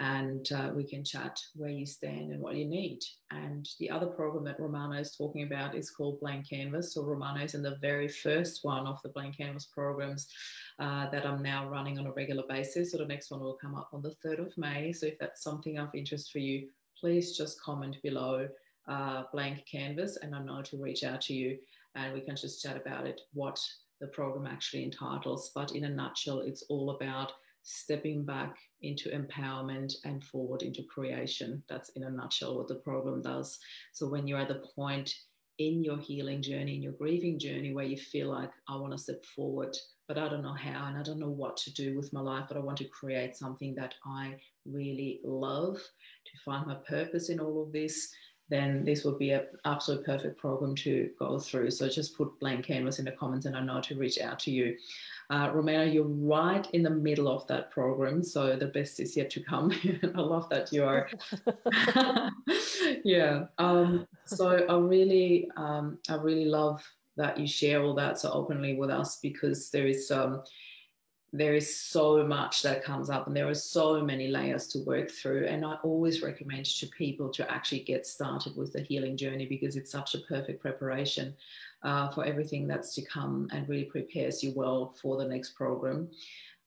and 0.00 0.50
uh, 0.52 0.70
we 0.74 0.82
can 0.82 1.04
chat 1.04 1.38
where 1.54 1.68
you 1.68 1.84
stand 1.84 2.32
and 2.32 2.40
what 2.40 2.56
you 2.56 2.64
need. 2.64 3.00
And 3.30 3.68
the 3.78 3.90
other 3.90 4.06
program 4.06 4.44
that 4.44 4.58
Romana 4.58 4.98
is 4.98 5.14
talking 5.14 5.42
about 5.42 5.74
is 5.74 5.90
called 5.90 6.20
Blank 6.20 6.48
Canvas. 6.48 6.94
So 6.94 7.04
Romana 7.04 7.44
is 7.44 7.54
in 7.54 7.62
the 7.62 7.76
very 7.82 8.08
first 8.08 8.60
one 8.64 8.86
of 8.86 8.98
the 9.02 9.10
Blank 9.10 9.36
Canvas 9.36 9.66
programs 9.66 10.26
uh, 10.78 11.10
that 11.10 11.26
I'm 11.26 11.42
now 11.42 11.68
running 11.68 11.98
on 11.98 12.06
a 12.06 12.12
regular 12.12 12.44
basis. 12.48 12.92
So 12.92 12.98
the 12.98 13.04
next 13.04 13.30
one 13.30 13.40
will 13.40 13.58
come 13.60 13.74
up 13.74 13.90
on 13.92 14.00
the 14.00 14.14
3rd 14.24 14.46
of 14.46 14.56
May. 14.56 14.90
So 14.94 15.04
if 15.04 15.18
that's 15.18 15.42
something 15.42 15.76
of 15.76 15.90
interest 15.94 16.32
for 16.32 16.38
you, 16.38 16.68
please 17.00 17.36
just 17.36 17.60
comment 17.62 17.96
below 18.02 18.46
uh, 18.88 19.22
Blank 19.32 19.64
Canvas 19.70 20.18
and 20.22 20.34
I 20.34 20.42
know 20.42 20.62
to 20.62 20.76
reach 20.76 21.04
out 21.04 21.20
to 21.22 21.34
you 21.34 21.58
and 21.94 22.12
we 22.12 22.20
can 22.20 22.36
just 22.36 22.62
chat 22.62 22.76
about 22.76 23.06
it, 23.06 23.20
what 23.32 23.58
the 24.00 24.08
program 24.08 24.46
actually 24.46 24.84
entitles. 24.84 25.50
But 25.54 25.72
in 25.72 25.84
a 25.84 25.88
nutshell, 25.88 26.40
it's 26.40 26.64
all 26.68 26.90
about 26.90 27.32
stepping 27.62 28.24
back 28.24 28.56
into 28.82 29.10
empowerment 29.10 29.94
and 30.04 30.24
forward 30.24 30.62
into 30.62 30.82
creation. 30.84 31.62
That's 31.68 31.90
in 31.90 32.04
a 32.04 32.10
nutshell 32.10 32.56
what 32.56 32.68
the 32.68 32.76
program 32.76 33.22
does. 33.22 33.58
So 33.92 34.08
when 34.08 34.26
you're 34.26 34.38
at 34.38 34.48
the 34.48 34.62
point 34.74 35.14
in 35.58 35.84
your 35.84 35.98
healing 35.98 36.40
journey, 36.42 36.76
in 36.76 36.82
your 36.82 36.92
grieving 36.92 37.38
journey, 37.38 37.74
where 37.74 37.84
you 37.84 37.98
feel 37.98 38.30
like, 38.30 38.50
I 38.66 38.76
want 38.76 38.92
to 38.92 38.98
step 38.98 39.22
forward, 39.36 39.76
but 40.08 40.16
I 40.16 40.26
don't 40.28 40.42
know 40.42 40.54
how 40.54 40.86
and 40.86 40.96
I 40.96 41.02
don't 41.02 41.18
know 41.18 41.28
what 41.28 41.56
to 41.58 41.72
do 41.74 41.94
with 41.96 42.12
my 42.14 42.20
life, 42.20 42.46
but 42.48 42.56
I 42.56 42.60
want 42.60 42.78
to 42.78 42.88
create 42.88 43.36
something 43.36 43.74
that 43.74 43.94
I 44.06 44.36
really 44.64 45.20
love 45.22 45.78
to 46.30 46.42
find 46.44 46.66
my 46.66 46.74
purpose 46.74 47.28
in 47.28 47.40
all 47.40 47.62
of 47.62 47.72
this 47.72 48.12
then 48.50 48.84
this 48.84 49.04
would 49.04 49.18
be 49.18 49.30
an 49.30 49.46
absolute 49.64 50.04
perfect 50.04 50.36
program 50.36 50.74
to 50.74 51.08
go 51.18 51.38
through. 51.38 51.70
So 51.70 51.88
just 51.88 52.16
put 52.16 52.38
blank 52.40 52.66
canvas 52.66 52.98
in 52.98 53.04
the 53.04 53.12
comments 53.12 53.46
and 53.46 53.56
I 53.56 53.60
know 53.60 53.80
to 53.80 53.94
reach 53.94 54.18
out 54.20 54.40
to 54.40 54.50
you. 54.50 54.76
Uh, 55.30 55.50
Romana, 55.54 55.84
you're 55.84 56.02
right 56.04 56.68
in 56.72 56.82
the 56.82 56.90
middle 56.90 57.28
of 57.28 57.46
that 57.46 57.70
program. 57.70 58.24
So 58.24 58.56
the 58.56 58.66
best 58.66 58.98
is 58.98 59.16
yet 59.16 59.30
to 59.30 59.40
come. 59.40 59.70
I 60.02 60.20
love 60.20 60.48
that 60.50 60.72
you 60.72 60.84
are. 60.84 61.08
yeah. 63.04 63.44
Um, 63.58 64.08
so 64.26 64.66
I 64.68 64.76
really, 64.76 65.48
um, 65.56 65.98
I 66.08 66.16
really 66.16 66.46
love 66.46 66.82
that 67.16 67.38
you 67.38 67.46
share 67.46 67.84
all 67.84 67.94
that 67.94 68.18
so 68.18 68.32
openly 68.32 68.74
with 68.74 68.90
us 68.90 69.20
because 69.22 69.70
there 69.70 69.86
is 69.86 70.10
um, 70.10 70.42
there 71.32 71.54
is 71.54 71.76
so 71.76 72.26
much 72.26 72.62
that 72.62 72.82
comes 72.82 73.08
up 73.08 73.26
and 73.26 73.36
there 73.36 73.48
are 73.48 73.54
so 73.54 74.02
many 74.02 74.28
layers 74.28 74.66
to 74.68 74.80
work 74.80 75.10
through. 75.10 75.46
And 75.46 75.64
i 75.64 75.74
always 75.84 76.22
recommend 76.22 76.66
to 76.66 76.86
people 76.86 77.28
to 77.30 77.50
actually 77.50 77.80
get 77.80 78.06
started 78.06 78.56
with 78.56 78.72
the 78.72 78.80
healing 78.80 79.16
journey 79.16 79.46
because 79.46 79.76
it's 79.76 79.92
such 79.92 80.14
a 80.14 80.20
perfect 80.28 80.60
preparation 80.60 81.34
uh, 81.82 82.10
for 82.10 82.24
everything 82.24 82.66
that's 82.66 82.94
to 82.96 83.02
come 83.02 83.48
and 83.52 83.68
really 83.68 83.84
prepares 83.84 84.42
you 84.42 84.52
well 84.56 84.94
for 85.00 85.16
the 85.16 85.24
next 85.24 85.50
program. 85.50 86.08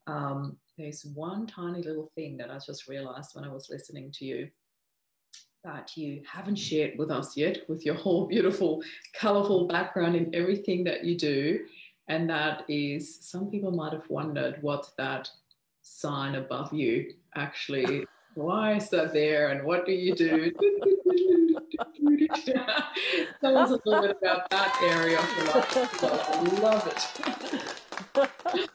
Um, 0.07 0.57
there's 0.77 1.05
one 1.05 1.45
tiny 1.45 1.83
little 1.83 2.11
thing 2.15 2.37
that 2.37 2.49
i 2.49 2.57
just 2.57 2.87
realized 2.87 3.35
when 3.35 3.45
i 3.45 3.47
was 3.47 3.69
listening 3.69 4.11
to 4.11 4.25
you 4.25 4.49
that 5.63 5.95
you 5.95 6.21
haven't 6.29 6.57
shared 6.57 6.97
with 6.97 7.09
us 7.09 7.37
yet 7.37 7.59
with 7.69 7.85
your 7.85 7.95
whole 7.95 8.25
beautiful 8.25 8.83
colorful 9.13 9.67
background 9.67 10.15
in 10.15 10.33
everything 10.33 10.83
that 10.83 11.03
you 11.03 11.17
do 11.17 11.59
and 12.07 12.29
that 12.29 12.65
is, 12.67 13.19
some 13.21 13.49
people 13.49 13.71
might 13.71 13.93
have 13.93 14.09
wondered 14.09 14.61
what 14.61 14.89
that 14.97 15.29
sign 15.81 16.35
above 16.35 16.73
you 16.73 17.13
actually, 17.35 18.05
why 18.35 18.75
is 18.75 18.89
that 18.89 19.13
there 19.13 19.49
and 19.49 19.63
what 19.63 19.85
do 19.85 19.91
you 19.91 20.15
do? 20.15 20.51
Tell 23.41 23.57
us 23.57 23.69
a 23.71 23.79
little 23.85 24.01
bit 24.01 24.17
about 24.21 24.49
that 24.49 24.77
area 24.81 25.19
of 25.19 25.37
your 25.37 25.45
life. 25.47 25.77
I 26.03 26.59
love 26.61 26.87
it. 28.15 28.69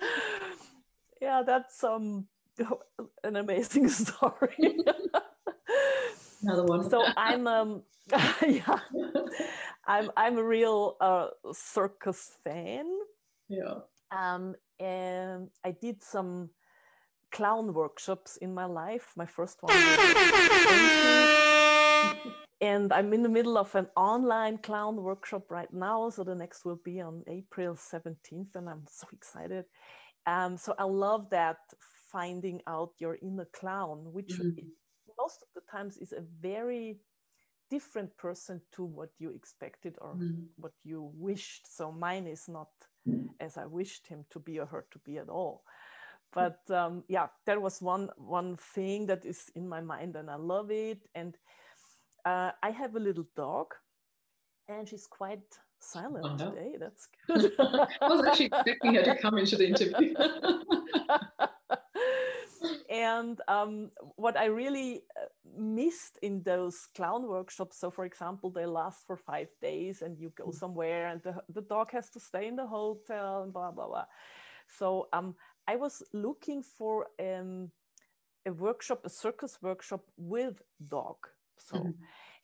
yeah, 1.20 1.42
that's 1.44 1.82
um, 1.84 2.26
an 3.24 3.36
amazing 3.36 3.88
story. 3.88 4.78
Another 6.42 6.64
one. 6.64 6.88
So 6.88 7.04
I'm 7.16 7.46
um, 7.46 7.82
yeah, 8.46 8.78
I'm 9.86 10.10
I'm 10.16 10.38
a 10.38 10.44
real 10.44 10.96
uh, 11.00 11.28
circus 11.52 12.36
fan. 12.44 12.86
Yeah. 13.48 13.80
Um, 14.10 14.54
and 14.78 15.50
I 15.64 15.72
did 15.72 16.02
some 16.02 16.50
clown 17.30 17.74
workshops 17.74 18.36
in 18.38 18.54
my 18.54 18.64
life. 18.64 19.12
My 19.16 19.26
first 19.26 19.58
one. 19.62 19.74
and 22.60 22.92
I'm 22.92 23.12
in 23.12 23.22
the 23.22 23.28
middle 23.28 23.56
of 23.58 23.74
an 23.74 23.88
online 23.96 24.58
clown 24.58 24.96
workshop 24.96 25.50
right 25.50 25.72
now. 25.72 26.10
So 26.10 26.24
the 26.24 26.34
next 26.34 26.64
will 26.64 26.80
be 26.84 27.00
on 27.00 27.22
April 27.28 27.74
17th, 27.74 28.54
and 28.54 28.68
I'm 28.68 28.84
so 28.88 29.06
excited. 29.12 29.64
Um, 30.26 30.56
so 30.56 30.74
I 30.78 30.84
love 30.84 31.30
that 31.30 31.58
finding 32.10 32.60
out 32.66 32.92
your 32.98 33.18
inner 33.22 33.48
clown, 33.52 34.12
which 34.12 34.32
mm-hmm. 34.34 34.66
most 35.18 35.42
of 35.42 35.48
the 35.54 35.62
times 35.70 35.96
is 35.98 36.12
a 36.12 36.22
very 36.40 36.98
different 37.70 38.16
person 38.16 38.60
to 38.72 38.84
what 38.84 39.10
you 39.18 39.30
expected 39.30 39.96
or 40.00 40.14
mm-hmm. 40.14 40.44
what 40.56 40.72
you 40.84 41.10
wished. 41.14 41.76
So 41.76 41.92
mine 41.92 42.26
is 42.26 42.48
not 42.48 42.68
as 43.40 43.56
I 43.56 43.66
wished 43.66 44.06
him 44.06 44.24
to 44.30 44.38
be 44.38 44.58
or 44.58 44.66
her 44.66 44.86
to 44.90 44.98
be 45.00 45.18
at 45.18 45.28
all. 45.28 45.62
But 46.32 46.60
um, 46.70 47.04
yeah, 47.08 47.28
there 47.46 47.60
was 47.60 47.80
one 47.80 48.10
one 48.16 48.56
thing 48.56 49.06
that 49.06 49.24
is 49.24 49.50
in 49.54 49.68
my 49.68 49.80
mind, 49.80 50.16
and 50.16 50.30
I 50.30 50.36
love 50.36 50.70
it. 50.70 51.00
And 51.14 51.36
uh, 52.24 52.52
I 52.62 52.70
have 52.70 52.96
a 52.96 53.00
little 53.00 53.26
dog, 53.34 53.74
and 54.68 54.86
she's 54.86 55.06
quite 55.06 55.40
silent 55.80 56.26
oh, 56.26 56.36
no. 56.36 56.50
today. 56.50 56.76
That's 56.78 57.08
good. 57.26 57.52
I 57.58 58.08
was 58.08 58.26
actually 58.26 58.46
expecting 58.46 58.94
her 58.94 59.04
to 59.04 59.16
come 59.16 59.38
into 59.38 59.56
the 59.56 59.66
interview. 59.66 60.14
and 62.90 63.40
um, 63.48 63.90
what 64.16 64.36
I 64.36 64.46
really 64.46 65.02
missed 65.58 66.18
in 66.22 66.42
those 66.42 66.88
clown 66.94 67.26
workshops, 67.26 67.78
so 67.78 67.90
for 67.90 68.04
example, 68.04 68.50
they 68.50 68.66
last 68.66 69.06
for 69.06 69.16
five 69.16 69.48
days 69.60 70.02
and 70.02 70.18
you 70.18 70.32
go 70.36 70.46
mm. 70.46 70.54
somewhere 70.54 71.08
and 71.08 71.22
the, 71.22 71.34
the 71.48 71.62
dog 71.62 71.90
has 71.90 72.10
to 72.10 72.20
stay 72.20 72.46
in 72.46 72.56
the 72.56 72.66
hotel 72.66 73.42
and 73.42 73.52
blah, 73.52 73.70
blah, 73.70 73.86
blah. 73.86 74.04
So 74.66 75.08
um, 75.12 75.34
I 75.66 75.76
was 75.76 76.02
looking 76.12 76.62
for 76.62 77.06
um, 77.20 77.70
a 78.46 78.52
workshop, 78.52 79.00
a 79.04 79.10
circus 79.10 79.58
workshop 79.62 80.04
with 80.16 80.62
dog. 80.88 81.16
So, 81.58 81.76
mm-hmm. 81.76 81.90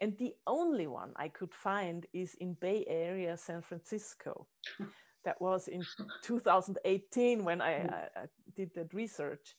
and 0.01 0.19
the 0.19 0.35
only 0.47 0.87
one 0.87 1.13
I 1.17 1.29
could 1.29 1.55
find 1.55 2.07
is 2.13 2.35
in 2.41 2.55
Bay 2.55 2.85
Area, 2.89 3.37
San 3.37 3.63
Francisco. 3.63 4.47
that 5.25 5.41
was 5.41 5.69
in 5.69 5.83
2018 6.23 7.45
when 7.45 7.61
I, 7.61 7.73
mm. 7.73 7.93
I, 7.93 8.21
I 8.21 8.27
did 8.55 8.71
that 8.75 8.93
research. 8.93 9.57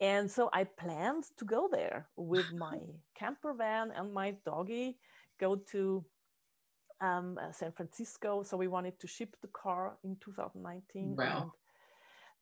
And 0.00 0.30
so 0.30 0.50
I 0.52 0.64
planned 0.64 1.24
to 1.38 1.44
go 1.44 1.68
there 1.70 2.08
with 2.16 2.52
my 2.52 2.78
camper 3.14 3.54
van 3.54 3.92
and 3.96 4.12
my 4.12 4.36
doggy, 4.44 4.98
go 5.40 5.56
to 5.72 6.04
um, 7.00 7.38
uh, 7.42 7.50
San 7.52 7.72
Francisco. 7.72 8.42
So 8.42 8.56
we 8.56 8.68
wanted 8.68 8.98
to 9.00 9.06
ship 9.06 9.36
the 9.40 9.48
car 9.48 9.96
in 10.04 10.16
2019. 10.20 11.16
Wow. 11.16 11.52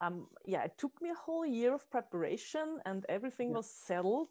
And, 0.00 0.14
um, 0.14 0.26
yeah, 0.44 0.64
it 0.64 0.76
took 0.78 0.92
me 1.00 1.10
a 1.10 1.14
whole 1.14 1.46
year 1.46 1.74
of 1.74 1.88
preparation 1.90 2.80
and 2.86 3.06
everything 3.08 3.50
yeah. 3.50 3.56
was 3.56 3.70
settled 3.70 4.30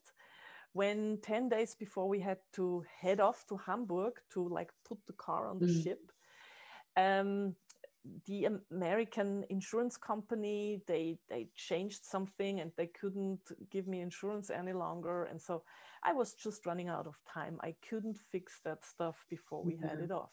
when 0.73 1.19
10 1.21 1.49
days 1.49 1.75
before 1.75 2.09
we 2.09 2.19
had 2.19 2.39
to 2.53 2.83
head 2.99 3.19
off 3.19 3.45
to 3.47 3.57
Hamburg 3.57 4.13
to 4.33 4.47
like 4.49 4.71
put 4.87 4.97
the 5.07 5.13
car 5.13 5.47
on 5.47 5.59
the 5.59 5.67
mm. 5.67 5.83
ship. 5.83 6.11
Um, 6.97 7.55
the 8.25 8.47
American 8.71 9.45
insurance 9.49 9.95
company 9.97 10.81
they 10.87 11.17
they 11.29 11.47
changed 11.55 12.03
something 12.05 12.59
and 12.59 12.71
they 12.75 12.87
couldn't 12.87 13.39
give 13.71 13.87
me 13.87 14.01
insurance 14.01 14.49
any 14.49 14.73
longer. 14.73 15.25
And 15.25 15.41
so 15.41 15.63
I 16.03 16.13
was 16.13 16.33
just 16.33 16.65
running 16.65 16.89
out 16.89 17.07
of 17.07 17.15
time. 17.31 17.57
I 17.61 17.75
couldn't 17.89 18.17
fix 18.31 18.59
that 18.65 18.83
stuff 18.83 19.25
before 19.29 19.63
we 19.63 19.73
mm-hmm. 19.73 19.87
had 19.87 19.99
it 19.99 20.11
off. 20.11 20.31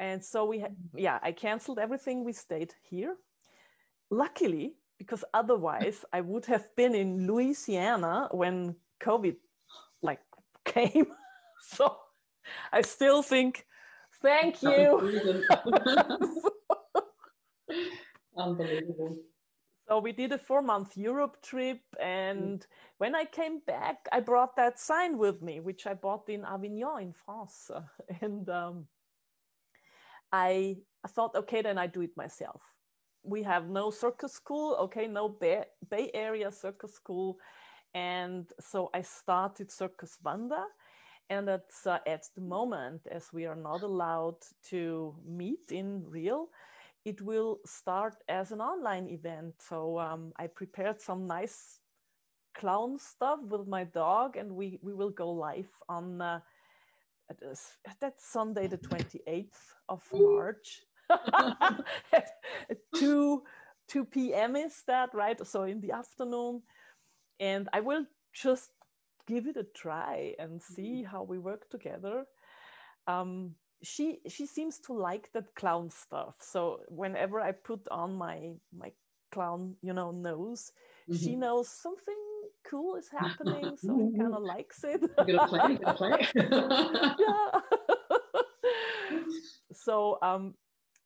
And 0.00 0.24
so 0.24 0.44
we 0.44 0.58
had 0.60 0.74
yeah 0.94 1.18
I 1.22 1.32
canceled 1.32 1.78
everything. 1.78 2.24
We 2.24 2.32
stayed 2.32 2.72
here. 2.82 3.16
Luckily 4.10 4.74
because 4.98 5.24
otherwise 5.34 6.04
I 6.12 6.20
would 6.20 6.46
have 6.46 6.68
been 6.76 6.94
in 6.94 7.26
Louisiana 7.26 8.28
when 8.30 8.76
COVID 9.02 9.36
like 10.00 10.20
came. 10.64 11.06
So 11.60 11.96
I 12.72 12.82
still 12.82 13.22
think 13.22 13.66
Thank 14.22 14.62
you. 14.62 15.44
Unbelievable. 18.42 19.16
So 19.88 19.98
we 19.98 20.12
did 20.12 20.32
a 20.32 20.38
four 20.38 20.62
month 20.62 20.96
Europe 20.96 21.36
trip. 21.42 21.80
And 22.00 22.60
mm. 22.60 22.66
when 22.98 23.14
I 23.14 23.24
came 23.24 23.60
back, 23.66 24.06
I 24.12 24.20
brought 24.20 24.56
that 24.56 24.78
sign 24.78 25.18
with 25.18 25.42
me, 25.42 25.60
which 25.60 25.86
I 25.86 25.94
bought 25.94 26.28
in 26.28 26.44
Avignon 26.44 27.02
in 27.02 27.12
France. 27.12 27.70
And 28.20 28.48
um, 28.48 28.86
I, 30.32 30.76
thought, 31.08 31.34
okay, 31.34 31.62
then 31.62 31.78
I 31.78 31.86
do 31.86 32.00
it 32.00 32.16
myself. 32.16 32.62
We 33.24 33.42
have 33.42 33.68
no 33.68 33.90
circus 33.90 34.32
school, 34.32 34.76
okay, 34.80 35.06
no 35.06 35.28
Bay, 35.28 35.64
Bay 35.88 36.10
Area 36.14 36.50
circus 36.50 36.94
school. 36.94 37.36
And 37.94 38.50
so 38.58 38.90
I 38.94 39.02
started 39.02 39.70
Circus 39.70 40.16
Vanda. 40.22 40.64
And 41.28 41.46
that's 41.46 41.86
uh, 41.86 41.98
at 42.06 42.24
the 42.34 42.40
moment, 42.40 43.02
as 43.10 43.32
we 43.32 43.46
are 43.46 43.56
not 43.56 43.82
allowed 43.82 44.38
to 44.70 45.14
meet 45.26 45.70
in 45.70 46.02
real, 46.08 46.48
it 47.04 47.20
will 47.20 47.58
start 47.66 48.14
as 48.28 48.52
an 48.52 48.60
online 48.60 49.08
event. 49.08 49.54
So 49.58 49.98
um, 49.98 50.32
I 50.36 50.46
prepared 50.46 51.00
some 51.00 51.26
nice 51.26 51.80
clown 52.54 52.98
stuff 52.98 53.40
with 53.48 53.66
my 53.66 53.84
dog, 53.84 54.36
and 54.36 54.52
we, 54.52 54.78
we 54.82 54.94
will 54.94 55.10
go 55.10 55.30
live 55.30 55.70
on 55.88 56.20
uh, 56.20 56.40
that 58.00 58.20
Sunday, 58.20 58.66
the 58.66 58.78
28th 58.78 59.74
of 59.88 60.02
March. 60.12 60.82
at 61.10 62.78
2, 62.96 63.42
2 63.88 64.04
p.m. 64.06 64.56
is 64.56 64.82
that, 64.86 65.10
right? 65.14 65.44
So 65.46 65.64
in 65.64 65.80
the 65.80 65.92
afternoon. 65.92 66.62
And 67.40 67.68
I 67.72 67.80
will 67.80 68.06
just 68.32 68.70
give 69.26 69.46
it 69.46 69.56
a 69.56 69.66
try 69.74 70.34
and 70.38 70.62
see 70.62 71.02
mm-hmm. 71.02 71.10
how 71.10 71.22
we 71.24 71.38
work 71.38 71.68
together. 71.70 72.24
Um, 73.06 73.56
she 73.82 74.18
she 74.28 74.46
seems 74.46 74.78
to 74.78 74.92
like 74.92 75.30
that 75.32 75.54
clown 75.54 75.90
stuff 75.90 76.34
so 76.38 76.80
whenever 76.88 77.40
i 77.40 77.50
put 77.50 77.80
on 77.90 78.14
my 78.14 78.52
my 78.76 78.90
clown 79.32 79.74
you 79.82 79.92
know 79.92 80.10
nose 80.10 80.72
mm-hmm. 81.10 81.22
she 81.22 81.34
knows 81.34 81.68
something 81.68 82.14
cool 82.68 82.94
is 82.96 83.08
happening 83.08 83.76
so 83.76 83.96
he 83.98 84.18
kind 84.18 84.34
of 84.34 84.42
likes 84.42 84.84
it 84.84 85.00
gonna 85.16 85.48
play, 85.48 85.76
gonna 85.76 85.94
play. 85.94 86.28
yeah 86.34 87.60
so 89.72 90.18
um 90.22 90.54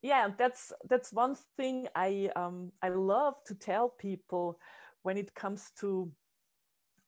yeah 0.03 0.29
that's 0.37 0.73
that's 0.89 1.13
one 1.13 1.35
thing 1.57 1.87
i 1.95 2.29
um 2.37 2.71
i 2.83 2.89
love 2.89 3.35
to 3.47 3.55
tell 3.55 3.89
people 3.89 4.59
when 5.03 5.17
it 5.17 5.35
comes 5.35 5.71
to 5.79 6.11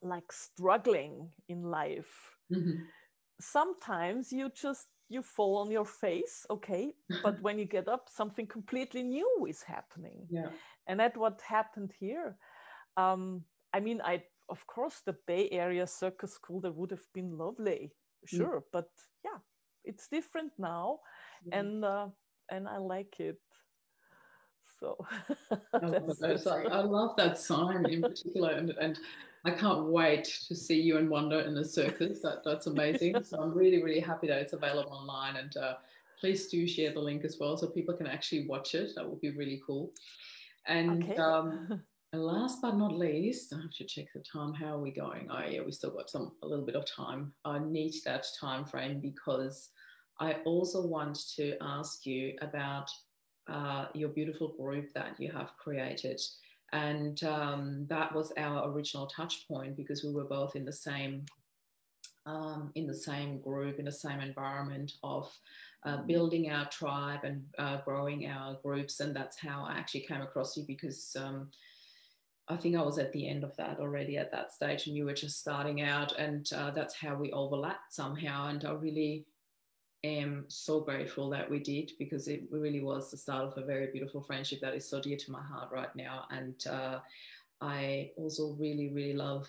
like 0.02 0.30
struggling 0.32 1.28
in 1.48 1.62
life 1.62 2.36
mm-hmm. 2.50 2.82
sometimes 3.40 4.32
you 4.32 4.48
just 4.54 4.86
you 5.08 5.22
fall 5.22 5.58
on 5.58 5.70
your 5.70 5.84
face 5.84 6.46
okay 6.50 6.92
but 7.22 7.40
when 7.42 7.58
you 7.58 7.64
get 7.64 7.88
up 7.88 8.08
something 8.08 8.46
completely 8.46 9.02
new 9.02 9.46
is 9.48 9.62
happening 9.62 10.26
yeah 10.30 10.50
and 10.86 11.00
that's 11.00 11.16
what 11.16 11.40
happened 11.46 11.92
here 11.98 12.36
um, 12.96 13.42
i 13.72 13.80
mean 13.80 14.00
i 14.04 14.22
of 14.50 14.66
course 14.66 15.02
the 15.06 15.16
bay 15.26 15.48
area 15.50 15.86
circus 15.86 16.32
school 16.34 16.60
that 16.60 16.74
would 16.74 16.90
have 16.90 17.06
been 17.14 17.36
lovely 17.36 17.90
mm. 17.90 18.36
sure 18.36 18.60
mm. 18.60 18.64
but 18.72 18.88
yeah 19.24 19.38
it's 19.84 20.08
different 20.08 20.52
now 20.58 20.98
yeah. 21.44 21.58
and 21.58 21.84
uh, 21.84 22.06
and 22.50 22.68
i 22.68 22.76
like 22.76 23.20
it 23.20 23.38
so 24.80 24.96
I, 25.72 25.86
love 25.86 26.46
I, 26.70 26.80
love 26.82 27.16
that 27.16 27.38
sign 27.38 27.86
in 27.86 28.02
particular 28.02 28.50
and, 28.50 28.70
and 28.80 28.98
I 29.44 29.50
can't 29.52 29.84
wait 29.86 30.24
to 30.48 30.54
see 30.54 30.80
you 30.80 30.98
and 30.98 31.08
Wanda 31.08 31.46
in 31.46 31.54
the 31.54 31.64
circus. 31.64 32.20
That, 32.20 32.42
that's 32.44 32.66
amazing. 32.66 33.22
so 33.22 33.40
I'm 33.40 33.54
really, 33.54 33.82
really 33.82 34.00
happy 34.00 34.26
that 34.28 34.40
it's 34.40 34.52
available 34.52 34.92
online. 34.92 35.36
And 35.36 35.56
uh, 35.56 35.74
please 36.20 36.48
do 36.48 36.66
share 36.66 36.92
the 36.92 37.00
link 37.00 37.24
as 37.24 37.38
well 37.38 37.56
so 37.56 37.68
people 37.68 37.94
can 37.94 38.06
actually 38.06 38.46
watch 38.46 38.74
it. 38.74 38.90
That 38.96 39.08
would 39.08 39.20
be 39.20 39.30
really 39.30 39.62
cool. 39.66 39.92
And 40.66 41.04
okay. 41.04 41.16
um, 41.16 41.82
and 42.12 42.24
last 42.24 42.60
but 42.60 42.76
not 42.76 42.96
least, 42.96 43.52
I 43.52 43.60
have 43.60 43.74
to 43.74 43.84
check 43.84 44.06
the 44.14 44.20
time. 44.20 44.52
How 44.54 44.74
are 44.76 44.80
we 44.80 44.90
going? 44.90 45.28
Oh 45.30 45.44
yeah, 45.48 45.60
we 45.64 45.72
still 45.72 45.90
got 45.90 46.10
some 46.10 46.32
a 46.42 46.46
little 46.46 46.64
bit 46.64 46.76
of 46.76 46.84
time. 46.86 47.32
I 47.44 47.58
need 47.58 47.94
that 48.04 48.26
time 48.40 48.64
frame 48.64 49.00
because 49.00 49.70
I 50.20 50.34
also 50.44 50.84
want 50.86 51.18
to 51.36 51.56
ask 51.60 52.04
you 52.04 52.34
about 52.40 52.90
uh, 53.48 53.86
your 53.94 54.08
beautiful 54.08 54.54
group 54.58 54.92
that 54.94 55.18
you 55.18 55.30
have 55.32 55.56
created 55.56 56.20
and 56.72 57.22
um, 57.24 57.86
that 57.88 58.14
was 58.14 58.32
our 58.36 58.70
original 58.70 59.06
touch 59.06 59.46
point 59.48 59.76
because 59.76 60.04
we 60.04 60.12
were 60.12 60.24
both 60.24 60.56
in 60.56 60.64
the 60.64 60.72
same 60.72 61.24
um, 62.26 62.70
in 62.74 62.86
the 62.86 62.94
same 62.94 63.40
group 63.40 63.78
in 63.78 63.86
the 63.86 63.92
same 63.92 64.20
environment 64.20 64.92
of 65.02 65.32
uh, 65.86 65.98
building 66.02 66.50
our 66.50 66.66
tribe 66.66 67.20
and 67.24 67.42
uh, 67.58 67.78
growing 67.84 68.26
our 68.26 68.58
groups 68.62 69.00
and 69.00 69.16
that's 69.16 69.38
how 69.38 69.64
i 69.66 69.72
actually 69.72 70.00
came 70.00 70.20
across 70.20 70.56
you 70.56 70.64
because 70.66 71.16
um, 71.18 71.48
i 72.48 72.56
think 72.56 72.76
i 72.76 72.82
was 72.82 72.98
at 72.98 73.12
the 73.12 73.26
end 73.26 73.44
of 73.44 73.56
that 73.56 73.78
already 73.80 74.18
at 74.18 74.30
that 74.30 74.52
stage 74.52 74.86
and 74.86 74.96
you 74.96 75.06
were 75.06 75.14
just 75.14 75.38
starting 75.38 75.80
out 75.80 76.12
and 76.18 76.50
uh, 76.54 76.70
that's 76.70 76.94
how 76.94 77.14
we 77.14 77.32
overlapped 77.32 77.94
somehow 77.94 78.48
and 78.48 78.64
i 78.66 78.72
really 78.72 79.24
am 80.04 80.44
so 80.48 80.80
grateful 80.80 81.28
that 81.30 81.50
we 81.50 81.58
did 81.58 81.92
because 81.98 82.28
it 82.28 82.42
really 82.50 82.80
was 82.80 83.10
the 83.10 83.16
start 83.16 83.44
of 83.44 83.58
a 83.62 83.66
very 83.66 83.88
beautiful 83.92 84.22
friendship 84.22 84.60
that 84.60 84.74
is 84.74 84.88
so 84.88 85.00
dear 85.00 85.16
to 85.16 85.32
my 85.32 85.42
heart 85.42 85.70
right 85.72 85.94
now. 85.96 86.24
And 86.30 86.54
uh, 86.68 86.98
I 87.60 88.12
also 88.16 88.54
really, 88.58 88.92
really 88.94 89.14
love 89.14 89.48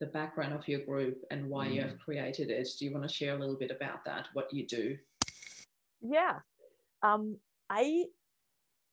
the 0.00 0.06
background 0.06 0.54
of 0.54 0.66
your 0.66 0.80
group 0.80 1.22
and 1.30 1.48
why 1.48 1.68
mm. 1.68 1.74
you 1.74 1.80
have 1.82 1.92
mm. 1.92 2.00
created 2.00 2.50
it. 2.50 2.68
Do 2.78 2.84
you 2.84 2.92
want 2.92 3.06
to 3.08 3.14
share 3.14 3.34
a 3.34 3.38
little 3.38 3.56
bit 3.56 3.70
about 3.70 4.04
that, 4.06 4.28
what 4.32 4.52
you 4.52 4.66
do? 4.66 4.96
Yeah. 6.00 6.38
Um, 7.02 7.36
I 7.68 8.04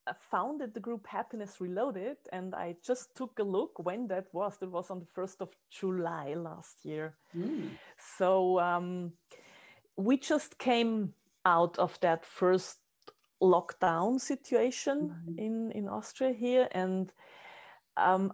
uh, 0.05 0.13
founded 0.29 0.73
the 0.73 0.79
group 0.79 1.07
Happiness 1.07 1.61
Reloaded 1.61 2.17
and 2.33 2.53
I 2.53 2.75
just 2.85 3.15
took 3.15 3.39
a 3.39 3.43
look 3.43 3.79
when 3.79 4.07
that 4.07 4.25
was. 4.33 4.57
That 4.59 4.69
was 4.69 4.91
on 4.91 4.99
the 4.99 5.21
1st 5.21 5.41
of 5.41 5.49
July 5.71 6.33
last 6.35 6.83
year. 6.83 7.15
Mm. 7.35 7.69
So, 8.17 8.59
um, 8.59 9.13
we 9.99 10.17
just 10.17 10.57
came 10.57 11.13
out 11.45 11.77
of 11.77 11.99
that 11.99 12.25
first 12.25 12.77
lockdown 13.41 14.19
situation 14.19 15.09
mm-hmm. 15.09 15.39
in, 15.39 15.71
in 15.71 15.89
Austria 15.89 16.31
here. 16.31 16.69
And 16.71 17.11
um, 17.97 18.33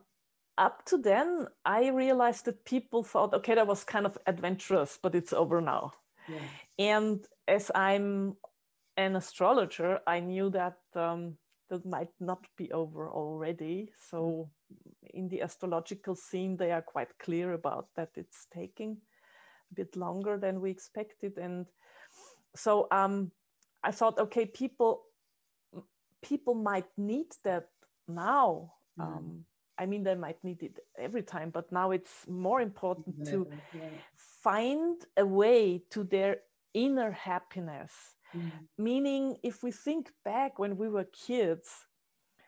up 0.57 0.86
to 0.86 0.97
then, 0.97 1.47
I 1.66 1.89
realized 1.89 2.45
that 2.45 2.66
people 2.66 3.03
thought, 3.03 3.34
okay, 3.34 3.55
that 3.55 3.68
was 3.68 3.84
kind 3.84 4.05
of 4.05 4.18
adventurous, 4.28 4.99
but 5.01 5.16
it's 5.16 5.34
over 5.34 5.59
now. 5.59 5.93
Yeah. 6.28 6.39
And 6.78 7.26
as 7.47 7.72
I'm 7.74 8.36
an 8.97 9.16
astrologer, 9.16 9.99
I 10.05 10.20
knew 10.20 10.49
that 10.51 10.78
um, 10.95 11.38
that 11.70 11.86
might 11.86 12.13
not 12.20 12.45
be 12.57 12.72
over 12.72 13.09
already. 13.09 13.91
So, 14.09 14.49
in 15.13 15.30
the 15.30 15.41
astrological 15.41 16.16
scene, 16.16 16.57
they 16.57 16.72
are 16.72 16.82
quite 16.82 17.18
clear 17.20 17.53
about 17.53 17.88
that 17.95 18.09
it's 18.16 18.47
taking 18.53 18.97
bit 19.76 19.95
longer 19.95 20.38
than 20.38 20.61
we 20.61 20.71
expected. 20.71 21.38
And 21.38 21.65
so 22.55 22.88
um, 22.91 23.32
I 23.84 23.91
thought, 23.91 24.19
okay, 24.19 24.45
people 24.45 25.03
people 26.21 26.55
might 26.55 26.88
need 26.97 27.28
that 27.43 27.67
now. 28.07 28.73
Mm. 28.99 29.03
Um, 29.03 29.45
I 29.78 29.86
mean, 29.86 30.03
they 30.03 30.15
might 30.15 30.41
need 30.43 30.63
it 30.63 30.80
every 30.97 31.21
time, 31.21 31.49
but 31.49 31.71
now 31.71 31.91
it's 31.91 32.26
more 32.28 32.61
important 32.61 33.26
to 33.28 33.47
yeah. 33.73 33.82
find 34.41 34.95
a 35.17 35.26
way 35.26 35.84
to 35.91 36.03
their 36.03 36.38
inner 36.73 37.11
happiness. 37.11 37.91
Mm. 38.36 38.51
Meaning, 38.78 39.38
if 39.43 39.63
we 39.63 39.71
think 39.71 40.11
back 40.23 40.59
when 40.59 40.78
we 40.78 40.89
were 40.89 41.07
kids, 41.28 41.69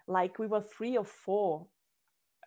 like 0.07 0.39
we 0.39 0.47
were 0.47 0.61
three 0.61 0.97
or 0.97 1.05
four, 1.05 1.67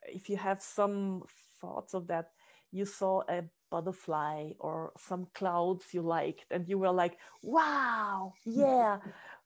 if 0.07 0.31
you 0.31 0.37
have 0.37 0.62
some 0.62 1.22
thoughts 1.61 1.95
of 1.95 2.07
that, 2.07 2.31
you 2.72 2.87
saw 2.87 3.22
a 3.28 3.43
butterfly 3.71 4.51
or 4.59 4.93
some 4.99 5.27
clouds 5.35 5.87
you 5.93 6.03
liked 6.03 6.45
and 6.51 6.68
you 6.68 6.79
were 6.79 6.91
like 6.91 7.16
wow 7.43 8.33
yeah 8.45 8.99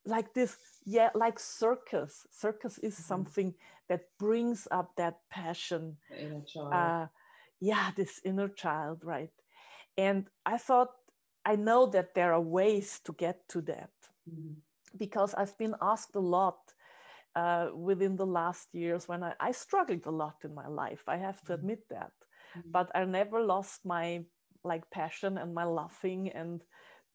like 0.07 0.33
this 0.35 0.57
yeah 0.85 1.11
like 1.14 1.39
circus 1.39 2.27
circus 2.31 2.79
is 2.79 2.95
mm-hmm. 2.95 3.03
something 3.03 3.55
that 3.89 4.03
brings 4.18 4.66
up 4.70 4.93
that 4.97 5.18
passion 5.31 5.97
uh, 6.72 7.07
yeah 7.61 7.91
this 7.97 8.20
inner 8.25 8.49
child 8.49 8.99
right 9.05 9.33
and 9.97 10.27
i 10.47 10.57
thought 10.57 10.91
i 11.45 11.55
know 11.55 11.87
that 11.87 12.14
there 12.14 12.33
are 12.33 12.41
ways 12.41 13.01
to 13.05 13.12
get 13.12 13.47
to 13.49 13.61
that 13.61 13.93
mm-hmm. 14.29 14.55
because 14.97 15.35
i've 15.35 15.57
been 15.59 15.75
asked 15.81 16.14
a 16.16 16.20
lot 16.20 16.59
uh, 17.37 17.68
within 17.75 18.14
the 18.14 18.25
last 18.25 18.68
years 18.72 19.09
when 19.09 19.25
I, 19.25 19.33
I, 19.41 19.51
struggled 19.51 20.07
a 20.07 20.11
lot 20.11 20.37
in 20.45 20.55
my 20.55 20.68
life 20.68 21.03
i 21.09 21.16
have 21.16 21.41
to 21.43 21.45
mm-hmm. 21.45 21.55
admit 21.55 21.89
that. 21.91 22.12
But 22.70 22.90
I 22.94 23.05
never 23.05 23.42
lost 23.42 23.84
my 23.84 24.24
like 24.64 24.90
passion 24.90 25.38
and 25.38 25.55
my 25.55 25.64
laughing 25.64 26.30
and 26.30 26.62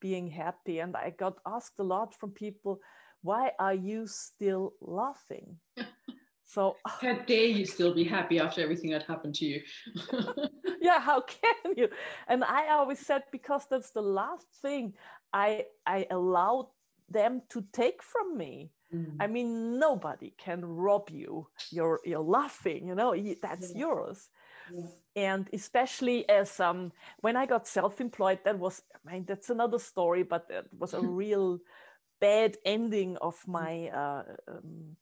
being 0.00 0.28
happy. 0.28 0.78
And 0.78 0.96
I 0.96 1.10
got 1.10 1.38
asked 1.46 1.78
a 1.78 1.84
lot 1.84 2.14
from 2.14 2.30
people, 2.30 2.80
why 3.22 3.52
are 3.58 3.74
you 3.74 4.06
still 4.06 4.74
laughing? 4.80 5.56
So 6.52 6.74
how 6.84 7.14
dare 7.14 7.44
you 7.44 7.64
still 7.64 7.94
be 7.94 8.02
happy 8.02 8.40
after 8.40 8.60
everything 8.60 8.90
that 8.90 9.04
happened 9.04 9.36
to 9.36 9.46
you? 9.46 9.62
yeah, 10.80 10.98
how 10.98 11.20
can 11.20 11.76
you? 11.76 11.88
And 12.26 12.42
I 12.42 12.70
always 12.70 12.98
said 12.98 13.22
because 13.30 13.66
that's 13.70 13.92
the 13.92 14.02
last 14.02 14.48
thing 14.60 14.94
I 15.32 15.66
I 15.86 16.08
allowed 16.10 16.66
them 17.08 17.42
to 17.50 17.64
take 17.72 18.02
from 18.02 18.36
me. 18.36 18.72
Mm. 18.92 19.16
I 19.20 19.28
mean, 19.28 19.78
nobody 19.78 20.34
can 20.38 20.64
rob 20.64 21.08
you. 21.10 21.46
You're 21.70 22.00
you're 22.04 22.18
laughing, 22.18 22.88
you 22.88 22.96
know, 22.96 23.14
that's 23.40 23.70
yeah. 23.72 23.78
yours. 23.86 24.28
Yeah. 24.70 24.86
And 25.16 25.48
especially 25.52 26.28
as 26.28 26.60
um 26.60 26.92
when 27.20 27.36
I 27.36 27.46
got 27.46 27.66
self-employed, 27.66 28.40
that 28.44 28.58
was 28.58 28.82
I 28.94 29.12
mean 29.12 29.24
that's 29.26 29.50
another 29.50 29.78
story, 29.78 30.22
but 30.22 30.46
it 30.50 30.66
was 30.78 30.94
a 30.94 31.00
real 31.22 31.58
bad 32.20 32.56
ending 32.64 33.16
of 33.18 33.36
mm. 33.46 33.52
my 33.52 33.88
uh, 33.88 34.22
um, 34.48 34.96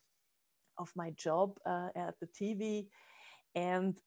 of 0.78 0.92
my 0.96 1.10
job 1.10 1.58
uh, 1.66 1.88
at 1.96 2.14
the 2.20 2.26
TV, 2.26 2.88
and 3.54 3.98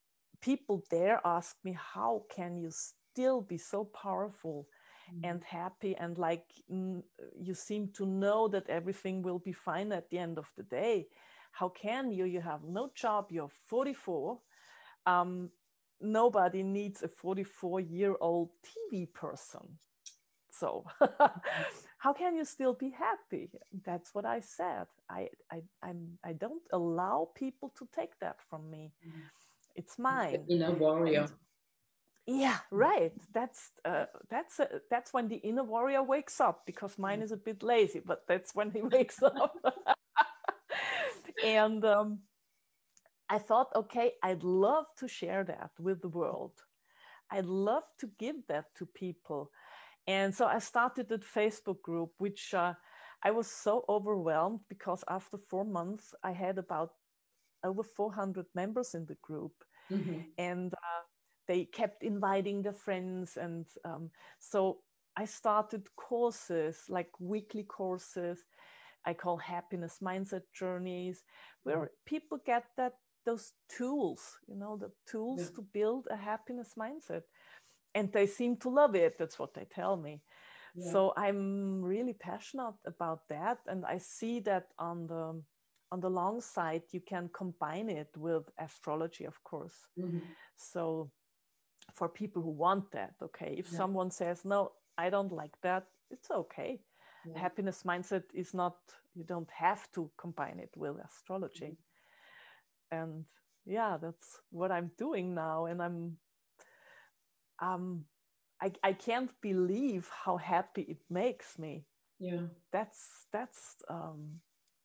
people 0.41 0.83
there 0.91 1.21
asked 1.25 1.63
me, 1.63 1.73
"How 1.73 2.23
can 2.35 2.57
you 2.57 2.71
still 2.71 3.41
be 3.41 3.57
so 3.57 3.85
powerful?" 3.85 4.67
Mm-hmm. 5.09 5.25
and 5.25 5.43
happy 5.43 5.95
and 5.97 6.17
like 6.17 6.45
mm, 6.71 7.01
you 7.39 7.53
seem 7.55 7.89
to 7.93 8.05
know 8.05 8.47
that 8.47 8.69
everything 8.69 9.23
will 9.23 9.39
be 9.39 9.51
fine 9.51 9.91
at 9.91 10.09
the 10.09 10.19
end 10.19 10.37
of 10.37 10.47
the 10.55 10.63
day 10.63 11.07
how 11.51 11.69
can 11.69 12.11
you 12.11 12.25
you 12.25 12.39
have 12.39 12.63
no 12.63 12.91
job 12.95 13.31
you're 13.31 13.49
44 13.67 14.39
um, 15.05 15.49
nobody 16.01 16.63
needs 16.63 17.03
a 17.03 17.07
44 17.07 17.79
year 17.81 18.15
old 18.19 18.49
tv 18.63 19.11
person. 19.13 19.61
So 20.51 20.83
how 21.97 22.13
can 22.13 22.35
you 22.35 22.45
still 22.45 22.73
be 22.73 22.89
happy? 22.89 23.49
That's 23.85 24.13
what 24.13 24.25
i 24.25 24.39
said. 24.39 24.87
I 25.09 25.29
i 25.51 25.61
I'm, 25.81 26.17
i 26.23 26.33
don't 26.33 26.63
allow 26.71 27.29
people 27.35 27.73
to 27.77 27.87
take 27.95 28.19
that 28.19 28.37
from 28.49 28.69
me. 28.69 28.91
It's 29.75 29.97
mine. 29.97 30.43
you 30.47 30.59
know 30.59 30.71
warrior 30.71 31.21
and, 31.21 31.31
yeah 32.43 32.57
right. 32.71 33.13
That's 33.33 33.71
uh, 33.85 34.05
that's 34.29 34.59
uh, 34.59 34.79
that's 34.89 35.13
when 35.13 35.27
the 35.29 35.37
inner 35.37 35.63
warrior 35.63 36.03
wakes 36.03 36.41
up 36.41 36.65
because 36.65 36.97
mine 36.97 37.19
mm. 37.19 37.23
is 37.23 37.31
a 37.31 37.37
bit 37.37 37.63
lazy 37.63 38.01
but 38.05 38.27
that's 38.27 38.53
when 38.53 38.71
he 38.71 38.81
wakes 38.97 39.23
up. 39.23 39.55
And 41.43 41.83
um, 41.85 42.19
i 43.31 43.37
thought 43.37 43.75
okay 43.75 44.11
i'd 44.23 44.43
love 44.43 44.85
to 44.97 45.07
share 45.07 45.43
that 45.43 45.71
with 45.79 46.01
the 46.01 46.09
world 46.09 46.53
i'd 47.31 47.45
love 47.45 47.83
to 47.97 48.07
give 48.19 48.35
that 48.47 48.65
to 48.75 48.85
people 48.85 49.49
and 50.07 50.35
so 50.35 50.45
i 50.45 50.59
started 50.59 51.11
a 51.11 51.17
facebook 51.17 51.81
group 51.81 52.11
which 52.17 52.53
uh, 52.53 52.73
i 53.23 53.31
was 53.31 53.47
so 53.47 53.85
overwhelmed 53.87 54.59
because 54.69 55.03
after 55.09 55.37
four 55.49 55.65
months 55.65 56.13
i 56.23 56.31
had 56.31 56.57
about 56.57 56.91
over 57.63 57.83
400 57.83 58.45
members 58.55 58.95
in 58.95 59.05
the 59.05 59.17
group 59.21 59.53
mm-hmm. 59.91 60.19
and 60.37 60.73
uh, 60.73 61.03
they 61.47 61.65
kept 61.65 62.03
inviting 62.03 62.61
their 62.61 62.73
friends 62.73 63.37
and 63.37 63.65
um, 63.85 64.09
so 64.39 64.79
i 65.15 65.25
started 65.25 65.87
courses 65.95 66.83
like 66.89 67.09
weekly 67.19 67.63
courses 67.63 68.39
i 69.05 69.13
call 69.13 69.37
happiness 69.37 69.99
mindset 70.03 70.43
journeys 70.53 71.23
where 71.63 71.77
mm-hmm. 71.77 72.05
people 72.05 72.39
get 72.45 72.65
that 72.77 72.93
those 73.25 73.53
tools 73.69 74.37
you 74.47 74.55
know 74.55 74.77
the 74.77 74.91
tools 75.09 75.41
yeah. 75.41 75.55
to 75.55 75.61
build 75.73 76.07
a 76.11 76.15
happiness 76.15 76.73
mindset 76.77 77.23
and 77.95 78.11
they 78.11 78.25
seem 78.25 78.55
to 78.57 78.69
love 78.69 78.95
it 78.95 79.17
that's 79.17 79.39
what 79.39 79.53
they 79.53 79.65
tell 79.65 79.97
me 79.97 80.21
yeah. 80.75 80.91
so 80.91 81.13
i'm 81.17 81.81
really 81.81 82.13
passionate 82.13 82.75
about 82.85 83.27
that 83.29 83.59
and 83.67 83.85
i 83.85 83.97
see 83.97 84.39
that 84.39 84.67
on 84.79 85.07
the 85.07 85.41
on 85.91 85.99
the 85.99 86.09
long 86.09 86.39
side 86.39 86.83
you 86.91 87.01
can 87.01 87.29
combine 87.33 87.89
it 87.89 88.09
with 88.17 88.43
astrology 88.59 89.25
of 89.25 89.43
course 89.43 89.75
mm-hmm. 89.99 90.19
so 90.55 91.09
for 91.93 92.07
people 92.07 92.41
who 92.41 92.51
want 92.51 92.89
that 92.91 93.13
okay 93.21 93.55
if 93.57 93.71
yeah. 93.71 93.77
someone 93.77 94.09
says 94.09 94.45
no 94.45 94.71
i 94.97 95.09
don't 95.09 95.31
like 95.31 95.53
that 95.61 95.85
it's 96.09 96.31
okay 96.31 96.79
happiness 97.35 97.83
mindset 97.83 98.23
is 98.33 98.53
not 98.53 98.77
you 99.13 99.23
don't 99.23 99.51
have 99.51 99.91
to 99.91 100.09
combine 100.17 100.59
it 100.59 100.71
with 100.75 100.95
astrology 101.05 101.65
mm-hmm. 101.65 101.90
And 102.91 103.25
yeah 103.65 103.97
that's 104.01 104.39
what 104.51 104.71
i'm 104.71 104.91
doing 104.97 105.33
now. 105.33 105.65
And 105.65 105.81
i'm 105.81 106.17
um 107.61 108.05
I, 108.61 108.71
I 108.83 108.93
can't 108.93 109.31
believe 109.41 110.07
how 110.23 110.37
happy 110.37 110.83
it 110.83 110.99
makes 111.09 111.57
me. 111.57 111.85
Yeah. 112.19 112.41
That's 112.71 113.25
that's 113.33 113.77
um 113.89 114.39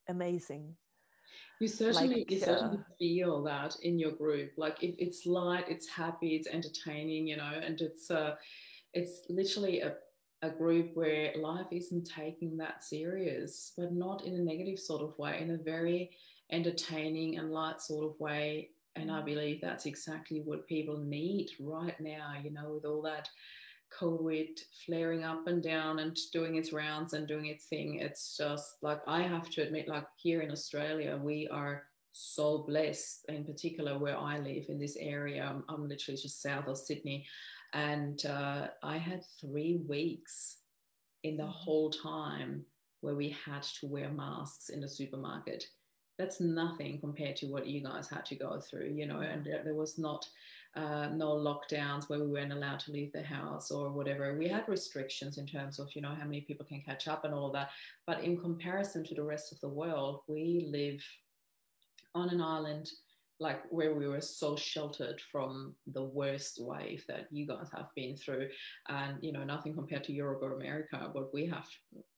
amazing. 0.08 0.74
You 1.60 1.68
certainly 1.68 2.18
like, 2.18 2.30
you 2.30 2.38
certainly 2.38 2.78
uh, 2.78 2.94
feel 2.98 3.42
that 3.44 3.76
in 3.82 3.98
your 3.98 4.12
group. 4.12 4.52
Like 4.56 4.82
it, 4.82 4.94
it's 4.98 5.26
light, 5.26 5.66
it's 5.68 5.88
happy, 5.88 6.36
it's 6.36 6.48
entertaining, 6.48 7.26
you 7.28 7.36
know, 7.36 7.52
and 7.62 7.80
it's 7.80 8.10
uh 8.10 8.36
it's 8.94 9.22
literally 9.28 9.80
a 9.80 9.94
a 10.42 10.50
group 10.50 10.90
where 10.94 11.32
life 11.38 11.66
isn't 11.72 12.08
taking 12.14 12.56
that 12.58 12.84
serious, 12.84 13.72
but 13.76 13.92
not 13.92 14.24
in 14.24 14.34
a 14.34 14.38
negative 14.38 14.78
sort 14.78 15.02
of 15.02 15.18
way, 15.18 15.40
in 15.40 15.50
a 15.50 15.56
very 15.56 16.10
entertaining 16.50 17.38
and 17.38 17.52
light 17.52 17.80
sort 17.80 18.06
of 18.06 18.18
way. 18.20 18.70
And 18.94 19.10
I 19.10 19.20
mm. 19.20 19.26
believe 19.26 19.60
that's 19.60 19.86
exactly 19.86 20.40
what 20.44 20.66
people 20.66 20.98
need 20.98 21.50
right 21.60 21.98
now, 22.00 22.34
you 22.42 22.50
know, 22.50 22.74
with 22.74 22.84
all 22.84 23.02
that 23.02 23.28
COVID 24.00 24.58
flaring 24.84 25.24
up 25.24 25.46
and 25.46 25.62
down 25.62 26.00
and 26.00 26.18
doing 26.32 26.56
its 26.56 26.72
rounds 26.72 27.12
and 27.12 27.28
doing 27.28 27.46
its 27.46 27.66
thing. 27.66 28.00
It's 28.00 28.36
just 28.36 28.76
like 28.82 29.00
I 29.06 29.22
have 29.22 29.48
to 29.50 29.62
admit, 29.62 29.88
like 29.88 30.06
here 30.16 30.40
in 30.40 30.50
Australia, 30.50 31.18
we 31.22 31.48
are 31.48 31.84
so 32.12 32.64
blessed, 32.66 33.26
in 33.28 33.44
particular 33.44 33.98
where 33.98 34.16
I 34.16 34.38
live 34.38 34.64
in 34.68 34.78
this 34.78 34.96
area. 34.98 35.44
I'm, 35.44 35.64
I'm 35.68 35.88
literally 35.88 36.20
just 36.20 36.42
south 36.42 36.66
of 36.66 36.78
Sydney. 36.78 37.26
And 37.74 38.24
uh, 38.24 38.68
I 38.82 38.96
had 38.96 39.22
three 39.40 39.80
weeks 39.86 40.58
in 41.24 41.36
the 41.36 41.42
mm-hmm. 41.42 41.52
whole 41.52 41.90
time 41.90 42.64
where 43.02 43.14
we 43.14 43.36
had 43.44 43.62
to 43.80 43.86
wear 43.86 44.10
masks 44.10 44.70
in 44.70 44.80
the 44.80 44.88
supermarket. 44.88 45.64
That's 46.18 46.40
nothing 46.40 46.98
compared 46.98 47.36
to 47.36 47.46
what 47.46 47.66
you 47.66 47.82
guys 47.82 48.08
had 48.08 48.24
to 48.26 48.36
go 48.36 48.58
through, 48.58 48.94
you 48.94 49.06
know, 49.06 49.20
and 49.20 49.44
there 49.44 49.74
was 49.74 49.98
not 49.98 50.26
uh, 50.74 51.08
no 51.08 51.28
lockdowns 51.32 52.08
where 52.08 52.20
we 52.20 52.26
weren't 52.26 52.52
allowed 52.52 52.80
to 52.80 52.92
leave 52.92 53.12
the 53.12 53.22
house 53.22 53.70
or 53.70 53.90
whatever. 53.90 54.36
We 54.38 54.48
had 54.48 54.68
restrictions 54.68 55.38
in 55.38 55.46
terms 55.46 55.78
of, 55.78 55.88
you 55.94 56.02
know, 56.02 56.14
how 56.14 56.24
many 56.24 56.42
people 56.42 56.66
can 56.66 56.80
catch 56.80 57.06
up 57.08 57.24
and 57.24 57.34
all 57.34 57.46
of 57.46 57.52
that. 57.52 57.70
But 58.06 58.22
in 58.24 58.38
comparison 58.38 59.04
to 59.04 59.14
the 59.14 59.22
rest 59.22 59.52
of 59.52 59.60
the 59.60 59.68
world, 59.68 60.20
we 60.26 60.66
live 60.70 61.02
on 62.14 62.30
an 62.30 62.40
island 62.40 62.90
like 63.38 63.62
where 63.70 63.94
we 63.94 64.08
were 64.08 64.20
so 64.20 64.56
sheltered 64.56 65.20
from 65.30 65.74
the 65.92 66.02
worst 66.02 66.58
wave 66.60 67.04
that 67.06 67.26
you 67.30 67.46
guys 67.46 67.68
have 67.74 67.88
been 67.94 68.16
through 68.16 68.48
and 68.88 69.18
you 69.20 69.32
know 69.32 69.44
nothing 69.44 69.74
compared 69.74 70.02
to 70.02 70.12
europe 70.12 70.40
or 70.42 70.54
america 70.54 71.10
what 71.12 71.32
we 71.34 71.44
have 71.44 71.66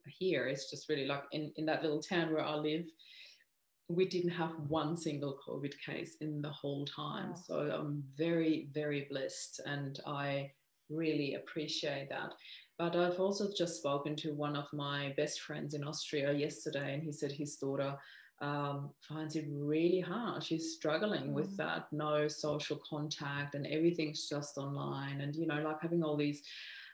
here 0.07 0.47
is 0.47 0.71
just 0.71 0.89
really 0.89 1.07
like 1.07 1.25
in, 1.33 1.53
in 1.57 1.67
that 1.67 1.83
little 1.83 2.01
town 2.01 2.33
where 2.33 2.45
i 2.45 2.55
live 2.55 2.85
we 3.89 4.07
didn't 4.07 4.31
have 4.31 4.53
one 4.69 4.97
single 4.97 5.39
COVID 5.47 5.73
case 5.85 6.17
in 6.21 6.43
the 6.43 6.51
whole 6.51 6.85
time. 6.85 7.31
Wow. 7.31 7.43
So 7.47 7.55
I'm 7.75 8.05
very, 8.17 8.69
very 8.73 9.07
blessed 9.11 9.61
and 9.67 9.99
I 10.07 10.53
really 10.91 11.35
appreciate 11.35 12.09
that. 12.11 12.35
But 12.79 12.95
I've 12.95 13.19
also 13.19 13.49
just 13.57 13.79
spoken 13.79 14.15
to 14.17 14.35
one 14.35 14.57
of 14.57 14.67
my 14.73 15.13
best 15.17 15.41
friends 15.41 15.75
in 15.75 15.83
Austria 15.85 16.33
yesterday, 16.33 16.95
and 16.95 17.03
he 17.03 17.11
said 17.11 17.33
his 17.33 17.57
daughter 17.57 17.97
um, 18.41 18.91
finds 19.01 19.35
it 19.35 19.47
really 19.51 19.99
hard. 19.99 20.45
She's 20.45 20.75
struggling 20.75 21.31
mm. 21.31 21.33
with 21.33 21.57
that 21.57 21.87
no 21.91 22.29
social 22.29 22.79
contact, 22.89 23.57
and 23.57 23.67
everything's 23.67 24.29
just 24.29 24.59
online. 24.59 25.23
And, 25.23 25.35
you 25.35 25.47
know, 25.47 25.61
like 25.61 25.81
having 25.83 26.05
all 26.05 26.17
these 26.17 26.43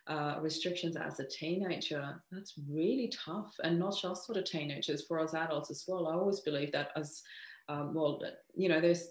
uh, 0.07 0.37
restrictions 0.41 0.97
as 0.97 1.21
a 1.21 1.27
teenager, 1.27 2.21
that's 2.31 2.55
really 2.69 3.13
tough. 3.25 3.55
And 3.63 3.79
not 3.79 3.97
just 4.01 4.27
for 4.27 4.35
the 4.35 4.43
teenagers, 4.43 5.07
for 5.07 5.19
us 5.19 5.35
adults 5.35 5.71
as 5.71 5.85
well. 5.87 6.09
I 6.09 6.15
always 6.15 6.41
believe 6.41 6.73
that 6.73 6.91
as 6.97 7.23
um, 7.69 7.95
well, 7.95 8.21
you 8.55 8.69
know, 8.69 8.81
there's 8.81 9.09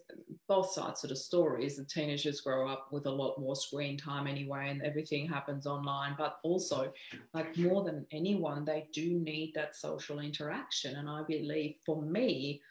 both 0.48 0.72
sides 0.72 1.04
of 1.04 1.10
the 1.10 1.16
stories. 1.16 1.78
The 1.78 1.86
teenagers 1.86 2.42
grow 2.42 2.70
up 2.70 2.88
with 2.92 3.08
a 3.08 3.12
lot 3.12 3.40
more 3.40 3.56
screen 3.56 3.98
time 3.98 4.28
anyway, 4.28 4.70
and 4.70 4.84
everything 4.84 5.28
happens 5.28 5.66
online. 5.66 6.14
But 6.18 6.38
also, 6.44 6.92
like 7.34 7.58
more 7.58 7.84
than 7.84 8.06
anyone, 8.12 8.64
they 8.64 8.88
do 8.94 9.20
need 9.20 9.54
that 9.56 9.76
social 9.76 10.20
interaction. 10.20 10.98
And 10.98 11.10
I 11.10 11.24
believe 11.28 11.76
for 11.84 12.04
me, 12.04 12.62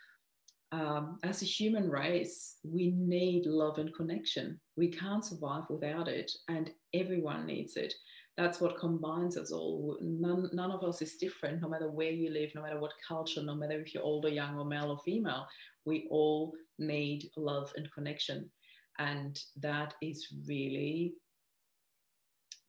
um, 0.72 1.18
as 1.22 1.42
a 1.42 1.46
human 1.46 1.88
race, 1.88 2.56
we 2.64 2.90
need 2.90 3.46
love 3.46 3.78
and 3.78 3.94
connection. 3.94 4.58
We 4.76 4.88
can't 4.88 5.24
survive 5.24 5.64
without 5.68 6.08
it, 6.08 6.32
and 6.48 6.70
everyone 6.94 7.46
needs 7.46 7.76
it 7.76 7.94
that's 8.36 8.60
what 8.60 8.78
combines 8.78 9.36
us 9.36 9.52
all. 9.52 9.98
None, 10.00 10.48
none 10.52 10.70
of 10.70 10.82
us 10.82 11.02
is 11.02 11.16
different, 11.16 11.60
no 11.60 11.68
matter 11.68 11.90
where 11.90 12.10
you 12.10 12.30
live, 12.30 12.50
no 12.54 12.62
matter 12.62 12.80
what 12.80 12.92
culture, 13.06 13.42
no 13.42 13.54
matter 13.54 13.78
if 13.78 13.92
you're 13.92 14.02
old 14.02 14.24
or 14.24 14.30
young, 14.30 14.58
or 14.58 14.64
male 14.64 14.90
or 14.90 14.98
female. 15.04 15.46
We 15.84 16.06
all 16.10 16.54
need 16.78 17.28
love 17.36 17.72
and 17.76 17.92
connection. 17.92 18.50
And 18.98 19.38
that 19.60 19.94
is 20.00 20.28
really 20.46 21.14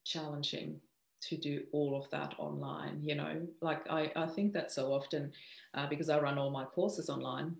challenging 0.04 0.80
to 1.22 1.36
do 1.38 1.62
all 1.72 1.98
of 1.98 2.10
that 2.10 2.34
online. 2.38 3.00
You 3.02 3.14
know, 3.14 3.46
like 3.62 3.88
I, 3.88 4.12
I 4.14 4.26
think 4.26 4.52
that 4.52 4.70
so 4.70 4.92
often 4.92 5.32
uh, 5.72 5.86
because 5.88 6.10
I 6.10 6.20
run 6.20 6.36
all 6.36 6.50
my 6.50 6.64
courses 6.64 7.08
online. 7.08 7.56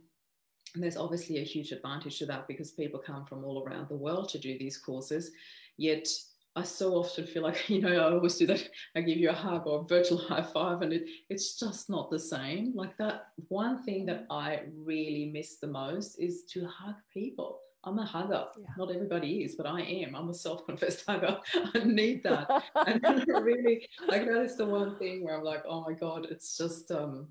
And 0.75 0.83
there's 0.83 0.97
obviously 0.97 1.39
a 1.39 1.45
huge 1.45 1.71
advantage 1.73 2.19
to 2.19 2.27
that 2.27 2.49
because 2.49 2.73
people 2.73 2.99
come 2.99 3.25
from 3.25 3.45
all 3.45 3.65
around 3.65 3.89
the 3.89 3.97
world 3.97 4.29
to 4.31 4.39
do 4.39 4.59
these 4.59 4.77
courses. 4.77 5.31
Yet 5.77 6.09
I 6.57 6.63
so 6.63 6.95
often 6.95 7.27
feel 7.27 7.43
like, 7.43 7.69
you 7.69 7.81
know, 7.81 7.93
I 7.93 8.13
always 8.13 8.37
do 8.37 8.47
that. 8.49 8.69
I 8.95 9.01
give 9.01 9.19
you 9.19 9.31
a 9.31 9.35
hug 9.35 9.67
or 9.67 9.81
a 9.81 9.85
virtual 9.85 10.19
high 10.29 10.43
five, 10.43 10.83
and 10.83 10.93
it, 10.93 11.07
it's 11.31 11.59
just 11.59 11.91
not 11.91 12.11
the 12.11 12.19
same. 12.19 12.73
Like 12.75 12.97
that 12.99 13.29
one 13.49 13.83
thing 13.83 14.07
that 14.07 14.27
I 14.31 14.63
really 14.77 15.31
miss 15.33 15.57
the 15.57 15.69
most 15.69 16.17
is 16.19 16.45
to 16.51 16.67
hug 16.67 16.97
people. 17.13 17.61
I'm 17.87 17.99
a 17.99 18.05
hugger. 18.05 18.47
Yeah. 18.59 18.67
Not 18.79 18.95
everybody 18.95 19.45
is, 19.45 19.57
but 19.57 19.67
I 19.67 19.83
am. 19.83 20.15
I'm 20.15 20.31
a 20.31 20.35
self-confessed 20.35 21.05
hugger. 21.09 21.39
I 21.75 21.85
need 21.85 22.23
that. 22.25 22.49
and 22.87 23.27
really, 23.45 23.87
like 24.09 24.25
that 24.27 24.43
is 24.43 24.57
the 24.57 24.65
one 24.65 24.97
thing 24.97 25.23
where 25.23 25.37
I'm 25.37 25.45
like, 25.45 25.65
oh 25.69 25.83
my 25.83 25.93
God, 25.93 26.27
it's 26.31 26.57
just 26.57 26.91
um, 26.91 27.29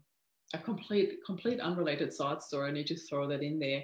a 0.54 0.58
complete, 0.58 1.20
complete 1.26 1.60
unrelated 1.60 2.14
side 2.14 2.42
story. 2.42 2.70
I 2.70 2.74
need 2.74 2.88
to 2.88 2.98
throw 2.98 3.28
that 3.28 3.42
in 3.42 3.60
there 3.60 3.84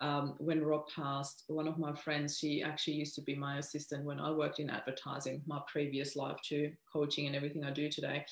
um, 0.00 0.34
when 0.38 0.64
Rob 0.64 0.84
passed, 0.94 1.44
one 1.48 1.68
of 1.68 1.78
my 1.78 1.92
friends, 1.92 2.38
she 2.38 2.62
actually 2.62 2.94
used 2.94 3.14
to 3.16 3.22
be 3.22 3.34
my 3.34 3.58
assistant 3.58 4.04
when 4.04 4.18
I 4.18 4.30
worked 4.30 4.58
in 4.58 4.70
advertising, 4.70 5.42
my 5.46 5.60
previous 5.70 6.16
life 6.16 6.38
too, 6.42 6.72
coaching 6.90 7.26
and 7.26 7.36
everything 7.36 7.64
I 7.64 7.70
do 7.70 7.90
today. 7.90 8.24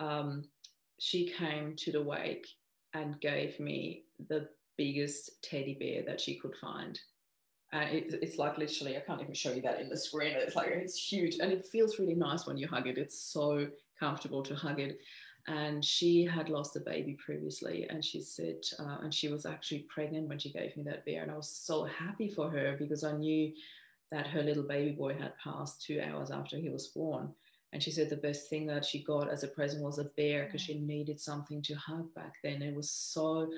Um, 0.00 0.44
she 0.98 1.26
came 1.38 1.74
to 1.76 1.92
the 1.92 2.02
wake 2.02 2.46
and 2.94 3.20
gave 3.20 3.58
me 3.60 4.02
the 4.28 4.48
biggest 4.76 5.42
teddy 5.42 5.76
bear 5.78 6.02
that 6.04 6.20
she 6.20 6.38
could 6.38 6.54
find. 6.60 6.98
And 7.72 7.90
it, 7.90 8.18
it's 8.20 8.38
like 8.38 8.58
literally, 8.58 8.96
I 8.96 9.00
can't 9.00 9.20
even 9.20 9.34
show 9.34 9.52
you 9.52 9.62
that 9.62 9.80
in 9.80 9.88
the 9.88 9.96
screen. 9.96 10.34
It's 10.36 10.56
like, 10.56 10.68
it's 10.68 10.98
huge 10.98 11.36
and 11.40 11.52
it 11.52 11.66
feels 11.70 11.98
really 11.98 12.14
nice 12.14 12.46
when 12.46 12.56
you 12.56 12.66
hug 12.66 12.88
it. 12.88 12.98
It's 12.98 13.20
so 13.20 13.68
comfortable 14.00 14.42
to 14.42 14.54
hug 14.54 14.80
it 14.80 14.98
and 15.46 15.84
she 15.84 16.24
had 16.24 16.48
lost 16.48 16.76
a 16.76 16.80
baby 16.80 17.18
previously 17.24 17.86
and 17.90 18.04
she 18.04 18.20
said 18.20 18.56
uh, 18.78 18.98
and 19.02 19.12
she 19.12 19.28
was 19.28 19.44
actually 19.44 19.80
pregnant 19.94 20.26
when 20.28 20.38
she 20.38 20.50
gave 20.50 20.74
me 20.76 20.82
that 20.82 21.04
bear 21.04 21.22
and 21.22 21.30
i 21.30 21.36
was 21.36 21.48
so 21.48 21.84
happy 21.84 22.28
for 22.28 22.50
her 22.50 22.76
because 22.78 23.04
i 23.04 23.12
knew 23.12 23.52
that 24.14 24.26
her 24.28 24.42
little 24.42 24.62
baby 24.62 24.92
boy 24.92 25.14
had 25.14 25.36
passed 25.42 25.82
two 25.82 26.00
hours 26.00 26.30
after 26.30 26.56
he 26.56 26.68
was 26.68 26.88
born. 26.88 27.28
And 27.72 27.82
she 27.82 27.90
said 27.90 28.08
the 28.08 28.16
best 28.16 28.48
thing 28.48 28.66
that 28.66 28.84
she 28.84 29.02
got 29.02 29.28
as 29.28 29.42
a 29.42 29.48
present 29.48 29.82
was 29.82 29.98
a 29.98 30.04
bear 30.16 30.44
because 30.44 30.60
she 30.60 30.78
needed 30.78 31.20
something 31.20 31.60
to 31.62 31.74
hug 31.74 32.14
back 32.14 32.34
then. 32.44 32.62
It 32.62 32.74
was 32.74 32.90
so 32.90 33.50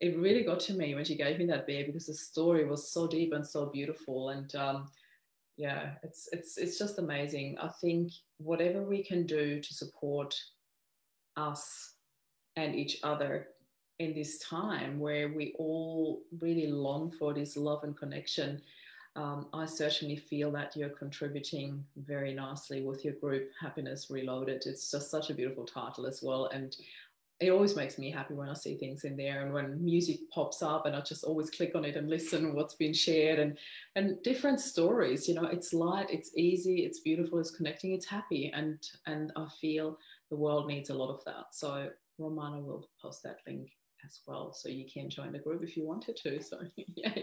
it 0.00 0.18
really 0.18 0.42
got 0.42 0.58
to 0.58 0.74
me 0.74 0.96
when 0.96 1.04
she 1.04 1.14
gave 1.14 1.38
me 1.38 1.46
that 1.46 1.68
bear 1.68 1.86
because 1.86 2.06
the 2.06 2.14
story 2.14 2.64
was 2.64 2.90
so 2.90 3.06
deep 3.06 3.32
and 3.32 3.46
so 3.46 3.66
beautiful. 3.66 4.30
And 4.30 4.52
um, 4.56 4.88
yeah 5.56 5.92
it's 6.02 6.28
it's 6.32 6.58
it's 6.58 6.76
just 6.76 6.98
amazing. 6.98 7.56
I 7.62 7.68
think 7.68 8.10
whatever 8.38 8.82
we 8.82 9.04
can 9.04 9.24
do 9.24 9.60
to 9.60 9.74
support 9.74 10.34
us 11.36 11.94
and 12.56 12.74
each 12.74 12.98
other 13.02 13.48
in 13.98 14.14
this 14.14 14.38
time 14.38 14.98
where 14.98 15.28
we 15.28 15.54
all 15.58 16.22
really 16.40 16.66
long 16.66 17.10
for 17.10 17.32
this 17.32 17.56
love 17.56 17.84
and 17.84 17.96
connection. 17.96 18.60
Um, 19.14 19.46
I 19.52 19.66
certainly 19.66 20.16
feel 20.16 20.50
that 20.52 20.74
you're 20.74 20.88
contributing 20.88 21.84
very 21.96 22.32
nicely 22.34 22.82
with 22.82 23.04
your 23.04 23.14
group, 23.14 23.50
Happiness 23.60 24.08
Reloaded. 24.10 24.62
It's 24.64 24.90
just 24.90 25.10
such 25.10 25.30
a 25.30 25.34
beautiful 25.34 25.66
title 25.66 26.06
as 26.06 26.22
well. 26.22 26.46
And 26.46 26.74
it 27.42 27.50
always 27.50 27.74
makes 27.74 27.98
me 27.98 28.10
happy 28.10 28.34
when 28.34 28.48
I 28.48 28.54
see 28.54 28.76
things 28.76 29.04
in 29.04 29.16
there 29.16 29.42
and 29.42 29.52
when 29.52 29.84
music 29.84 30.20
pops 30.30 30.62
up 30.62 30.86
and 30.86 30.94
I 30.94 31.00
just 31.00 31.24
always 31.24 31.50
click 31.50 31.72
on 31.74 31.84
it 31.84 31.96
and 31.96 32.08
listen 32.08 32.54
what's 32.54 32.74
been 32.74 32.94
shared 32.94 33.40
and 33.40 33.58
and 33.96 34.22
different 34.22 34.60
stories. 34.60 35.28
You 35.28 35.34
know, 35.34 35.46
it's 35.46 35.74
light, 35.74 36.08
it's 36.08 36.30
easy, 36.36 36.84
it's 36.84 37.00
beautiful, 37.00 37.40
it's 37.40 37.50
connecting, 37.50 37.92
it's 37.92 38.06
happy. 38.06 38.52
And 38.54 38.78
and 39.06 39.32
I 39.34 39.46
feel 39.60 39.98
the 40.32 40.38
world 40.38 40.66
needs 40.66 40.88
a 40.88 40.94
lot 40.94 41.12
of 41.12 41.22
that. 41.26 41.44
So 41.52 41.90
Romana 42.18 42.58
will 42.58 42.88
post 43.00 43.22
that 43.22 43.40
link 43.46 43.70
as 44.02 44.20
well. 44.26 44.54
So 44.54 44.70
you 44.70 44.86
can 44.90 45.10
join 45.10 45.30
the 45.30 45.38
group 45.38 45.62
if 45.62 45.76
you 45.76 45.86
wanted 45.86 46.16
to. 46.16 46.42
So 46.42 46.58
yeah. 46.76 47.14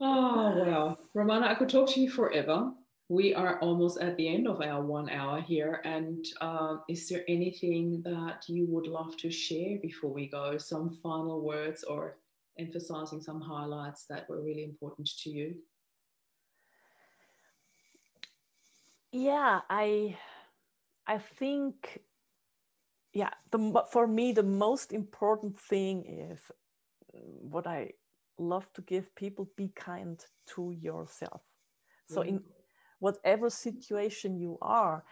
oh 0.00 0.52
wow. 0.56 0.98
Romana, 1.14 1.46
I 1.46 1.54
could 1.54 1.68
talk 1.68 1.88
to 1.90 2.00
you 2.00 2.10
forever. 2.10 2.72
We 3.08 3.34
are 3.34 3.60
almost 3.60 4.00
at 4.00 4.16
the 4.16 4.28
end 4.28 4.48
of 4.48 4.60
our 4.60 4.82
one 4.82 5.08
hour 5.10 5.40
here. 5.40 5.80
And 5.84 6.26
uh, 6.40 6.78
is 6.88 7.08
there 7.08 7.22
anything 7.28 8.02
that 8.04 8.42
you 8.48 8.66
would 8.70 8.88
love 8.88 9.16
to 9.18 9.30
share 9.30 9.78
before 9.80 10.12
we 10.12 10.28
go? 10.28 10.58
Some 10.58 10.98
final 11.00 11.40
words 11.40 11.84
or 11.84 12.16
emphasizing 12.58 13.20
some 13.20 13.40
highlights 13.40 14.06
that 14.10 14.28
were 14.28 14.42
really 14.42 14.64
important 14.64 15.08
to 15.22 15.30
you? 15.30 15.54
Yeah, 19.12 19.60
I 19.70 20.16
I 21.08 21.18
think, 21.18 22.00
yeah, 23.12 23.30
the, 23.50 23.82
for 23.90 24.06
me, 24.06 24.32
the 24.32 24.42
most 24.42 24.92
important 24.92 25.58
thing 25.58 26.04
is 26.04 26.38
uh, 27.14 27.18
what 27.40 27.66
I 27.66 27.92
love 28.38 28.66
to 28.74 28.82
give 28.82 29.14
people 29.16 29.48
be 29.56 29.72
kind 29.74 30.22
to 30.54 30.72
yourself. 30.72 31.42
So, 32.10 32.22
in 32.22 32.42
whatever 33.00 33.50
situation 33.50 34.38
you 34.38 34.56
are, 34.62 35.04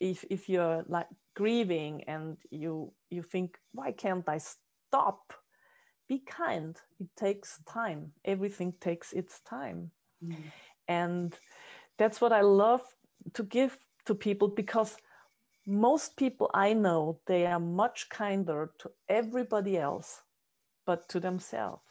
if, 0.00 0.24
if 0.28 0.48
you're 0.48 0.84
like 0.86 1.06
grieving 1.34 2.04
and 2.06 2.36
you 2.50 2.92
you 3.08 3.22
think 3.22 3.56
why 3.72 3.92
can't 3.92 4.28
i 4.28 4.38
stop? 4.38 5.32
Be 6.08 6.18
kind. 6.18 6.76
It 7.00 7.08
takes 7.16 7.60
time. 7.66 8.12
Everything 8.24 8.74
takes 8.80 9.14
its 9.14 9.40
time. 9.48 9.90
Mm. 10.22 10.36
and 10.88 11.34
that's 11.98 12.20
what 12.20 12.32
i 12.32 12.40
love 12.40 12.82
to 13.34 13.42
give 13.42 13.76
to 14.06 14.14
people 14.14 14.48
because 14.48 14.96
most 15.66 16.16
people 16.16 16.50
I 16.54 16.72
know, 16.72 17.20
they 17.26 17.46
are 17.46 17.60
much 17.60 18.08
kinder 18.08 18.72
to 18.78 18.90
everybody 19.08 19.78
else, 19.78 20.22
but 20.86 21.08
to 21.10 21.20
themselves. 21.20 21.82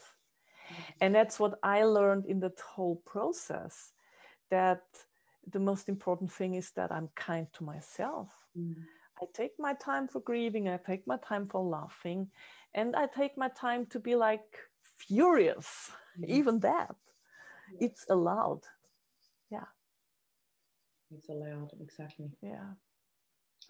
Mm-hmm. 0.69 0.81
And 1.01 1.15
that's 1.15 1.39
what 1.39 1.59
I 1.63 1.83
learned 1.83 2.25
in 2.25 2.39
that 2.41 2.59
whole 2.59 2.97
process 3.05 3.93
that 4.49 4.83
the 5.49 5.59
most 5.59 5.89
important 5.89 6.31
thing 6.31 6.55
is 6.55 6.71
that 6.71 6.91
I'm 6.91 7.09
kind 7.15 7.47
to 7.53 7.63
myself. 7.63 8.29
Mm. 8.57 8.75
I 9.21 9.25
take 9.33 9.53
my 9.57 9.73
time 9.73 10.07
for 10.07 10.19
grieving, 10.19 10.67
I 10.67 10.77
take 10.77 11.07
my 11.07 11.17
time 11.17 11.47
for 11.47 11.63
laughing, 11.63 12.29
and 12.73 12.95
I 12.95 13.07
take 13.07 13.37
my 13.37 13.49
time 13.49 13.85
to 13.87 13.99
be 13.99 14.15
like 14.15 14.57
furious, 14.97 15.91
mm. 16.19 16.27
even 16.27 16.59
that. 16.59 16.95
It's 17.79 18.05
allowed. 18.09 18.61
Yeah. 19.49 19.69
It's 21.15 21.29
allowed, 21.29 21.71
exactly. 21.79 22.31
Yeah. 22.41 22.73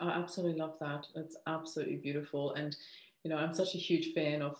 I 0.01 0.09
absolutely 0.09 0.59
love 0.59 0.75
that. 0.79 1.07
It's 1.15 1.37
absolutely 1.47 1.97
beautiful. 1.97 2.53
And, 2.53 2.75
you 3.23 3.29
know, 3.29 3.37
I'm 3.37 3.53
such 3.53 3.75
a 3.75 3.77
huge 3.77 4.13
fan 4.13 4.41
of 4.41 4.57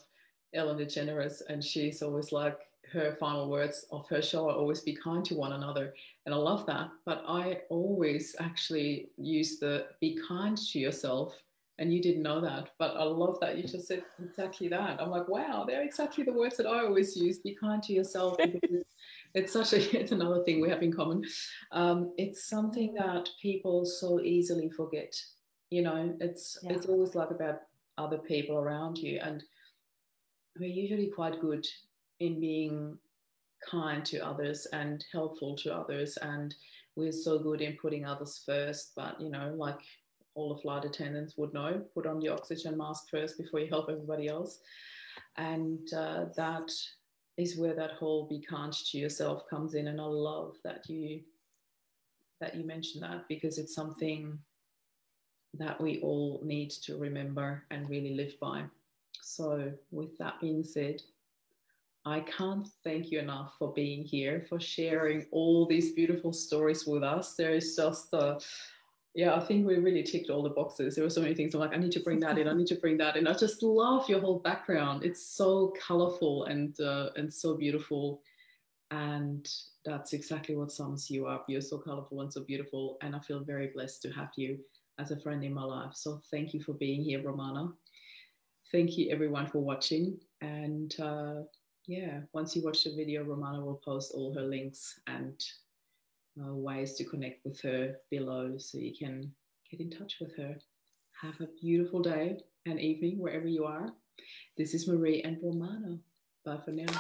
Ellen 0.54 0.78
DeGeneres, 0.78 1.42
and 1.50 1.64
she's 1.64 2.02
always 2.02 2.32
like, 2.32 2.60
her 2.92 3.16
final 3.20 3.50
words 3.50 3.86
of 3.92 4.08
her 4.10 4.22
show 4.22 4.50
are 4.50 4.56
always 4.56 4.82
be 4.82 4.94
kind 4.94 5.24
to 5.26 5.36
one 5.36 5.54
another. 5.54 5.94
And 6.26 6.36
I 6.36 6.38
love 6.38 6.66
that. 6.66 6.90
But 7.06 7.24
I 7.28 7.62
always 7.70 8.36
actually 8.40 9.10
use 9.18 9.60
the 9.60 9.88
be 10.02 10.20
kind 10.28 10.58
to 10.58 10.80
yourself. 10.80 11.36
And 11.80 11.94
you 11.94 12.02
didn't 12.02 12.22
know 12.22 12.42
that. 12.42 12.72
But 12.78 12.98
I 12.98 13.04
love 13.04 13.40
that 13.40 13.58
you 13.58 13.64
just 13.64 13.88
said 13.88 14.04
exactly 14.22 14.68
that. 14.68 15.02
I'm 15.02 15.10
like, 15.10 15.28
wow, 15.30 15.64
they're 15.66 15.84
exactly 15.84 16.24
the 16.24 16.34
words 16.34 16.58
that 16.58 16.68
I 16.68 16.84
always 16.84 17.16
use. 17.16 17.40
Be 17.40 17.56
kind 17.56 17.82
to 17.84 17.94
yourself. 17.94 18.38
it's 19.34 19.54
such 19.54 19.74
a 19.74 20.00
it's 20.00 20.12
another 20.12 20.44
thing 20.44 20.62
we 20.62 20.70
have 20.70 20.84
in 20.84 20.94
common. 20.94 21.24
Um, 21.72 22.14
it's 22.18 22.48
something 22.48 22.94
that 22.96 23.30
people 23.42 23.86
so 23.86 24.20
easily 24.22 24.70
forget 24.70 25.14
you 25.72 25.82
know? 25.82 26.14
It's 26.20 26.60
yeah. 26.62 26.74
it's 26.74 26.86
always 26.86 27.16
like 27.16 27.32
about 27.32 27.62
other 27.98 28.20
people 28.20 28.58
around 28.58 28.98
you 28.98 29.20
and 29.24 29.44
we're 30.60 30.70
usually 30.70 31.10
quite 31.10 31.42
good 31.42 31.66
in 32.20 32.40
being 32.40 32.98
kind 33.70 34.06
to 34.06 34.20
others 34.20 34.68
and 34.74 35.04
helpful 35.12 35.56
to 35.56 35.74
others 35.74 36.18
and 36.22 36.54
we're 36.96 37.12
so 37.12 37.40
good 37.40 37.62
in 37.62 37.78
putting 37.82 38.06
others 38.06 38.42
first 38.46 38.92
but 38.96 39.20
you 39.22 39.30
know 39.30 39.54
like 39.56 39.80
all 40.34 40.54
the 40.54 40.62
flight 40.62 40.84
attendants 40.84 41.36
would 41.38 41.54
know 41.54 41.84
put 41.94 42.08
on 42.08 42.20
the 42.20 42.28
oxygen 42.28 42.78
mask 42.78 43.06
first 43.12 43.38
before 43.38 43.60
you 43.60 43.68
help 43.68 43.90
everybody 43.90 44.28
else. 44.28 44.60
And 45.38 45.92
uh, 45.94 46.26
that 46.38 46.72
is 47.38 47.58
where 47.58 47.74
that 47.74 47.92
whole 47.92 48.28
be 48.28 48.40
kind 48.40 48.74
to 48.74 48.98
yourself 48.98 49.48
comes 49.50 49.74
in 49.74 49.88
and 49.88 50.00
i 50.00 50.06
love 50.06 50.56
that 50.64 50.90
you 50.90 51.22
that 52.40 52.56
you 52.56 52.66
mentioned 52.66 53.04
that 53.04 53.28
because 53.30 53.58
it's 53.58 53.76
something 53.76 54.38
that 55.54 55.80
we 55.80 56.00
all 56.02 56.42
need 56.44 56.72
to 56.72 56.98
remember 56.98 57.64
and 57.72 57.90
really 57.90 58.16
live 58.16 58.34
by. 58.40 58.64
So 59.22 59.72
with 59.92 60.18
that 60.18 60.40
being 60.42 60.64
said 60.64 61.02
i 62.04 62.20
can't 62.22 62.68
thank 62.84 63.12
you 63.12 63.20
enough 63.20 63.54
for 63.60 63.72
being 63.74 64.04
here 64.04 64.44
for 64.50 64.60
sharing 64.60 65.24
all 65.32 65.68
these 65.68 65.92
beautiful 65.92 66.34
stories 66.34 66.88
with 66.88 67.04
us. 67.04 67.36
There 67.36 67.54
is 67.54 67.76
just 67.76 68.12
a 68.14 68.40
yeah, 69.14 69.36
I 69.36 69.42
think 69.42 69.68
we 69.68 69.76
really 69.76 70.04
ticked 70.04 70.30
all 70.30 70.42
the 70.42 70.50
boxes. 70.50 70.96
There 70.96 71.04
were 71.04 71.10
so 71.10 71.22
many 71.22 71.36
things. 71.36 71.54
I'm 71.54 71.60
like, 71.60 71.74
I 71.74 71.78
need 71.78 71.92
to 71.94 72.00
bring 72.00 72.20
that 72.22 72.38
in. 72.38 72.48
I 72.48 72.54
need 72.54 72.68
to 72.68 72.76
bring 72.76 72.98
that 72.98 73.18
in. 73.18 73.28
I 73.28 73.34
just 73.34 73.62
love 73.62 74.08
your 74.08 74.22
whole 74.22 74.40
background. 74.40 75.04
It's 75.04 75.26
so 75.26 75.74
colorful 75.86 76.46
and 76.46 76.80
uh, 76.80 77.10
and 77.18 77.34
so 77.34 77.58
beautiful, 77.58 78.22
and 78.90 79.48
that's 79.84 80.14
exactly 80.14 80.56
what 80.56 80.72
sums 80.72 81.10
you 81.10 81.28
up. 81.28 81.46
You're 81.50 81.60
so 81.62 81.78
colorful 81.78 82.22
and 82.22 82.32
so 82.32 82.42
beautiful, 82.42 82.98
and 83.02 83.14
I 83.14 83.20
feel 83.20 83.44
very 83.44 83.68
blessed 83.68 84.02
to 84.04 84.12
have 84.12 84.32
you 84.38 84.60
as 84.98 85.12
a 85.12 85.20
friend 85.20 85.44
in 85.44 85.54
my 85.54 85.64
life. 85.64 85.94
So 85.94 86.22
thank 86.32 86.54
you 86.54 86.62
for 86.64 86.74
being 86.74 87.04
here, 87.04 87.22
Romana. 87.22 87.74
Thank 88.72 88.98
you 88.98 89.12
everyone 89.12 89.48
for 89.48 89.60
watching, 89.60 90.18
and 90.40 90.96
uh, 91.02 91.42
yeah, 91.86 92.22
once 92.32 92.56
you 92.56 92.64
watch 92.64 92.86
the 92.86 92.96
video, 92.96 93.26
Romana 93.26 93.60
will 93.60 93.82
post 93.84 94.14
all 94.16 94.34
her 94.34 94.44
links 94.44 94.98
and 95.08 95.38
uh, 96.40 96.54
ways 96.54 96.96
to 96.96 97.04
connect 97.06 97.46
with 97.46 97.60
her 97.62 97.96
below 98.10 98.58
so 98.58 98.78
you 98.78 98.94
can 98.98 99.32
get 99.70 99.80
in 99.80 99.90
touch 99.90 100.18
with 100.22 100.36
her. 100.38 100.56
Have 101.22 101.40
a 101.42 101.48
beautiful 101.62 102.02
day 102.02 102.38
and 102.66 102.80
evening 102.80 103.20
wherever 103.20 103.48
you 103.48 103.66
are. 103.66 103.90
This 104.58 104.74
is 104.74 104.88
Marie 104.88 105.22
and 105.22 105.38
Romana. 105.42 106.00
Bye 106.46 106.60
for 106.64 106.72
now. 106.72 106.92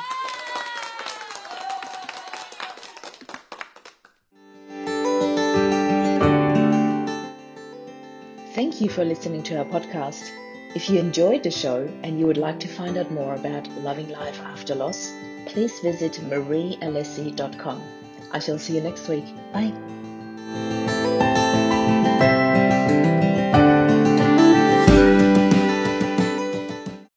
Thank 8.53 8.81
you 8.81 8.89
for 8.89 9.05
listening 9.05 9.43
to 9.43 9.57
our 9.59 9.65
podcast. 9.65 10.29
If 10.75 10.89
you 10.89 10.99
enjoyed 10.99 11.43
the 11.43 11.51
show 11.51 11.89
and 12.03 12.19
you 12.19 12.27
would 12.27 12.37
like 12.37 12.59
to 12.61 12.67
find 12.67 12.97
out 12.97 13.11
more 13.11 13.35
about 13.35 13.67
loving 13.81 14.09
life 14.09 14.39
after 14.41 14.75
loss, 14.75 15.11
please 15.47 15.79
visit 15.79 16.13
mariealessi.com. 16.29 18.00
I 18.33 18.39
shall 18.39 18.57
see 18.57 18.75
you 18.75 18.81
next 18.81 19.07
week. 19.07 19.25
Bye. 19.53 20.80